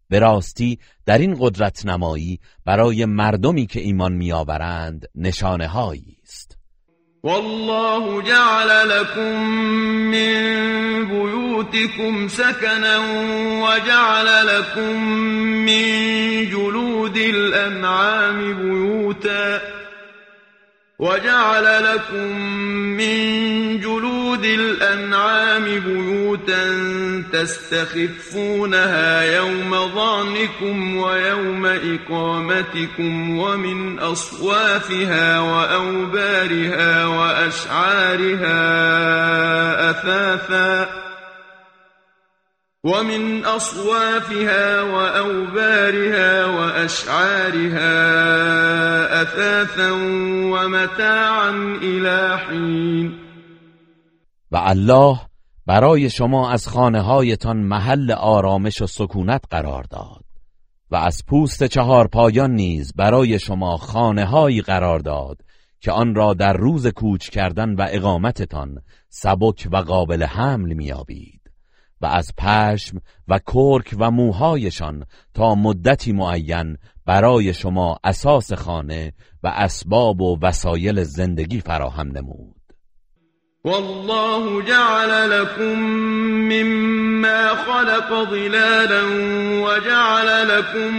به 0.08 0.18
راستی 0.18 0.78
در 1.06 1.18
این 1.18 1.36
قدرت 1.40 1.86
نمایی 1.86 2.40
برای 2.64 3.04
مردمی 3.04 3.66
که 3.66 3.80
ایمان 3.80 4.12
میآورند 4.12 5.06
نشانه 5.14 5.76
است 6.22 6.61
والله 7.22 8.22
جعل 8.22 8.88
لكم 8.88 9.50
من 10.10 10.42
بيوتكم 11.08 12.28
سكنا 12.28 12.98
وجعل 13.62 14.46
لكم 14.46 15.02
من 15.66 15.84
جلود 16.50 17.16
الأنعام 17.16 18.54
بيوتا 18.54 19.71
وجعل 20.98 21.84
لكم 21.84 22.36
من 22.96 23.80
جلود 23.80 24.44
الأنعام 24.44 25.64
بيوتا 25.64 26.64
تستخفونها 27.32 29.22
يوم 29.36 29.70
ظعنكم 29.94 30.96
ويوم 30.96 31.66
إقامتكم 31.66 33.38
ومن 33.38 33.98
أصوافها 33.98 35.40
وأوبارها 35.40 37.06
وأشعارها 37.06 38.50
أثاثاً 39.90 41.11
ومن 42.84 43.44
أصوافها 43.44 44.82
وأوبارها 44.82 46.46
وأشعارها 46.46 47.92
أثاثا 49.22 49.92
ومتاعا 50.52 51.50
إلى 51.82 52.38
حين. 52.38 53.18
و 54.50 54.56
الله 54.56 55.20
برای 55.66 56.10
شما 56.10 56.50
از 56.50 56.68
خانه 56.68 57.00
هایتان 57.00 57.56
محل 57.56 58.12
آرامش 58.12 58.82
و 58.82 58.86
سکونت 58.86 59.44
قرار 59.50 59.84
داد 59.90 60.24
و 60.90 60.96
از 60.96 61.22
پوست 61.26 61.64
چهار 61.64 62.08
پایان 62.08 62.50
نیز 62.50 62.92
برای 62.96 63.38
شما 63.38 63.76
خانه 63.76 64.24
هایی 64.24 64.62
قرار 64.62 64.98
داد 64.98 65.40
که 65.80 65.92
آن 65.92 66.14
را 66.14 66.34
در 66.34 66.52
روز 66.52 66.86
کوچ 66.86 67.28
کردن 67.28 67.74
و 67.74 67.86
اقامتتان 67.90 68.82
سبک 69.08 69.68
و 69.72 69.76
قابل 69.76 70.22
حمل 70.22 70.72
میابید 70.72 71.41
و 72.02 72.06
از 72.06 72.30
پشم 72.38 73.00
و 73.28 73.38
کرک 73.38 73.94
و 73.98 74.10
موهایشان 74.10 75.04
تا 75.34 75.54
مدتی 75.54 76.12
معین 76.12 76.78
برای 77.06 77.54
شما 77.54 77.98
اساس 78.04 78.52
خانه 78.52 79.12
و 79.42 79.48
اسباب 79.48 80.20
و 80.20 80.38
وسایل 80.42 81.02
زندگی 81.02 81.60
فراهم 81.60 82.08
نمود. 82.08 82.54
والله 83.64 84.62
جعل 84.62 85.30
لكم 85.30 85.78
مما 86.52 87.48
خلق 87.48 88.30
ظلالا 88.30 89.02
وجعل 89.62 90.48
لكم 90.48 90.94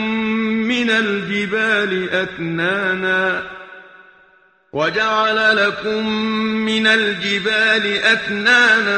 من 0.68 0.90
الجبال 0.90 2.10
أكنانا 2.10 3.44
وجعل 4.74 5.58
لكم 5.58 6.08
من 6.66 6.88
الجبال 6.88 8.04
أكنانا 8.04 8.98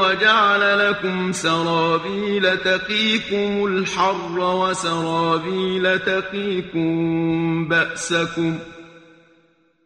وجعل 0.00 0.88
لكم 0.88 1.32
سرابيل 1.32 2.56
تقيكم 2.56 3.64
الحر 3.64 4.38
وسرابيل 4.38 5.98
تقيكم 5.98 7.68
بأسكم 7.68 8.58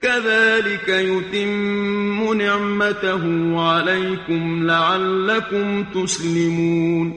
كذلك 0.03 0.89
يتم 0.89 2.33
نعمته 2.33 3.25
عليكم 3.61 4.67
لعلكم 4.67 5.85
تسلمون. 5.85 7.15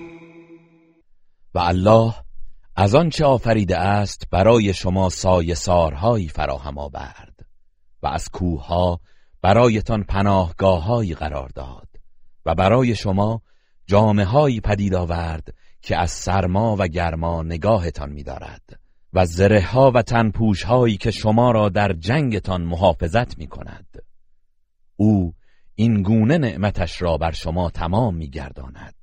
و 1.55 1.59
الله 1.59 2.13
از 2.75 2.95
آنچه 2.95 3.25
آفریده 3.25 3.77
است 3.77 4.23
برای 4.31 4.73
شما 4.73 5.09
سایه 5.09 5.55
سارهایی 5.55 6.27
فراهم 6.27 6.77
آورد. 6.77 7.28
و 8.03 8.07
از 8.07 8.29
کوهها 8.29 8.99
برایتان 9.41 10.03
پناهگاههایی 10.03 11.13
قرار 11.13 11.49
داد 11.49 11.87
و 12.45 12.55
برای 12.55 12.95
شما 12.95 13.41
جامعه 13.85 14.25
هایی 14.25 14.61
پدید 14.61 14.95
آورد 14.95 15.53
که 15.81 15.97
از 15.97 16.11
سرما 16.11 16.75
و 16.79 16.87
گرما 16.87 17.43
نگاهتان 17.43 18.09
می‌دارد 18.09 18.79
و 19.13 19.25
زره 19.25 19.61
ها 19.61 19.91
و 19.95 20.01
تنپوش 20.01 20.63
هایی 20.63 20.97
که 20.97 21.11
شما 21.11 21.51
را 21.51 21.69
در 21.69 21.93
جنگتان 21.93 22.61
محافظت 22.61 23.37
می 23.37 23.47
کند. 23.47 24.03
او 24.95 25.33
این 25.75 26.01
گونه 26.01 26.37
نعمتش 26.37 27.01
را 27.01 27.17
بر 27.17 27.31
شما 27.31 27.69
تمام 27.69 28.15
می 28.15 28.29
گرداند. 28.29 28.95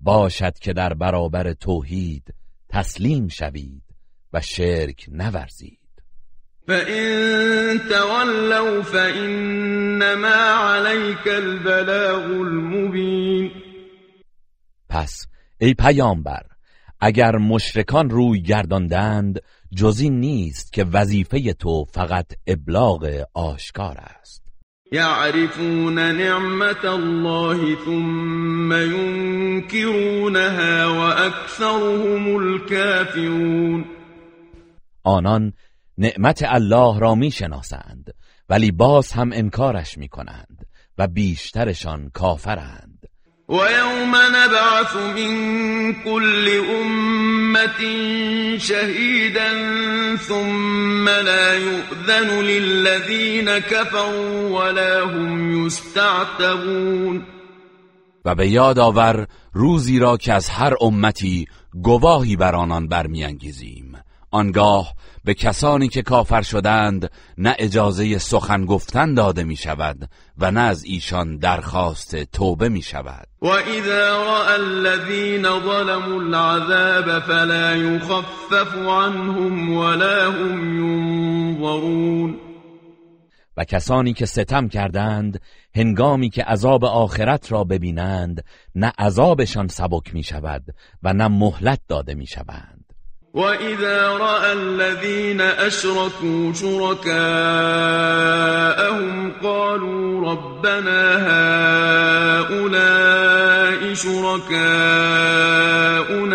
باشد 0.00 0.58
که 0.58 0.72
در 0.72 0.94
برابر 0.94 1.52
توحید 1.52 2.34
تسلیم 2.68 3.28
شوید 3.28 3.82
و 4.32 4.40
شرک 4.40 5.06
نورزید 5.12 5.79
فإن 6.70 7.80
تولوا 7.88 8.82
فإنما 8.82 10.34
عليك 10.34 11.28
البلاغ 11.28 12.24
المبين 12.24 13.50
پس 14.88 15.26
ای 15.60 15.74
پیامبر 15.74 16.42
اگر 17.00 17.36
مشرکان 17.36 18.10
روی 18.10 18.42
گرداندند 18.42 19.40
جزی 19.76 20.10
نیست 20.10 20.72
که 20.72 20.84
وظیفه 20.84 21.52
تو 21.52 21.84
فقط 21.84 22.26
ابلاغ 22.46 23.24
آشکار 23.34 23.96
است. 24.20 24.42
يعرفون 24.92 25.98
نعمت 25.98 26.84
الله 26.84 27.74
ثم 27.84 28.72
ينكرونها 29.52 30.06
وأكثرهم 30.86 32.36
الكافرون 32.36 33.84
آنان 35.06 35.52
نعمت 36.00 36.42
الله 36.42 37.00
را 37.00 37.14
می‌شناسند 37.14 38.14
ولی 38.48 38.70
باز 38.70 39.12
هم 39.12 39.30
انکارش 39.32 39.98
می‌کنند 39.98 40.66
و 40.98 41.06
بیشترشان 41.06 42.10
کافرند. 42.14 43.06
ويوم 43.48 44.16
نبعث 44.16 44.96
من 44.96 45.32
كل 46.04 46.48
أمة 46.82 47.80
شهيدا 48.58 49.50
ثم 50.16 51.08
لا 51.08 51.54
يؤذن 51.54 52.40
للذين 52.40 53.58
كفروا 53.58 54.60
ولا 54.60 55.04
هم 55.04 55.66
يستعتبون. 55.66 57.26
و 58.24 58.34
به 58.34 58.48
یاد 58.48 58.78
آور 58.78 59.26
روزی 59.52 59.98
را 59.98 60.16
که 60.16 60.32
از 60.32 60.48
هر 60.48 60.74
امتی 60.80 61.46
گواهی 61.82 62.36
بر 62.36 62.54
آنان 62.54 62.88
برمیانگیزیم. 62.88 63.89
آنگاه 64.30 64.94
به 65.24 65.34
کسانی 65.34 65.88
که 65.88 66.02
کافر 66.02 66.42
شدند 66.42 67.10
نه 67.38 67.56
اجازه 67.58 68.18
سخن 68.18 68.64
گفتن 68.64 69.14
داده 69.14 69.44
می 69.44 69.56
شود 69.56 70.08
و 70.38 70.50
نه 70.50 70.60
از 70.60 70.84
ایشان 70.84 71.36
درخواست 71.36 72.16
توبه 72.16 72.68
می 72.68 72.82
شود 72.82 73.26
و 73.42 73.46
اذا 73.46 74.22
رأى 74.22 74.54
الذین 74.54 75.42
ظلموا 75.42 76.20
العذاب 76.20 77.20
فلا 77.20 77.76
يخفف 77.76 78.74
عنهم 78.86 79.76
ولا 79.76 80.30
هم 80.30 80.78
ينظرون 80.78 82.36
و 83.56 83.64
کسانی 83.64 84.12
که 84.12 84.26
ستم 84.26 84.68
کردند 84.68 85.40
هنگامی 85.74 86.30
که 86.30 86.42
عذاب 86.42 86.84
آخرت 86.84 87.52
را 87.52 87.64
ببینند 87.64 88.44
نه 88.74 88.92
عذابشان 88.98 89.68
سبک 89.68 90.14
می 90.14 90.22
شود 90.22 90.64
و 91.02 91.12
نه 91.12 91.28
مهلت 91.28 91.80
داده 91.88 92.14
می 92.14 92.26
شوند 92.26 92.69
وإذا 93.34 94.08
رأى 94.08 94.52
الذين 94.52 95.40
أشركوا 95.40 96.52
شركاءهم 96.52 97.10
قالوا 99.42 100.30
ربنا 100.30 101.16
هؤلاء 102.40 103.94
شركاؤنا 103.94 104.50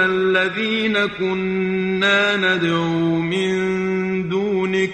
الذين 0.06 1.06
كنا 1.06 2.36
ندعو 2.38 3.16
من 3.22 4.30
دونك 4.30 4.94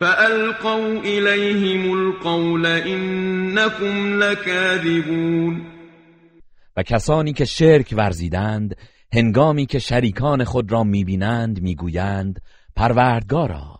فألقوا 0.00 0.98
إليهم 0.98 1.94
القول 1.94 2.66
إنكم 2.66 4.22
لكاذبون 4.22 5.66
و 6.76 6.82
کسانی 6.82 7.32
که 7.32 7.44
شرک 7.44 7.94
ورزیدند 7.96 8.76
هنگامی 9.16 9.66
که 9.66 9.78
شریکان 9.78 10.44
خود 10.44 10.72
را 10.72 10.84
می‌بینند 10.84 11.62
می‌گویند 11.62 12.42
پروردگارا 12.76 13.78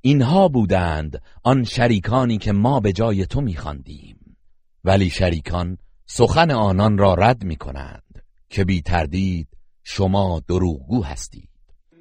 اینها 0.00 0.48
بودند 0.48 1.22
آن 1.42 1.64
شریکانی 1.64 2.38
که 2.38 2.52
ما 2.52 2.80
به 2.80 2.92
جای 2.92 3.26
تو 3.26 3.40
میخواندیم. 3.40 4.36
ولی 4.84 5.10
شریکان 5.10 5.78
سخن 6.06 6.50
آنان 6.50 6.98
را 6.98 7.14
رد 7.14 7.44
می‌کنند 7.44 8.22
که 8.48 8.64
بی 8.64 8.82
تردید 8.82 9.48
شما 9.84 10.42
دروغگو 10.48 11.04
هستید. 11.04 11.48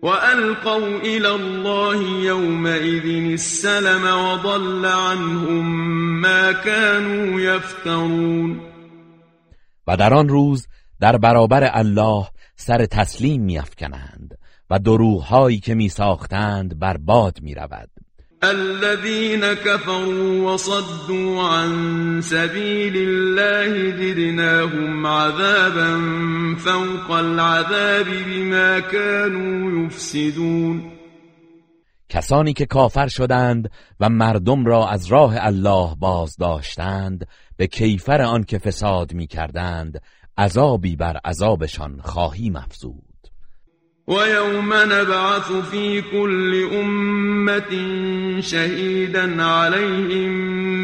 القوا 0.04 1.00
الى 1.00 1.26
الله 1.26 2.24
يومئذ 2.24 3.32
السلم 3.32 4.04
وضل 4.04 4.86
عنهم 4.86 5.66
ما 6.22 6.54
كانوا 6.54 7.42
يفترون. 7.42 8.62
و 9.88 9.98
در 9.98 10.14
آن 10.14 10.30
روز 10.30 10.68
در 11.00 11.18
برابر 11.18 11.70
الله 11.74 12.28
سر 12.60 12.86
تسلیم 12.86 13.42
میافکنند 13.42 14.38
و 14.70 14.80
دروغهایی 14.80 15.60
که 15.60 15.76
میساختند 15.76 16.80
بر 16.80 16.98
باد 16.98 17.38
می‌رود. 17.42 17.90
الذين 18.44 19.54
كفروا 19.54 20.54
وصدوا 20.54 21.50
عن 21.50 22.22
سبيل 22.22 22.98
الله 22.98 23.92
زدناهم 23.92 25.08
عذابا 25.08 26.02
فوق 26.58 27.12
العذاب 27.12 28.08
بما 28.28 28.80
كانوا 28.80 29.86
يفسدون. 29.86 30.92
کسانی 32.10 32.54
که 32.54 32.66
کافر 32.66 33.08
شدند 33.08 33.72
و 34.00 34.10
مردم 34.10 34.66
را 34.66 34.88
از 34.88 35.06
راه 35.06 35.36
الله 35.38 35.96
باز 36.00 36.36
داشتند 36.36 37.28
به 37.58 37.68
کیفر 37.68 38.22
آن 38.22 38.44
که 38.44 38.58
فساد 38.58 39.14
می 39.14 39.28
کردند 39.28 40.02
عذابی 40.40 40.96
بر 40.96 41.18
عذابشان 41.26 42.02
خواهیم 42.02 42.56
افزود. 42.56 43.04
ويوم 44.08 44.74
نبعث 44.74 45.52
في 45.72 46.02
كل 46.02 46.70
أمة 46.74 47.72
شهيدا 48.42 49.44
عليهم 49.44 50.30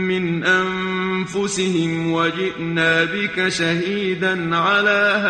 من 0.07 0.43
أنفسهم 0.43 2.11
وجئنا 2.11 3.03
بك 3.03 3.47
شهيدا 3.47 4.55
على 4.55 5.21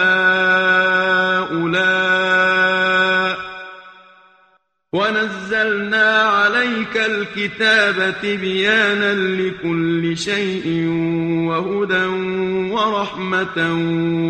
هؤلاء 1.51 3.44
ونزلنا 4.95 6.07
عليك 6.37 6.97
الكتاب 6.97 8.13
تبيانا 8.21 9.13
لكل 9.13 10.17
شيء 10.17 10.67
وهدى 11.47 12.05
ورحمة 12.73 13.57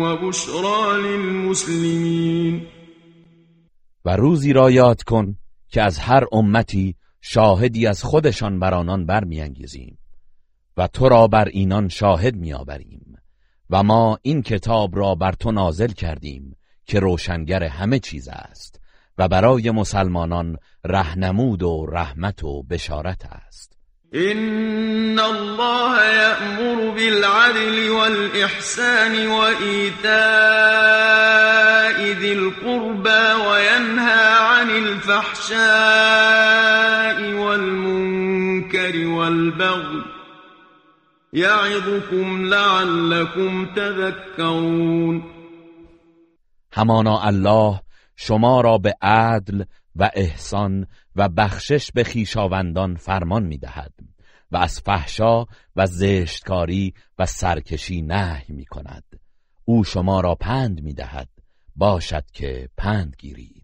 وبشرى 0.02 1.02
للمسلمين. 1.02 2.66
و 4.04 4.16
روزی 4.16 4.52
را 4.52 4.70
یاد 4.70 5.02
کن 5.02 5.36
که 5.68 5.82
از 5.82 5.98
هر 5.98 6.24
امتی 6.32 6.94
شاهدی 7.20 7.86
از 7.86 8.02
خودشان 8.02 8.58
بر 8.58 8.74
آنان 8.74 9.06
برمیانگیزیم 9.06 9.98
و 10.76 10.86
تو 10.86 11.08
را 11.08 11.26
بر 11.26 11.48
اینان 11.48 11.88
شاهد 11.88 12.36
میآوریم 12.36 13.16
و 13.70 13.82
ما 13.82 14.18
این 14.22 14.42
کتاب 14.42 14.96
را 14.96 15.14
بر 15.14 15.32
تو 15.32 15.52
نازل 15.52 15.92
کردیم 15.92 16.56
که 16.84 17.00
روشنگر 17.00 17.62
همه 17.64 17.98
چیز 17.98 18.28
است. 18.28 18.85
و 19.18 19.28
برای 19.28 19.70
مسلمانان 19.70 20.56
رهنمود 20.84 21.62
و 21.62 21.86
رحمت 21.92 22.44
و 22.44 22.62
بشارت 22.62 23.24
است. 23.24 23.76
ان 24.14 25.18
الله 25.18 26.14
یأمر 26.14 26.90
بالعدل 26.94 27.90
والإحسان 27.90 29.26
وإيتاء 29.26 30.16
ذی 32.20 32.32
القربى 32.32 33.34
وینهى 33.48 34.38
عن 34.40 34.70
الفحشاء 34.70 35.56
والمنكر 37.32 39.06
والبغي 39.06 40.02
یعظكم 41.32 42.44
لعلكم 42.46 43.66
تذكرون. 43.74 45.22
همانا 46.74 47.28
الله 47.28 47.85
شما 48.16 48.60
را 48.60 48.78
به 48.78 48.94
عدل 49.02 49.64
و 49.96 50.10
احسان 50.14 50.86
و 51.16 51.28
بخشش 51.28 51.92
به 51.92 52.04
خیشاوندان 52.04 52.96
فرمان 52.96 53.42
می 53.42 53.58
دهد 53.58 53.92
و 54.50 54.56
از 54.56 54.80
فحشا 54.80 55.44
و 55.76 55.86
زشتکاری 55.86 56.94
و 57.18 57.26
سرکشی 57.26 58.02
نهی 58.02 58.54
می 58.54 58.64
کند 58.64 59.04
او 59.64 59.84
شما 59.84 60.20
را 60.20 60.34
پند 60.34 60.82
می 60.82 60.94
دهد 60.94 61.28
باشد 61.76 62.24
که 62.32 62.68
پند 62.76 63.16
گیرید. 63.18 63.55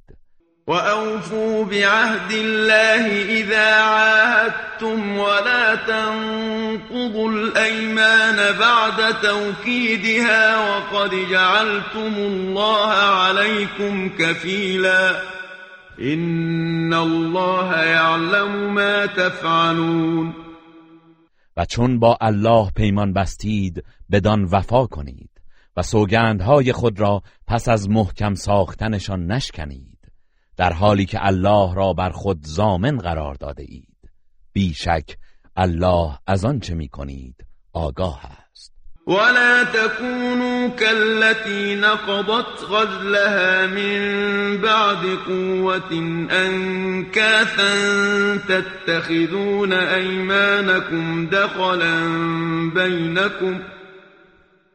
وأوفوا 0.67 1.65
بعهد 1.65 2.33
الله 2.33 3.07
إذا 3.41 3.75
عاهدتم 3.75 5.19
ولا 5.19 5.75
تنقضوا 5.75 7.31
الأيمان 7.33 8.59
بعد 8.59 9.21
توكيدها 9.23 10.57
وقد 10.59 11.11
جعلتم 11.31 12.15
الله 12.17 12.93
عليكم 12.93 14.09
كفيلا 14.19 15.23
إن 16.01 16.95
الله 16.95 17.83
يعلم 17.83 18.75
ما 18.75 19.07
تفعلون 19.07 20.35
و 21.57 21.65
چون 21.65 21.99
با 21.99 22.19
الله 22.21 22.71
پیمان 22.77 23.13
بستید 23.13 23.85
بدان 24.11 24.45
وفا 24.45 24.87
کنید 24.87 25.31
و 25.77 25.83
سوگندهای 25.83 26.73
خود 26.73 27.01
را 27.01 27.23
پس 27.47 27.69
از 27.69 27.91
محکم 27.91 28.35
ساختنشان 28.35 29.33
نشکنید. 29.33 29.91
در 30.57 30.73
حالی 30.73 31.07
که 31.07 31.27
الله 31.27 31.74
را 31.74 31.93
بر 31.93 32.11
خود 32.11 32.39
زامن 32.47 32.99
قرار 32.99 33.35
داده 33.35 33.65
اید. 33.69 34.11
بیشک 34.53 35.16
الله 35.57 36.19
از 36.27 36.45
آن 36.45 36.61
چه 36.61 36.74
می 36.74 36.89
کنید 36.89 37.47
آگاه 37.73 38.20
است. 38.24 38.73
ولا 39.07 39.65
تكونوا 39.65 40.69
كالتي 40.69 41.74
نقضت 41.74 42.65
غزلها 42.70 43.66
من 43.66 44.57
بعد 44.59 45.19
قوة 45.27 45.93
أنكاثا 46.31 47.74
تتخذون 48.37 49.73
أيمانكم 49.73 51.27
دخلا 51.27 52.01
بينكم 52.74 53.59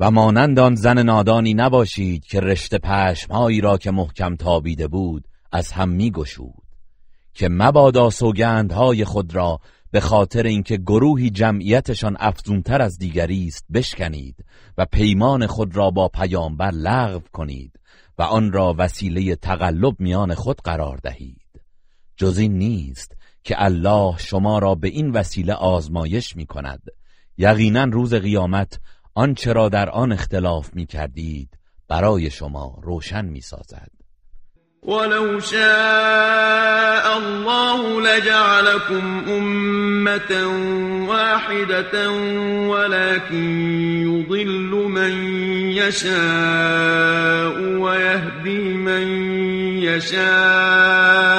و 0.00 0.10
مانند 0.10 0.58
آن 0.58 0.74
زن 0.74 1.02
نادانی 1.02 1.54
نباشید 1.54 2.24
که 2.24 2.40
رشته 2.40 2.78
پشمهایی 2.78 3.60
را 3.60 3.78
که 3.78 3.90
محکم 3.90 4.36
تابیده 4.36 4.88
بود 4.88 5.24
از 5.52 5.72
هم 5.72 5.88
می 5.88 6.10
گشود 6.10 6.62
که 7.34 7.48
مبادا 7.48 8.10
سوگندهای 8.10 9.04
خود 9.04 9.34
را 9.34 9.60
به 9.90 10.00
خاطر 10.00 10.42
اینکه 10.42 10.76
گروهی 10.76 11.30
جمعیتشان 11.30 12.16
افزونتر 12.20 12.82
از 12.82 12.98
دیگری 12.98 13.46
است 13.46 13.64
بشکنید 13.74 14.44
و 14.78 14.86
پیمان 14.92 15.46
خود 15.46 15.76
را 15.76 15.90
با 15.90 16.08
پیامبر 16.08 16.70
لغو 16.70 17.20
کنید 17.32 17.80
و 18.18 18.22
آن 18.22 18.52
را 18.52 18.74
وسیله 18.78 19.36
تقلب 19.36 20.00
میان 20.00 20.34
خود 20.34 20.60
قرار 20.64 20.96
دهید. 20.96 21.48
جز 22.16 22.38
این 22.38 22.58
نیست 22.58 23.16
که 23.44 23.64
الله 23.64 24.18
شما 24.18 24.58
را 24.58 24.74
به 24.74 24.88
این 24.88 25.10
وسیله 25.10 25.52
آزمایش 25.52 26.36
می 26.36 26.46
کند 26.46 26.82
یقینا 27.38 27.84
روز 27.84 28.14
قیامت 28.14 28.80
آنچه 29.18 29.52
را 29.52 29.68
در 29.68 29.90
آن 29.90 30.12
اختلاف 30.12 30.70
می 30.74 30.86
کردید 30.86 31.48
برای 31.88 32.30
شما 32.30 32.78
روشن 32.82 33.24
می 33.24 33.40
سازد. 33.40 33.90
ولو 34.82 35.40
شاء 35.40 37.16
الله 37.16 38.00
لجعلكم 38.00 39.24
أمة 39.28 40.46
واحدة 41.08 42.10
ولكن 42.68 43.60
يضل 44.06 44.88
من 44.88 45.12
يشاء 45.72 47.58
ويهدي 47.78 48.62
من 48.74 49.08
يشاء. 49.82 51.37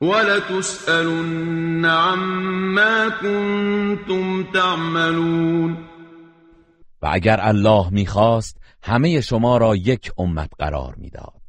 ولتسألن 0.00 1.84
عما 1.84 3.10
كنتم 3.10 4.52
تعملون. 4.52 5.76
و 7.02 7.08
اگر 7.12 7.38
الله 7.40 7.90
می‌خواست 7.90 8.60
همه 8.82 9.20
شما 9.20 9.56
را 9.56 9.76
یک 9.76 10.10
امت 10.18 10.50
قرار 10.58 10.94
می‌داد. 10.94 11.42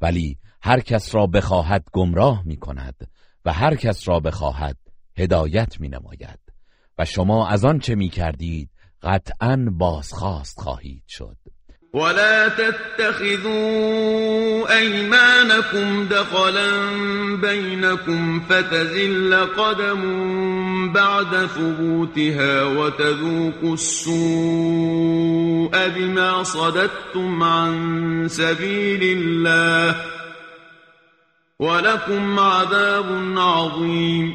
ولی 0.00 0.38
هر 0.62 0.80
کس 0.80 1.14
را 1.14 1.26
بخواهد 1.26 1.84
گمراه 1.92 2.42
می 2.46 2.56
کند 2.56 3.08
و 3.44 3.52
هر 3.52 3.74
کس 3.74 4.08
را 4.08 4.20
بخواهد 4.20 4.76
هدایت 5.18 5.80
می 5.80 5.88
نماید 5.88 6.38
و 6.98 7.04
شما 7.04 7.48
از 7.48 7.64
آن 7.64 7.78
چه 7.78 7.94
می 7.94 8.08
کردید 8.08 8.70
قطعا 9.02 9.68
بازخواست 9.78 10.60
خواهید 10.60 11.02
شد. 11.08 11.36
ولا 11.94 12.48
تتخذوا 12.48 13.54
أيمانكم 14.78 16.06
دخلا 16.10 16.70
بينكم 17.36 18.40
فتزل 18.40 19.34
قدم 19.34 20.02
بعد 20.92 21.46
ثبوتها 21.46 22.64
وتذوقوا 22.64 23.74
السوء 23.74 24.88
بما 25.88 26.42
صددتم 26.42 27.42
عن 27.42 28.28
سبيل 28.28 29.18
الله 29.18 29.96
ولكم 31.58 32.38
عذاب 32.38 33.38
عظيم 33.38 34.34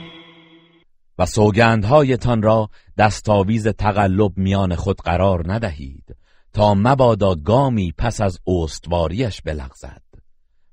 و 1.19 1.25
سوگندهایتان 1.25 2.41
را 2.41 2.69
دستاویز 2.97 3.67
تقلب 3.67 4.31
میان 4.37 4.75
خود 4.75 5.01
قرار 5.01 5.43
ندهید. 5.53 6.18
تا 6.53 6.73
مبادا 6.73 7.35
گامی 7.35 7.93
پس 7.97 8.21
از 8.21 8.39
استواریش 8.47 9.41
بلغزد 9.41 10.01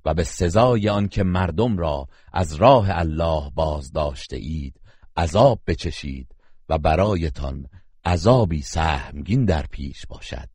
و 0.04 0.14
به 0.14 0.24
سزای 0.24 0.88
آنکه 0.88 1.22
مردم 1.22 1.78
را 1.78 2.08
از 2.32 2.54
راه 2.54 2.86
الله 2.90 3.50
باز 3.54 3.92
داشته 3.92 4.36
اید 4.36 4.80
عذاب 5.16 5.60
بچشید 5.66 6.26
و 6.68 6.78
برایتان 6.78 7.66
عذابی 8.04 8.62
سهمگین 8.62 9.44
در 9.44 9.64
پیش 9.70 10.06
باشد. 10.06 10.48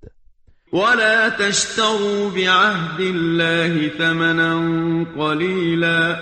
ولا 0.73 1.29
تشتروا 1.29 2.29
بعهد 2.29 3.01
الله 3.01 3.97
ثمنا 3.97 5.03
قليلا 5.03 6.15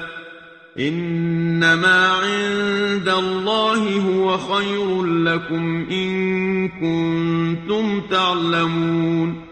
انما 0.80 2.08
عند 2.08 3.10
الله 3.10 4.00
هو 4.02 4.38
خير 4.38 5.04
لكم 5.04 5.88
ان 5.92 6.70
كنتم 6.70 8.08
تعلمون 8.08 9.50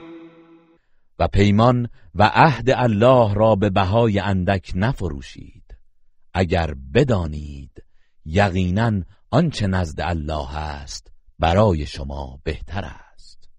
و 1.19 1.27
پیمان 1.27 1.87
و 2.15 2.23
عهد 2.23 2.69
الله 2.69 3.33
را 3.33 3.55
به 3.55 3.69
بهای 3.69 4.19
اندک 4.19 4.71
نفروشید. 4.75 5.63
اگر 6.33 6.73
بدانید 6.93 7.83
یقینا 8.25 8.91
آنچه 9.31 9.67
نزد 9.67 10.01
الله 10.01 10.57
است 10.57 11.11
برای 11.39 11.85
شما 11.85 12.39
بهتر 12.43 12.85
است. 13.13 13.49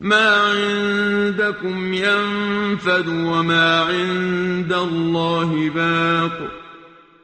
ما 0.00 0.52
عندكم 0.52 1.92
ينفد 1.92 3.08
وما 3.08 3.86
عند 3.88 4.72
الله 4.72 5.70
باق. 5.70 6.67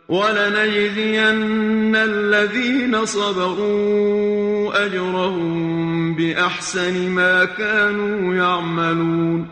ولنجزين 0.09 1.97
الذين 1.97 3.05
صبروا 3.05 4.87
أجرهم 4.87 6.17
بأحسن 6.17 7.09
ما 7.09 7.45
كانوا 7.45 8.35
يعملون. 8.35 9.49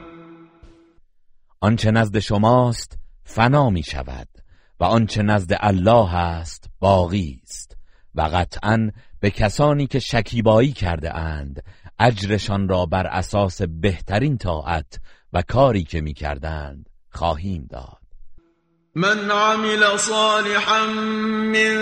آنچه 1.61 1.91
نزد 1.91 2.19
شماست 2.19 2.99
فنا 3.25 3.71
می 3.71 3.83
شود 3.83 4.29
و 4.81 4.85
آنچه 4.85 5.23
نزد 5.23 5.57
الله 5.61 6.15
است 6.15 6.71
باقی 6.81 7.41
است 7.43 7.77
و 8.15 8.23
قطعا 8.23 8.91
به 9.21 9.31
کسانی 9.31 9.87
که 9.87 9.99
شکیبایی 9.99 10.73
کرده 10.73 11.17
اند 11.17 11.63
اجرشان 11.99 12.69
را 12.69 12.87
بر 12.87 13.07
اساس 13.07 13.63
بهترین 13.63 14.39
طاعت 14.39 15.01
و 15.33 15.43
کاری 15.43 15.85
که 15.85 16.01
می 16.01 16.15
کردند 16.15 16.89
خواهیم 17.11 17.67
داد. 17.71 18.02
من 18.95 19.31
عمل 19.31 19.99
صالحا 19.99 20.87
من 20.87 21.77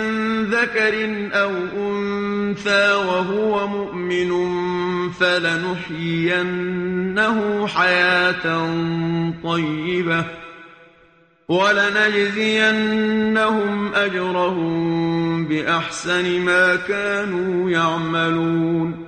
ذكر 0.44 0.94
أو 1.32 1.50
أنثى 1.76 2.92
وهو 2.92 3.66
مؤمن 3.66 4.30
فلنحيينه 5.10 6.56
حياة 7.66 8.44
طيبة 9.42 10.24
ولنجزينهم 11.48 12.74
أجرهم 13.94 15.48
بأحسن 15.48 16.40
ما 16.40 16.76
كانوا 16.76 17.70
يعملون. 17.70 19.06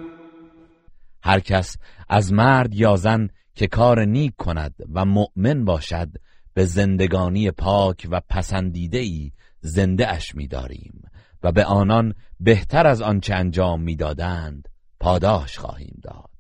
هر 1.24 1.40
کس 1.40 1.76
از 2.08 2.32
مرد 2.32 2.74
یا 2.74 2.96
زن 2.96 3.28
که 3.54 3.66
کار 3.66 4.04
نیک 4.04 4.32
کند 4.36 4.74
و 4.94 5.04
مؤمن 5.04 5.64
باشد 5.64 6.08
به 6.54 6.64
زندگانی 6.64 7.50
پاک 7.50 8.08
و 8.10 8.20
پسندیده 8.28 8.98
ای 8.98 9.32
زنده 9.60 10.08
اش 10.08 10.34
می 10.34 10.48
داریم 10.48 11.02
و 11.42 11.52
به 11.52 11.64
آنان 11.64 12.14
بهتر 12.40 12.86
از 12.86 13.02
آنچه 13.02 13.34
انجام 13.34 13.82
می‌دادند 13.82 14.68
پاداش 15.00 15.58
خواهیم 15.58 16.00
داد. 16.02 16.30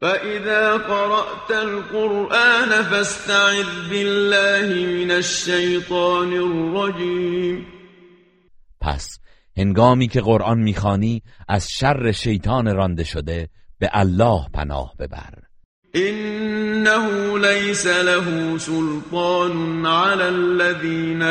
فإذا 0.00 0.78
قرأت 0.78 1.50
القرآن 1.50 2.82
فاستعذ 2.90 3.88
بالله 3.90 5.04
من 5.04 5.10
الشیطان 5.10 6.32
الرجیم 6.32 7.66
پس 8.80 9.18
هنگامی 9.56 10.08
که 10.08 10.20
قرآن 10.20 10.58
می‌خوانی 10.58 11.22
از 11.48 11.70
شر 11.70 12.12
شیطان 12.12 12.74
رانده 12.76 13.04
شده 13.04 13.48
به 13.78 13.90
الله 13.92 14.46
پناه 14.54 14.94
ببر. 14.98 15.45
إنه 15.96 17.38
ليس 17.38 17.86
له 17.86 18.58
سلطان 18.58 19.86
على 19.86 20.28
الذين 20.28 21.22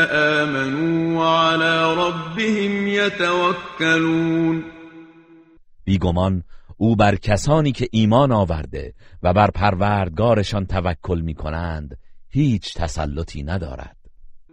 آمنوا 0.41 1.19
وعلى 1.19 1.93
ربهم 1.93 2.87
يتوكلون. 2.87 4.63
بیگمان 5.85 6.43
او 6.77 6.95
بر 6.95 7.15
کسانی 7.15 7.71
که 7.71 7.87
ایمان 7.91 8.31
آورده 8.31 8.93
و 9.23 9.33
بر 9.33 9.51
پروردگارشان 9.51 10.65
توکل 10.65 11.21
می 11.21 11.33
کنند 11.33 11.97
هیچ 12.29 12.73
تسلطی 12.73 13.43
ندارد. 13.43 14.04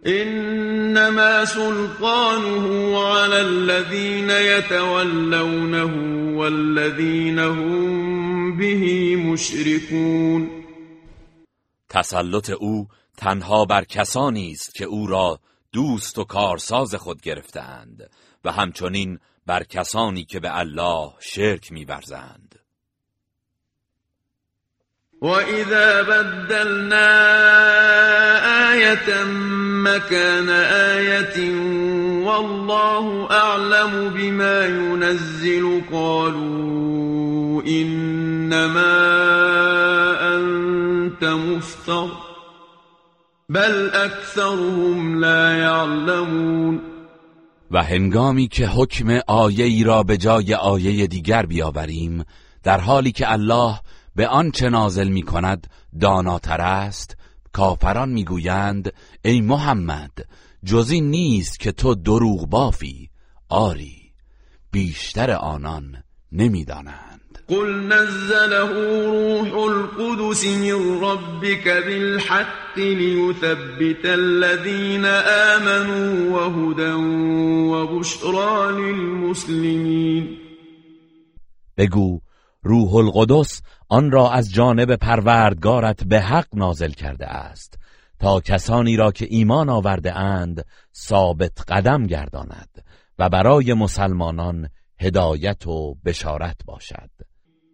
إنما 0.07 1.45
سلطانه 1.45 2.97
على 2.97 3.41
الذين 3.41 4.29
يتولونه 4.29 5.93
والذين 6.37 7.39
هم 7.39 8.57
به 8.57 9.15
مشركون. 9.15 10.63
تسلط 11.89 12.49
او 12.49 12.87
تنها 13.17 13.65
بر 13.65 13.83
کسانی 13.83 14.51
است 14.51 14.75
که 14.75 14.85
او 14.85 15.07
را 15.07 15.39
دوست 15.71 16.17
و 16.17 16.23
کارساز 16.23 16.95
خود 16.95 17.21
گرفتند 17.21 18.09
و 18.45 18.51
همچنین 18.51 19.19
بر 19.45 19.63
کسانی 19.63 20.25
که 20.25 20.39
به 20.39 20.59
الله 20.59 21.13
شرک 21.19 21.71
می‌ورزند. 21.71 22.62
وإذا 25.23 26.01
بدلنا 26.01 27.09
آية 28.71 29.23
مكان 29.83 30.49
آية 30.99 31.37
والله 32.25 33.31
أعلم 33.31 34.09
بما 34.09 34.65
ينزل 34.65 35.81
قالوا 35.91 37.63
إنما 37.67 38.95
أنت 40.35 41.23
مفتر 41.23 42.07
بل 43.49 43.89
أكثرهم 43.89 45.19
لا 45.19 45.57
يعلمون 45.57 46.81
و 47.71 47.83
که 48.51 48.67
حکم 48.67 49.19
آیه 49.27 49.65
ای 49.65 49.83
را 49.83 50.03
به 50.03 50.17
جای 50.17 50.53
آیه 50.53 51.07
دیگر 51.07 51.45
بیاوریم 51.45 52.25
در 52.63 52.79
حالی 52.79 53.11
که 53.11 53.31
الله 53.31 53.79
به 54.15 54.27
آنچه 54.27 54.69
نازل 54.69 55.07
می 55.07 55.21
کند 55.21 55.67
داناتر 55.99 56.61
است. 56.61 57.17
کافران 57.53 58.09
می‌گویند 58.09 58.93
ای 59.25 59.41
محمد 59.41 60.11
جزی 60.63 61.01
نیست 61.01 61.59
که 61.59 61.71
تو 61.71 61.95
دروغ 61.95 62.49
بافی. 62.49 63.09
آری 63.49 64.13
بیشتر 64.71 65.31
آنان 65.31 66.03
نمی‌دانند. 66.31 67.39
قل 67.47 67.93
نزله 67.93 68.59
روح 69.05 69.57
القدس 69.57 70.45
من 70.45 71.01
ربك 71.01 71.67
بالحق 71.67 72.77
ليثبت 72.77 74.05
الذين 74.05 75.05
آمنوا 75.55 76.31
وهدى 76.31 76.93
وبشرى 77.71 78.71
للمسلمين 78.71 80.37
بگو 81.77 82.19
روح 82.63 82.95
القدس 82.95 83.61
آن 83.93 84.11
را 84.11 84.31
از 84.31 84.53
جانب 84.53 84.95
پروردگارت 84.95 86.03
به 86.03 86.19
حق 86.19 86.47
نازل 86.53 86.91
کرده 86.91 87.27
است 87.27 87.79
تا 88.19 88.39
کسانی 88.39 88.97
را 88.97 89.11
که 89.11 89.27
ایمان 89.29 89.69
آورده 89.69 90.17
اند 90.17 90.65
ثابت 90.95 91.51
قدم 91.67 92.07
گرداند 92.07 92.69
و 93.19 93.29
برای 93.29 93.73
مسلمانان 93.73 94.69
هدایت 94.99 95.67
و 95.67 95.95
بشارت 96.05 96.55
باشد. 96.65 97.09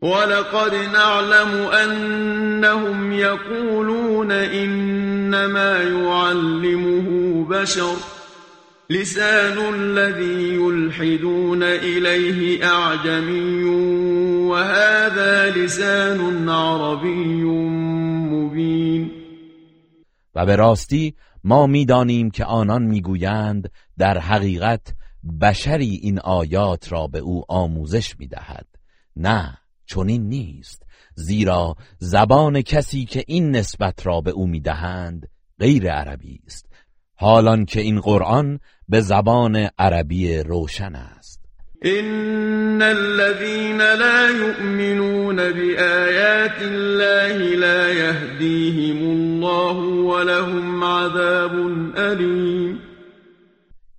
ولقد 0.02 0.76
نعلم 0.76 1.70
أنهم 1.74 3.12
يقولون 3.12 4.32
إنما 4.32 5.78
يعلمه 5.78 7.44
بشر. 7.50 8.19
لسان 8.92 9.58
الذي 9.76 10.56
يلحدون 10.56 11.64
إليه 11.64 12.66
أعجمي 12.66 13.64
وهذا 14.50 15.50
لسان 15.50 16.50
عربي 16.50 17.44
مبين. 18.34 19.12
و 20.36 20.46
به 20.46 20.56
راستی 20.56 21.16
ما 21.44 21.68
می‌دانیم 21.68 22.32
که 22.32 22.46
آنان 22.46 22.84
می‌گویند 22.84 23.72
در 23.98 24.18
حقیقت 24.18 24.94
بشری 25.42 26.00
این 26.02 26.20
آیات 26.20 26.92
را 26.92 27.08
به 27.08 27.20
او 27.20 27.44
آموزش 27.48 28.20
می‌دهد. 28.20 28.68
نه 29.16 29.58
چنین 29.86 30.30
نیست. 30.30 30.84
زیرا 31.16 31.76
زبان 32.00 32.62
کسی 32.62 33.06
که 33.06 33.24
این 33.28 33.56
نسبت 33.56 34.06
را 34.08 34.22
به 34.22 34.32
او 34.32 34.48
می‌دهند 34.48 35.28
غیر 35.60 35.92
عربی 35.92 36.40
است. 36.46 36.69
حالان 37.22 37.66
که 37.66 37.82
این 37.82 38.00
قرآن 38.00 38.60
به 38.90 39.02
زبان 39.02 39.70
عربی 39.80 40.38
روشن 40.38 40.96
است. 40.96 41.40
إن 41.86 42.82
الذين 42.82 43.78
لا 43.78 44.30
يؤمنون 44.30 45.36
بآيات 45.36 46.62
الله 46.62 47.56
لا 47.56 47.94
يهديهم 47.94 48.98
الله 48.98 49.78
ولهم 49.84 50.84
عذاب 50.84 51.52
أليم. 51.98 52.80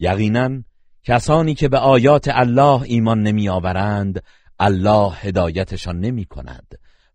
یقینا 0.00 0.62
کسانی 1.04 1.54
که 1.54 1.68
به 1.68 1.78
آیات 1.78 2.28
الله 2.28 2.82
ایمان 2.82 3.22
نمی 3.22 3.48
آورند 3.48 4.22
الله 4.60 5.12
هدایتشان 5.14 6.00
نمی 6.00 6.24
کند 6.24 6.66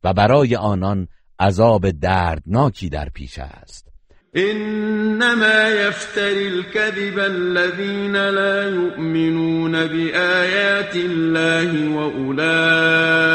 و 0.03 0.14
برای 0.14 0.56
آنان 0.56 1.07
عذاب 1.40 1.90
دردناکی 1.90 2.90
در 2.90 3.10
پیش 3.14 3.40
است. 3.40 3.94
إنما 4.38 5.70
يفتري 5.70 6.48
الكذب 6.48 7.20
الذين 7.20 8.16
لا 8.30 8.70
يؤمنون 8.70 9.72
بآيات 9.72 10.95
الله 10.95 11.95
وأولئك 11.98 13.32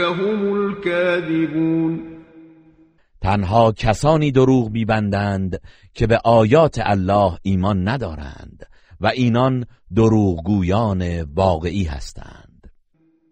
هم 0.00 0.54
الكاذبون. 0.54 2.14
تنها 3.20 3.72
کسانی 3.72 4.30
دروغ 4.30 4.70
میبندند 4.70 5.60
که 5.94 6.06
به 6.06 6.18
آیات 6.24 6.78
الله 6.78 7.38
ایمان 7.42 7.88
ندارند 7.88 8.66
و 9.00 9.06
اینان 9.06 9.66
دروغگویان 9.94 11.22
واقعی 11.22 11.84
هستند. 11.84 12.43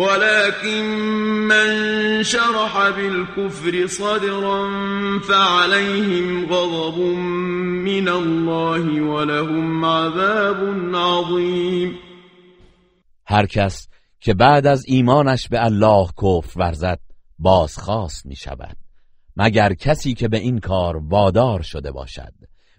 ولكن 0.00 0.84
من 1.48 1.68
شرح 2.22 2.90
بالكفر 2.96 3.86
صدرا 3.86 4.68
فعليهم 5.20 6.46
غضب 6.46 6.98
من 7.84 8.08
الله 8.08 9.00
ولهم 9.02 9.84
عذاب 9.84 10.56
عظیم 10.94 11.98
هر 13.26 13.46
کس 13.46 13.88
که 14.20 14.34
بعد 14.34 14.66
از 14.66 14.84
ایمانش 14.86 15.48
به 15.48 15.64
الله 15.64 16.06
کفر 16.06 16.60
ورزد 16.60 17.00
بازخواست 17.38 18.26
می 18.26 18.36
شود 18.36 18.76
مگر 19.36 19.74
کسی 19.74 20.14
که 20.14 20.28
به 20.28 20.38
این 20.38 20.58
کار 20.60 20.96
وادار 20.96 21.62
شده 21.62 21.92
باشد 21.92 22.34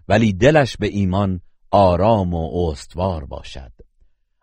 ولی 0.08 0.34
دلش 0.34 0.78
به 0.78 0.88
ایمان 0.88 1.42
آرام 1.72 2.34
و 2.34 2.70
استوار 2.70 3.26
باشد. 3.26 3.72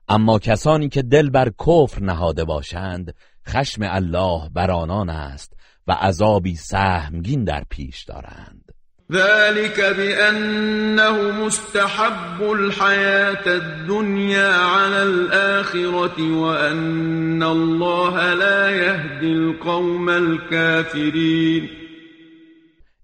اما 0.09 0.39
کسانی 0.39 0.89
که 0.89 1.03
دل 1.03 1.31
بر 1.31 1.51
کفر 1.67 2.03
نهاده 2.03 2.45
باشند 2.45 3.15
خشم 3.49 3.83
الله 3.83 4.51
بر 4.55 4.71
آنان 4.71 5.11
است 5.11 5.53
و 5.87 5.93
عذابی 5.93 6.57
سهمگین 6.57 7.45
در 7.45 7.65
پیش 7.71 8.05
دارند. 8.05 8.65
ذلك 9.13 9.81
بأنه 9.81 11.47
مستحب 11.47 12.43
الحياة 12.43 13.47
الدنيا 13.47 14.53
على 14.53 15.03
الآخرة 15.03 16.23
وأن 16.23 17.43
الله 17.43 18.35
لا 18.35 18.71
يهدي 18.71 19.33
القوم 19.33 20.09
الكافرين. 20.09 21.69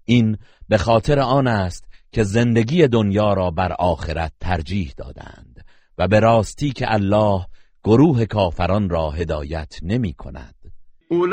این 0.05 0.37
به 0.69 0.77
خاطر 0.77 1.19
آن 1.19 1.47
است 1.47 1.85
که 2.11 2.23
زندگی 2.23 2.87
دنیا 2.87 3.33
را 3.33 3.51
بر 3.51 3.71
آخرت 3.79 4.31
ترجیح 4.39 4.93
دادند. 4.97 5.54
و 5.97 6.07
به 6.07 6.19
راستی 6.19 6.71
که 6.71 6.93
الله 6.93 7.45
گروه 7.83 8.25
کافران 8.25 8.89
را 8.89 9.11
هدایت 9.11 9.79
نمی 9.81 10.13
کند. 10.13 10.55
أولئك 11.11 11.31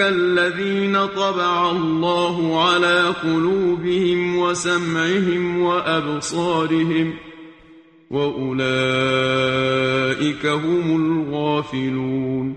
الذين 0.00 0.92
طبع 1.06 1.70
الله 1.70 2.62
على 2.62 3.12
قلوبهم 3.22 4.38
وسمعهم 4.38 5.62
وأبصارهم 5.62 7.14
وأولئك 8.10 8.84
هم 10.44 10.94
الغافلون. 10.96 12.56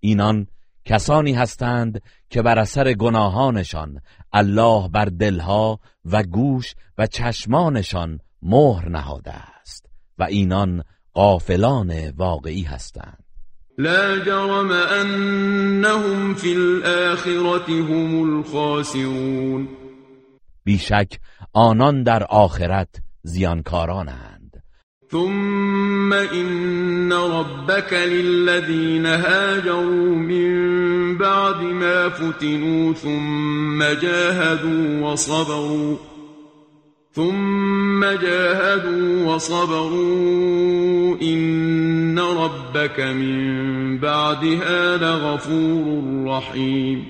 اینان 0.00 0.46
کسانی 0.84 1.32
هستند 1.32 2.02
که 2.30 2.42
بر 2.42 2.58
اثر 2.58 2.92
گناهانشان 2.92 4.00
الله 4.32 4.88
بر 4.88 5.04
دلها 5.04 5.80
و 6.04 6.22
گوش 6.22 6.74
و 6.98 7.06
چشمانشان 7.06 8.20
مهر 8.42 8.88
نهاده 8.88 9.32
است 9.32 9.86
و 10.18 10.22
اینان 10.22 10.82
غافلان 11.14 12.12
واقعی 12.16 12.62
هستند. 12.62 13.24
لا 13.78 14.18
جرم 14.18 14.70
انهم 14.70 16.34
في 16.34 16.52
الاخره 16.56 17.82
هم 17.82 18.22
الخاسرون. 18.22 19.68
بیشک 20.64 21.18
آنان 21.52 22.02
در 22.02 22.24
آخرت 22.24 22.88
زیانکارانند. 23.22 24.62
ثم 25.10 26.12
ان 26.12 27.12
ربك 27.12 27.92
للذين 27.92 29.06
هاجروا 29.06 30.14
من 30.14 31.18
بعد 31.18 31.56
ما 31.56 32.08
فتنوا 32.10 32.94
ثم 32.94 33.94
جاهدوا 34.02 35.12
وصبروا. 35.12 35.96
ثم 37.16 38.16
جاهدوا 38.16 39.34
وصبروا 39.34 41.16
إن 41.22 42.18
ربك 42.18 43.00
من 43.00 43.98
بعدها 43.98 44.96
لغفور 44.96 46.24
رحیم 46.26 47.06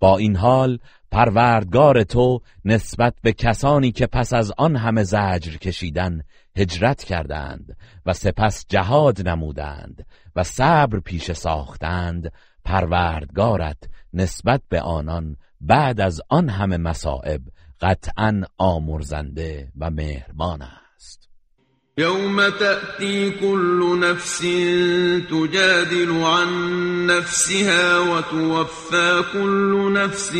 با 0.00 0.18
این 0.18 0.36
حال 0.36 0.78
پروردگار 1.10 2.02
تو 2.02 2.40
نسبت 2.64 3.14
به 3.22 3.32
کسانی 3.32 3.92
که 3.92 4.06
پس 4.06 4.32
از 4.32 4.52
آن 4.58 4.76
همه 4.76 5.02
زجر 5.02 5.56
کشیدن 5.56 6.20
هجرت 6.56 7.04
کردند 7.04 7.76
و 8.06 8.12
سپس 8.12 8.64
جهاد 8.68 9.28
نمودند 9.28 10.06
و 10.36 10.42
صبر 10.42 11.00
پیش 11.00 11.32
ساختند 11.32 12.32
پروردگارت 12.64 13.78
نسبت 14.12 14.60
به 14.68 14.80
آنان 14.80 15.36
بعد 15.60 16.00
از 16.00 16.20
آن 16.28 16.48
همه 16.48 16.76
مصائب 16.76 17.40
قطعا 17.80 18.42
آمرزنده 18.58 19.72
و 19.78 19.90
مهربان 19.90 20.62
است. 20.62 21.28
یوم 21.98 22.50
تأتی 22.50 23.30
كل 23.30 23.98
نفس 24.00 24.38
تجادل 25.30 26.10
عن 26.10 27.06
نفسها 27.06 28.00
وتوفى 28.00 29.22
كل 29.32 29.92
نفس 29.92 30.34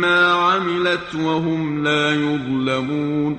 ما 0.00 0.52
عملت 0.52 1.14
وهم 1.14 1.84
لا 1.84 2.12
يظلمون 2.14 3.38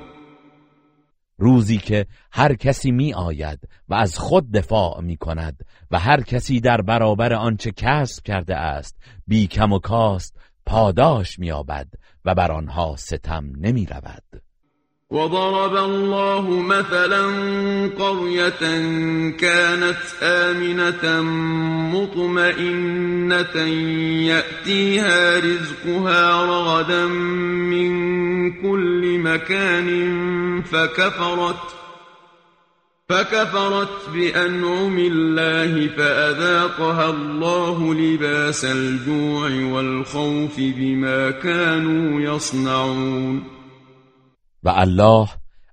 روزی 1.38 1.77
که 1.77 2.06
هر 2.31 2.53
کسی 2.56 2.91
می 2.91 3.14
آید 3.14 3.60
و 3.89 3.93
از 3.93 4.18
خود 4.18 4.51
دفاع 4.51 5.01
می 5.01 5.18
کند 5.18 5.65
و 5.91 5.99
هر 5.99 6.22
کسی 6.22 6.60
در 6.60 6.81
برابر 6.81 7.34
آنچه 7.34 7.72
کسب 7.72 8.23
کرده 8.23 8.56
است 8.56 8.97
بی 9.27 9.47
کم 9.47 9.73
و 9.73 9.80
کاست 9.80 10.35
پاداش 10.69 11.39
میابد 11.39 11.87
و 12.25 12.35
بر 12.35 12.51
آنها 12.51 12.95
ستم 12.95 13.43
نمی 13.61 13.85
رود 13.85 14.41
وضرب 15.11 15.75
الله 15.75 16.61
مثلا 16.61 17.25
قرية 17.97 18.59
كانت 19.37 19.97
آمنة 20.21 21.21
مطمئنة 21.93 23.57
يأتيها 24.27 25.39
رزقها 25.39 26.45
رغدا 26.45 27.05
من 27.05 27.91
كل 28.61 29.19
مكان 29.19 29.89
فكفرت 30.61 31.78
فكفرت 33.10 34.10
بأنعم 34.14 34.98
الله 34.98 35.88
فأذاقها 35.88 37.10
الله 37.10 37.94
لباس 37.94 38.65
الجوع 38.65 39.49
والخوف 39.73 40.60
بما 40.60 41.31
كانوا 41.31 42.22
يصنعون. 42.22 43.41
و 44.64 44.69
الله 44.69 45.30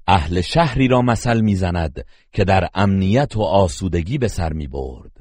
اهل 0.08 0.40
شهری 0.40 0.88
را 0.88 1.02
مثل 1.02 1.40
می‌زند 1.40 2.04
که 2.32 2.44
در 2.44 2.68
امنیت 2.74 3.36
و 3.36 3.42
آسودگی 3.42 4.18
به 4.18 4.28
سر 4.28 4.52
می 4.52 4.66
برد 4.66 5.12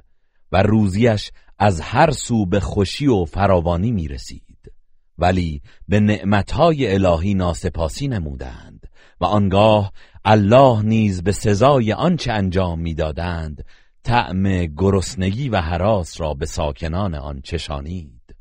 و 0.52 0.64
روزیش 0.64 1.32
از 1.60 1.82
هر 1.82 2.12
سو 2.12 2.46
به 2.46 2.60
خوشی 2.60 3.08
و 3.08 3.26
فراوانی 3.26 3.92
می 3.92 4.08
رسید 4.08 4.72
ولی 5.18 5.62
به 5.88 6.00
نعمتهای 6.00 6.94
الهی 6.94 7.34
ناسپاسی 7.34 8.08
نمودند 8.08 8.88
و 9.22 9.26
آنگاه 9.26 9.92
الله 10.28 10.82
نیز 10.82 11.24
به 11.24 11.32
سزای 11.32 11.94
آنچه 11.94 12.32
انجام 12.32 12.80
می‌دادند 12.80 13.66
طعم 14.04 14.66
گرسنگی 14.66 15.50
و 15.50 15.62
حراس 15.62 16.22
را 16.22 16.34
به 16.34 16.46
ساکنان 16.46 17.16
آن 17.16 17.42
چشانید. 17.42 18.36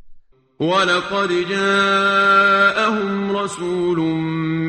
ولقد 0.60 1.30
جاءهم 1.50 3.36
رسول 3.36 3.98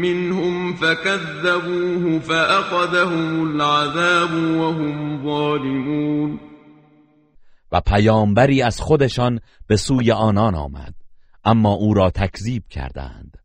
منهم 0.02 0.74
فكذبوه 0.74 2.20
فأخذهم 2.20 3.42
العذاب 3.42 4.34
وهم 4.34 5.24
ظالمون. 5.24 6.40
و 7.72 7.82
پیامبری 7.82 8.62
از 8.62 8.82
خودشان 8.82 9.40
به 9.68 9.76
سوی 9.76 10.12
آنان 10.12 10.56
آمد 10.56 10.94
اما 11.46 11.74
او 11.74 11.94
را 11.94 12.10
تکذیب 12.10 12.64
کردند. 12.70 13.38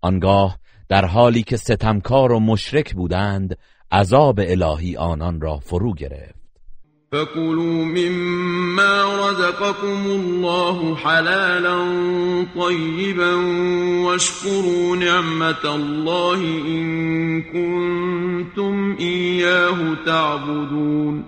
آنگاه 0.00 0.59
در 0.90 1.04
حالی 1.04 1.42
که 1.42 1.56
ستمکار 1.56 2.32
و 2.32 2.40
مشرک 2.40 2.94
بودند 2.94 3.58
عذاب 3.92 4.40
الهی 4.40 4.96
آنان 4.96 5.40
را 5.40 5.58
فرو 5.58 5.94
گرفت. 5.94 6.40
فكلوا 7.12 7.84
مما 7.84 9.28
رزقكم 9.28 10.06
الله 10.06 10.94
حلالا 10.96 11.78
طيبا 12.54 13.34
واشكروا 14.04 14.96
نعمت 14.96 15.64
الله 15.64 16.38
إن 16.66 17.42
كنتم 17.42 18.96
إياه 18.98 20.04
تعبدون. 20.06 21.24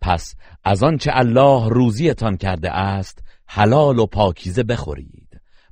پس 0.00 0.34
از 0.64 0.82
آنچه 0.82 1.10
الله 1.14 1.68
روزیتان 1.68 2.36
کرده 2.36 2.70
است 2.70 3.18
حلال 3.46 3.98
و 3.98 4.06
پاکیزه 4.06 4.62
بخورید. 4.62 5.13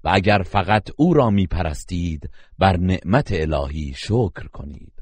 و 0.05 0.11
اگر 0.13 0.43
فقط 0.43 0.89
او 0.97 1.15
را 1.15 1.31
می 1.31 1.47
پرستید 1.47 2.31
بر 2.59 2.77
نعمت 2.77 3.33
الهی 3.33 3.95
شکر 3.97 4.47
کنید. 4.53 4.93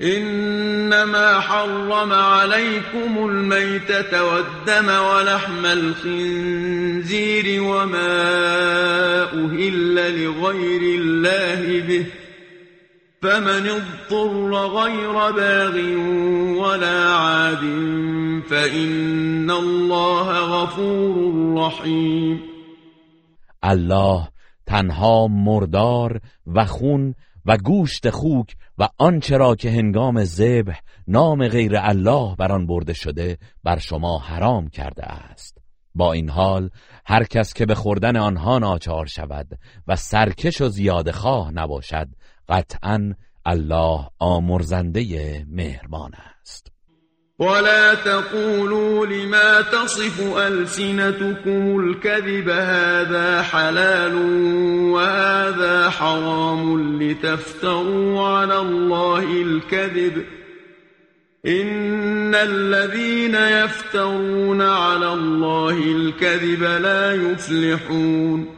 انما 0.00 1.40
حرم 1.40 2.12
عليكم 2.12 3.18
الميتة 3.18 4.24
والدم 4.24 4.88
ولحم 4.88 5.64
الخنزير 5.64 7.62
وما 7.62 8.22
أهل 9.22 10.24
لغير 10.24 11.00
الله 11.00 11.80
به 11.80 12.06
فمن 13.22 13.68
اضطر 13.68 14.52
غير 14.52 15.30
باغ 15.30 15.76
ولا 16.60 17.14
عاد 17.14 17.64
فإن 18.50 19.50
الله 19.50 20.38
غفور 20.38 21.54
رحيم 21.66 22.40
الله 23.64 24.33
تنها 24.74 25.26
مردار 25.26 26.20
و 26.46 26.64
خون 26.64 27.14
و 27.44 27.56
گوشت 27.56 28.10
خوک 28.10 28.56
و 28.78 28.88
آنچه 28.98 29.36
را 29.36 29.54
که 29.54 29.70
هنگام 29.70 30.24
ذبح 30.24 30.80
نام 31.08 31.48
غیر 31.48 31.72
الله 31.76 32.36
بر 32.36 32.52
آن 32.52 32.66
برده 32.66 32.92
شده 32.92 33.38
بر 33.64 33.78
شما 33.78 34.18
حرام 34.18 34.68
کرده 34.68 35.04
است. 35.04 35.58
با 35.94 36.12
این 36.12 36.30
حال 36.30 36.70
هر 37.06 37.24
کس 37.24 37.54
که 37.54 37.66
به 37.66 37.74
خوردن 37.74 38.16
آنها 38.16 38.58
ناچار 38.58 39.06
شود 39.06 39.58
و 39.88 39.96
سرکش 39.96 40.60
و 40.60 40.68
زیاد 40.68 41.10
خواه 41.10 41.50
نباشد 41.50 42.08
قطعا 42.48 43.12
الله 43.44 44.08
آمرزنده 44.18 45.44
مهربان 45.48 46.10
است. 46.40 46.73
ولا 47.38 47.94
تقولوا 47.94 49.06
لما 49.06 49.60
تصف 49.60 50.36
ألسنتكم 50.38 51.80
الكذب 51.80 52.48
هذا 52.48 53.42
حلال 53.42 54.14
وهذا 54.92 55.90
حرام 55.90 57.02
لتفتروا 57.02 58.28
على 58.28 58.58
الله 58.58 59.42
الكذب 59.42 60.24
إن 61.46 62.34
الذين 62.34 63.34
يفترون 63.34 64.62
على 64.62 65.12
الله 65.12 65.78
الكذب 65.78 66.62
لا 66.62 67.14
يفلحون. 67.14 68.48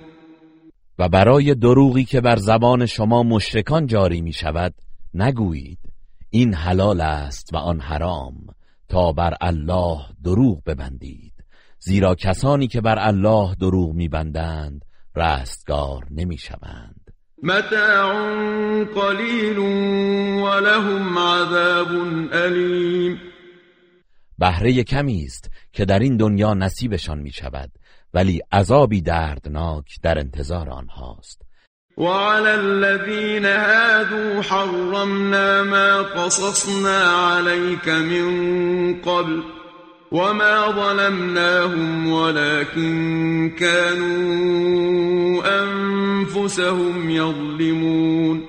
و 0.99 1.09
برای 1.09 1.55
دروغی 1.55 2.05
که 2.05 2.21
بر 2.21 2.37
زبان 2.37 2.87
شما 2.87 3.23
مشرکان 3.23 3.87
جاری 3.87 4.21
می 4.21 4.33
شود 4.33 4.75
نگویید 5.15 5.79
این 6.31 6.55
حلال 6.55 7.01
است 7.01 7.55
و 7.55 7.57
آن 7.57 7.81
حرام. 7.81 8.56
تا 8.89 9.13
بر 9.13 9.35
الله 9.41 9.99
دروغ 10.25 10.65
ببندید. 10.65 11.33
زیرا 11.79 12.15
کسانی 12.15 12.67
که 12.67 12.81
بر 12.81 12.99
الله 12.99 13.55
دروغ 13.55 13.93
میبندند 13.93 14.85
رستگار 15.17 16.07
نمی‌شوند. 16.11 17.11
متاع 17.43 18.85
قلیل 18.85 19.59
ولهم 20.43 21.19
عذاب 21.19 21.89
علیم 22.33 23.19
بهره 24.39 24.85
کمی 24.85 25.25
است 25.25 25.51
که 25.73 25.85
در 25.85 25.99
این 25.99 26.17
دنیا 26.17 26.55
نصیبشان 26.55 27.19
می 27.19 27.33
شود 27.33 27.71
ولی 28.15 28.41
عذابی 28.53 29.01
دردناک 29.01 29.85
در 30.03 30.19
انتظار 30.19 30.71
آنهاست. 30.71 31.46
وعلى 31.97 32.55
الذين 32.55 33.45
هادوا 33.45 34.43
حرمنا 34.43 35.63
ما 35.63 36.03
قصصنا 36.03 37.03
عليك 37.05 37.89
من 37.89 39.01
قبل 39.01 39.43
وما 40.13 40.71
ظلمناهم 40.71 42.13
ولكن 42.13 43.51
كانوا 43.59 45.43
انفسهم 45.63 47.11
يظلمون. 47.11 48.49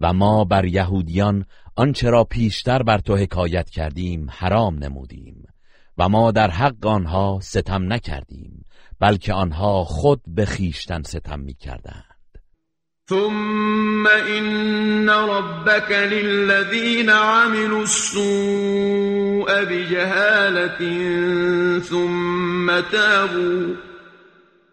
و 0.00 0.12
ما 0.12 0.44
بر 0.44 0.64
یهودیان 0.64 1.44
آنچه 1.76 2.10
را 2.10 2.24
پیشتر 2.24 2.82
بر 2.82 2.98
تو 2.98 3.16
حکایت 3.16 3.70
کردیم 3.70 4.26
حرام 4.30 4.78
نمودیم 4.78 5.46
و 5.98 6.08
ما 6.08 6.30
در 6.30 6.50
حق 6.50 6.86
آنها 6.86 7.38
ستم 7.42 7.92
نکردیم. 7.92 8.65
بلکه 9.00 9.32
آنها 9.32 9.84
خود 9.84 10.20
به 10.26 10.44
خیشتن 10.44 11.02
ستم 11.02 11.40
می‌کردند. 11.40 12.16
ثم 13.08 14.06
إن 14.06 15.10
ربك 15.10 15.92
للذين 15.92 17.10
عملوا 17.10 17.82
السوء 17.82 19.64
بجهالة 19.64 20.78
ثم 21.80 22.80
تابوا 22.80 23.74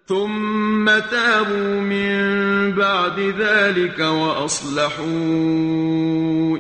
ثم 0.07 0.85
تابوا 0.85 1.81
من 1.81 2.71
بعد 2.71 3.19
ذلك 3.19 3.99
وأصلحوا. 3.99 5.07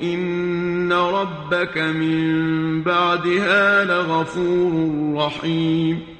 إن 0.03 0.93
ربك 0.93 1.77
من 1.77 2.83
بعدها 2.83 3.85
لغفور 3.85 5.13
رحيم. 5.15 6.12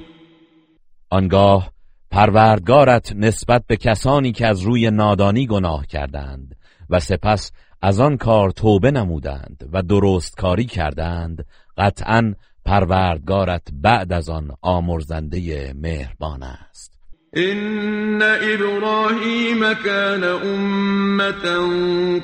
آنگاه 1.14 1.72
پروردگارت 2.12 3.14
نسبت 3.16 3.64
به 3.68 3.78
کسانی 3.78 4.32
که 4.32 4.48
از 4.48 4.62
روی 4.62 4.92
نادانی 4.92 5.48
گناه 5.48 5.86
کردند 5.86 6.56
و 6.90 7.00
سپس 7.00 7.52
از 7.82 8.00
آن 8.00 8.18
کار 8.18 8.52
توبه 8.52 8.92
نمودند 8.92 9.70
و 9.74 9.82
درست 9.82 10.36
کاری 10.38 10.66
کردند 10.66 11.46
قطعا 11.78 12.34
پروردگارت 12.66 13.68
بعد 13.74 14.14
از 14.14 14.30
آن 14.30 14.52
آمرزنده 14.62 15.74
مهربان 15.74 16.44
است. 16.44 16.94
إن 17.38 18.22
إبراهيم 18.22 19.74
كان 19.74 20.24
أمة 20.24 21.46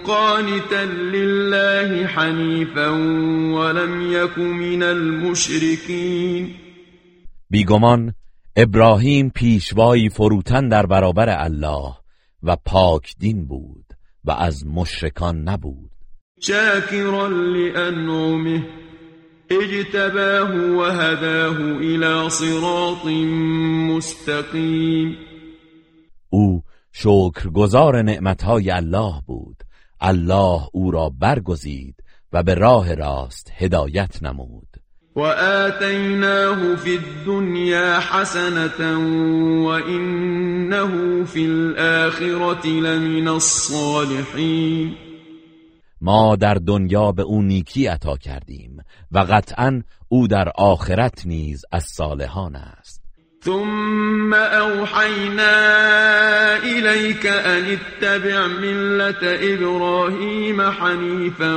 قانتا 0.04 0.86
لله 0.86 2.08
حنيفا 2.08 2.90
ولم 3.54 4.12
يك 4.12 4.38
من 4.38 4.84
المشركين. 4.84 6.56
بیگمان 7.50 8.14
ابراهیم 8.56 9.30
پیشوایی 9.30 10.10
فروتن 10.10 10.68
در 10.68 10.86
برابر 10.86 11.30
الله 11.30 11.94
و 12.44 12.56
پاک 12.66 13.16
دین 13.20 13.48
بود 13.48 13.86
و 14.24 14.32
از 14.32 14.68
مشرکان 14.68 15.42
نبود. 15.42 15.92
شاكرا 16.42 17.28
لأنعمه 17.28 18.66
اجتباه 19.50 20.52
وهداه 20.52 21.58
إلى 21.62 22.30
صراط 22.30 23.06
مستقيم 23.96 25.16
او 26.30 26.64
شکرگزار 26.92 28.02
نعمتهای 28.02 28.72
الله 28.72 29.22
بود. 29.26 29.64
الله 30.02 30.62
او 30.74 30.92
را 30.92 31.10
برگزید 31.10 32.04
و 32.34 32.44
به 32.44 32.54
راه 32.54 32.96
راست 32.96 33.52
هدایت 33.58 34.24
نمود. 34.24 34.69
وآتيناه 35.16 36.76
في 36.76 36.96
الدنيا 36.96 38.00
حسنة 38.00 38.98
وإنه 39.66 41.24
في 41.26 41.46
الآخرة 41.46 42.68
لمن 42.68 43.28
الصالحين. 43.28 44.96
ما 46.02 46.36
در 46.36 46.54
دنیا 46.54 47.12
به 47.12 47.24
او 47.24 47.42
نیکی 47.42 47.88
عطا 47.88 48.18
کردیم 48.18 48.78
و 49.12 49.20
قطعا 49.20 49.84
او 50.08 50.28
در 50.28 50.52
آخرت 50.56 51.26
نیز 51.26 51.66
از 51.72 51.84
صالحان 51.84 52.56
است. 52.56 52.99
ثم 53.42 54.34
أوحينا 54.34 55.54
إليك 56.64 57.26
أن 57.26 57.78
اتبع 57.78 58.48
ملة 58.48 59.24
إبراهيم 59.24 60.62
حنيفا 60.62 61.56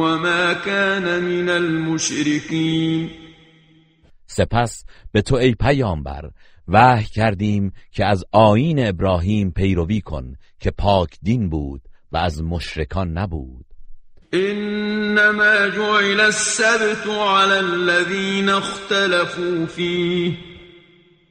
وما 0.00 0.52
كان 0.52 1.24
من 1.24 1.48
المشركين. 1.48 3.10
سپس 4.26 4.84
به 5.12 5.22
تو 5.22 5.34
ای 5.34 5.54
پیامبر 5.54 6.30
وحی 6.68 7.04
کردیم 7.04 7.72
که 7.92 8.04
از 8.06 8.24
آیین 8.32 8.88
ابراهیم 8.88 9.50
پیروی 9.50 10.00
کن 10.00 10.36
که 10.60 10.70
پاک 10.70 11.18
دین 11.22 11.48
بود 11.48 11.80
و 12.12 12.16
از 12.16 12.42
مشرکان 12.42 13.18
نبود. 13.18 13.64
إنما 14.34 15.68
جعل 15.68 16.20
السبت 16.20 17.06
على 17.06 17.52
الذين 17.52 18.48
اختلفوا 18.48 19.66
فيه. 19.66 20.49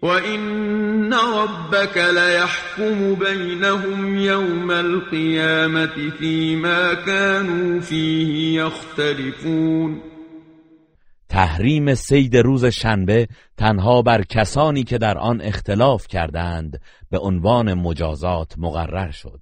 وإن 0.01 1.13
ربك 1.13 1.97
ليحكم 1.97 3.15
بينهم 3.15 4.17
يوم 4.17 4.71
القيامة 4.71 6.09
فيما 6.19 6.93
كانوا 6.93 7.79
فيه 7.79 8.61
يختلفون 8.61 10.01
تحریم 11.29 11.95
سید 11.95 12.35
روز 12.35 12.65
شنبه 12.65 13.27
تنها 13.57 14.01
بر 14.01 14.21
کسانی 14.21 14.83
که 14.83 14.97
در 14.97 15.17
آن 15.17 15.41
اختلاف 15.41 16.07
کردند 16.07 16.81
به 17.09 17.19
عنوان 17.19 17.73
مجازات 17.73 18.53
مقرر 18.57 19.11
شد 19.11 19.41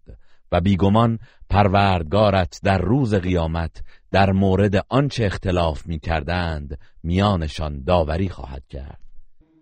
و 0.51 0.61
بیگمان 0.61 1.19
پروردگارت 1.49 2.59
در 2.63 2.77
روز 2.77 3.15
قیامت 3.15 3.83
در 4.11 4.31
مورد 4.31 4.85
آنچه 4.89 5.25
اختلاف 5.25 5.87
می 5.87 5.99
کردند 5.99 6.79
میانشان 7.03 7.83
داوری 7.83 8.29
خواهد 8.29 8.63
کرد. 8.69 9.06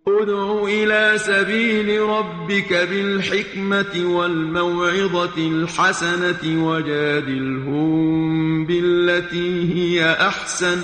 ادع 0.07 0.63
إلى 0.63 1.17
سبيل 1.17 2.01
ربك 2.01 2.73
بالحكمة 2.73 4.15
والموعظة 4.17 5.37
الحسنة 5.37 6.65
وجادلهم 6.67 8.65
بالتي 8.65 9.73
هي 9.73 10.11
أحسن. 10.11 10.77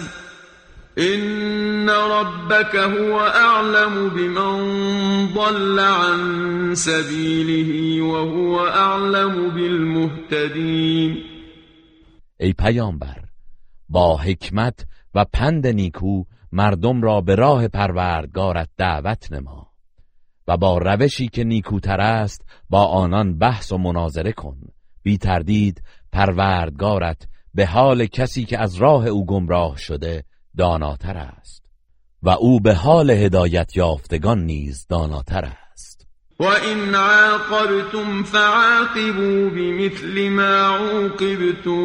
إن 0.97 1.89
ربك 1.89 2.75
هو 2.75 3.19
أعلم 3.19 4.09
بمن 4.09 4.57
ضل 5.33 5.79
عن 5.79 6.75
سبيله 6.75 8.01
وهو 8.01 8.67
أعلم 8.67 9.49
بالمهتدين. 9.49 11.17
ای 12.39 12.53
پیامبر 12.53 13.17
با 13.89 14.17
حکمت 14.17 14.85
و 15.15 15.25
پند 15.25 15.67
نیکو 15.67 16.23
مردم 16.51 17.01
را 17.01 17.21
به 17.21 17.35
راه 17.35 17.67
پروردگارت 17.67 18.69
دعوت 18.77 19.31
نما 19.31 19.71
و 20.47 20.57
با 20.57 20.77
روشی 20.77 21.27
که 21.27 21.43
نیکوتر 21.43 22.01
است 22.01 22.45
با 22.69 22.85
آنان 22.85 23.37
بحث 23.37 23.71
و 23.71 23.77
مناظره 23.77 24.31
کن. 24.31 24.57
بی 25.03 25.17
تردید 25.17 25.83
پروردگارت 26.11 27.27
به 27.53 27.65
حال 27.65 28.05
کسی 28.05 28.45
که 28.45 28.59
از 28.59 28.75
راه 28.75 29.07
او 29.07 29.25
گمراه 29.25 29.77
شده 29.77 30.23
داناتر 30.57 31.17
است 31.17 31.65
و 32.23 32.29
او 32.29 32.59
به 32.59 32.73
حال 32.73 33.09
هدایت 33.09 33.77
یافتگان 33.77 34.39
نیز 34.45 34.85
داناتر 34.89 35.45
است. 35.45 36.07
وإن 36.39 36.95
عاقبتم 36.95 38.23
فعاقبوا 38.23 39.49
بمثل 39.49 40.29
ما 40.29 40.41
عوقبتم 40.43 41.81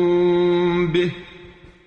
به 0.92 1.12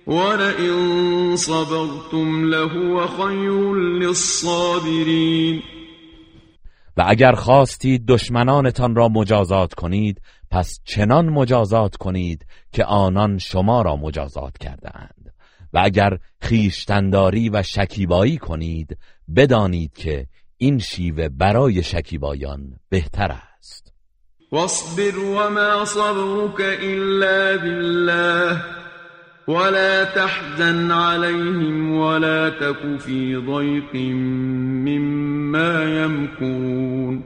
ولئن 0.06 1.36
صبرتم 1.36 2.44
لهو 2.44 3.06
خير 3.06 3.74
للصابرين 3.74 5.62
و 6.96 7.04
اگر 7.06 7.32
خواستید 7.32 8.06
دشمنانتان 8.06 8.94
را 8.94 9.08
مجازات 9.08 9.74
کنید 9.74 10.20
پس 10.50 10.80
چنان 10.84 11.28
مجازات 11.28 11.96
کنید 11.96 12.46
که 12.72 12.84
آنان 12.84 13.38
شما 13.38 13.82
را 13.82 13.96
مجازات 13.96 14.58
کردند 14.58 15.34
و 15.72 15.80
اگر 15.84 16.18
خیشتنداری 16.40 17.50
و 17.50 17.62
شکیبایی 17.62 18.38
کنید 18.38 18.98
بدانید 19.36 19.92
که 19.92 20.26
این 20.56 20.78
شیوه 20.78 21.28
برای 21.28 21.82
شکیبایان 21.82 22.76
بهتر 22.88 23.32
است. 23.32 23.92
واصبر 24.52 25.18
وما 25.18 25.84
صبرك 25.84 26.60
إلا 26.60 27.58
بالله 27.58 28.62
ولا 29.48 30.04
تحزن 30.04 30.90
عليهم 30.90 31.92
ولا 31.92 32.50
تك 32.50 33.00
في 33.00 33.36
ضيق 33.36 33.94
مما 34.86 35.84
يمكرون 35.84 37.24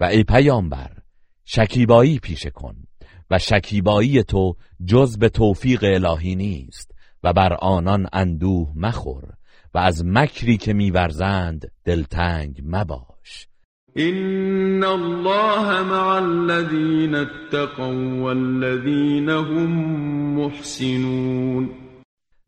و 0.00 0.04
ای 0.04 0.24
پیامبر 0.24 0.90
شکیبایی 1.44 2.18
پیشه 2.18 2.50
کن 2.50 2.76
و 3.30 3.38
شکیبایی 3.38 4.22
تو 4.22 4.56
جز 4.84 5.18
به 5.18 5.28
توفیق 5.28 5.84
الهی 5.84 6.34
نیست 6.34 6.94
و 7.24 7.32
بر 7.32 7.52
آنان 7.52 8.08
اندوه 8.12 8.72
مخور 8.76 9.24
و 9.74 9.78
از 9.78 10.04
مکری 10.06 10.56
که 10.56 10.72
میورزند 10.72 11.70
دلتنگ 11.84 12.62
مباش 12.64 13.17
این 13.98 14.84
الله 14.84 15.82
مع 15.82 16.08
الذین 16.08 17.14
اتقوا 17.14 18.22
والذین 18.22 19.28
هم 19.28 19.70
محسنون 20.36 21.70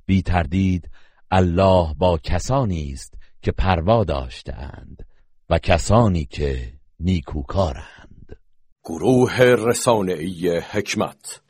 بی 0.06 0.22
تردید 0.22 0.90
الله 1.30 1.94
با 1.98 2.18
کسانی 2.18 2.90
است 2.92 3.14
که 3.42 3.52
پروا 3.52 4.04
داشتهاند 4.04 5.06
و 5.50 5.58
کسانی 5.58 6.24
که 6.24 6.72
نیکوکارند. 7.00 8.36
گروه 8.84 9.40
رسانه‌ای 9.42 10.58
حکمت 10.58 11.38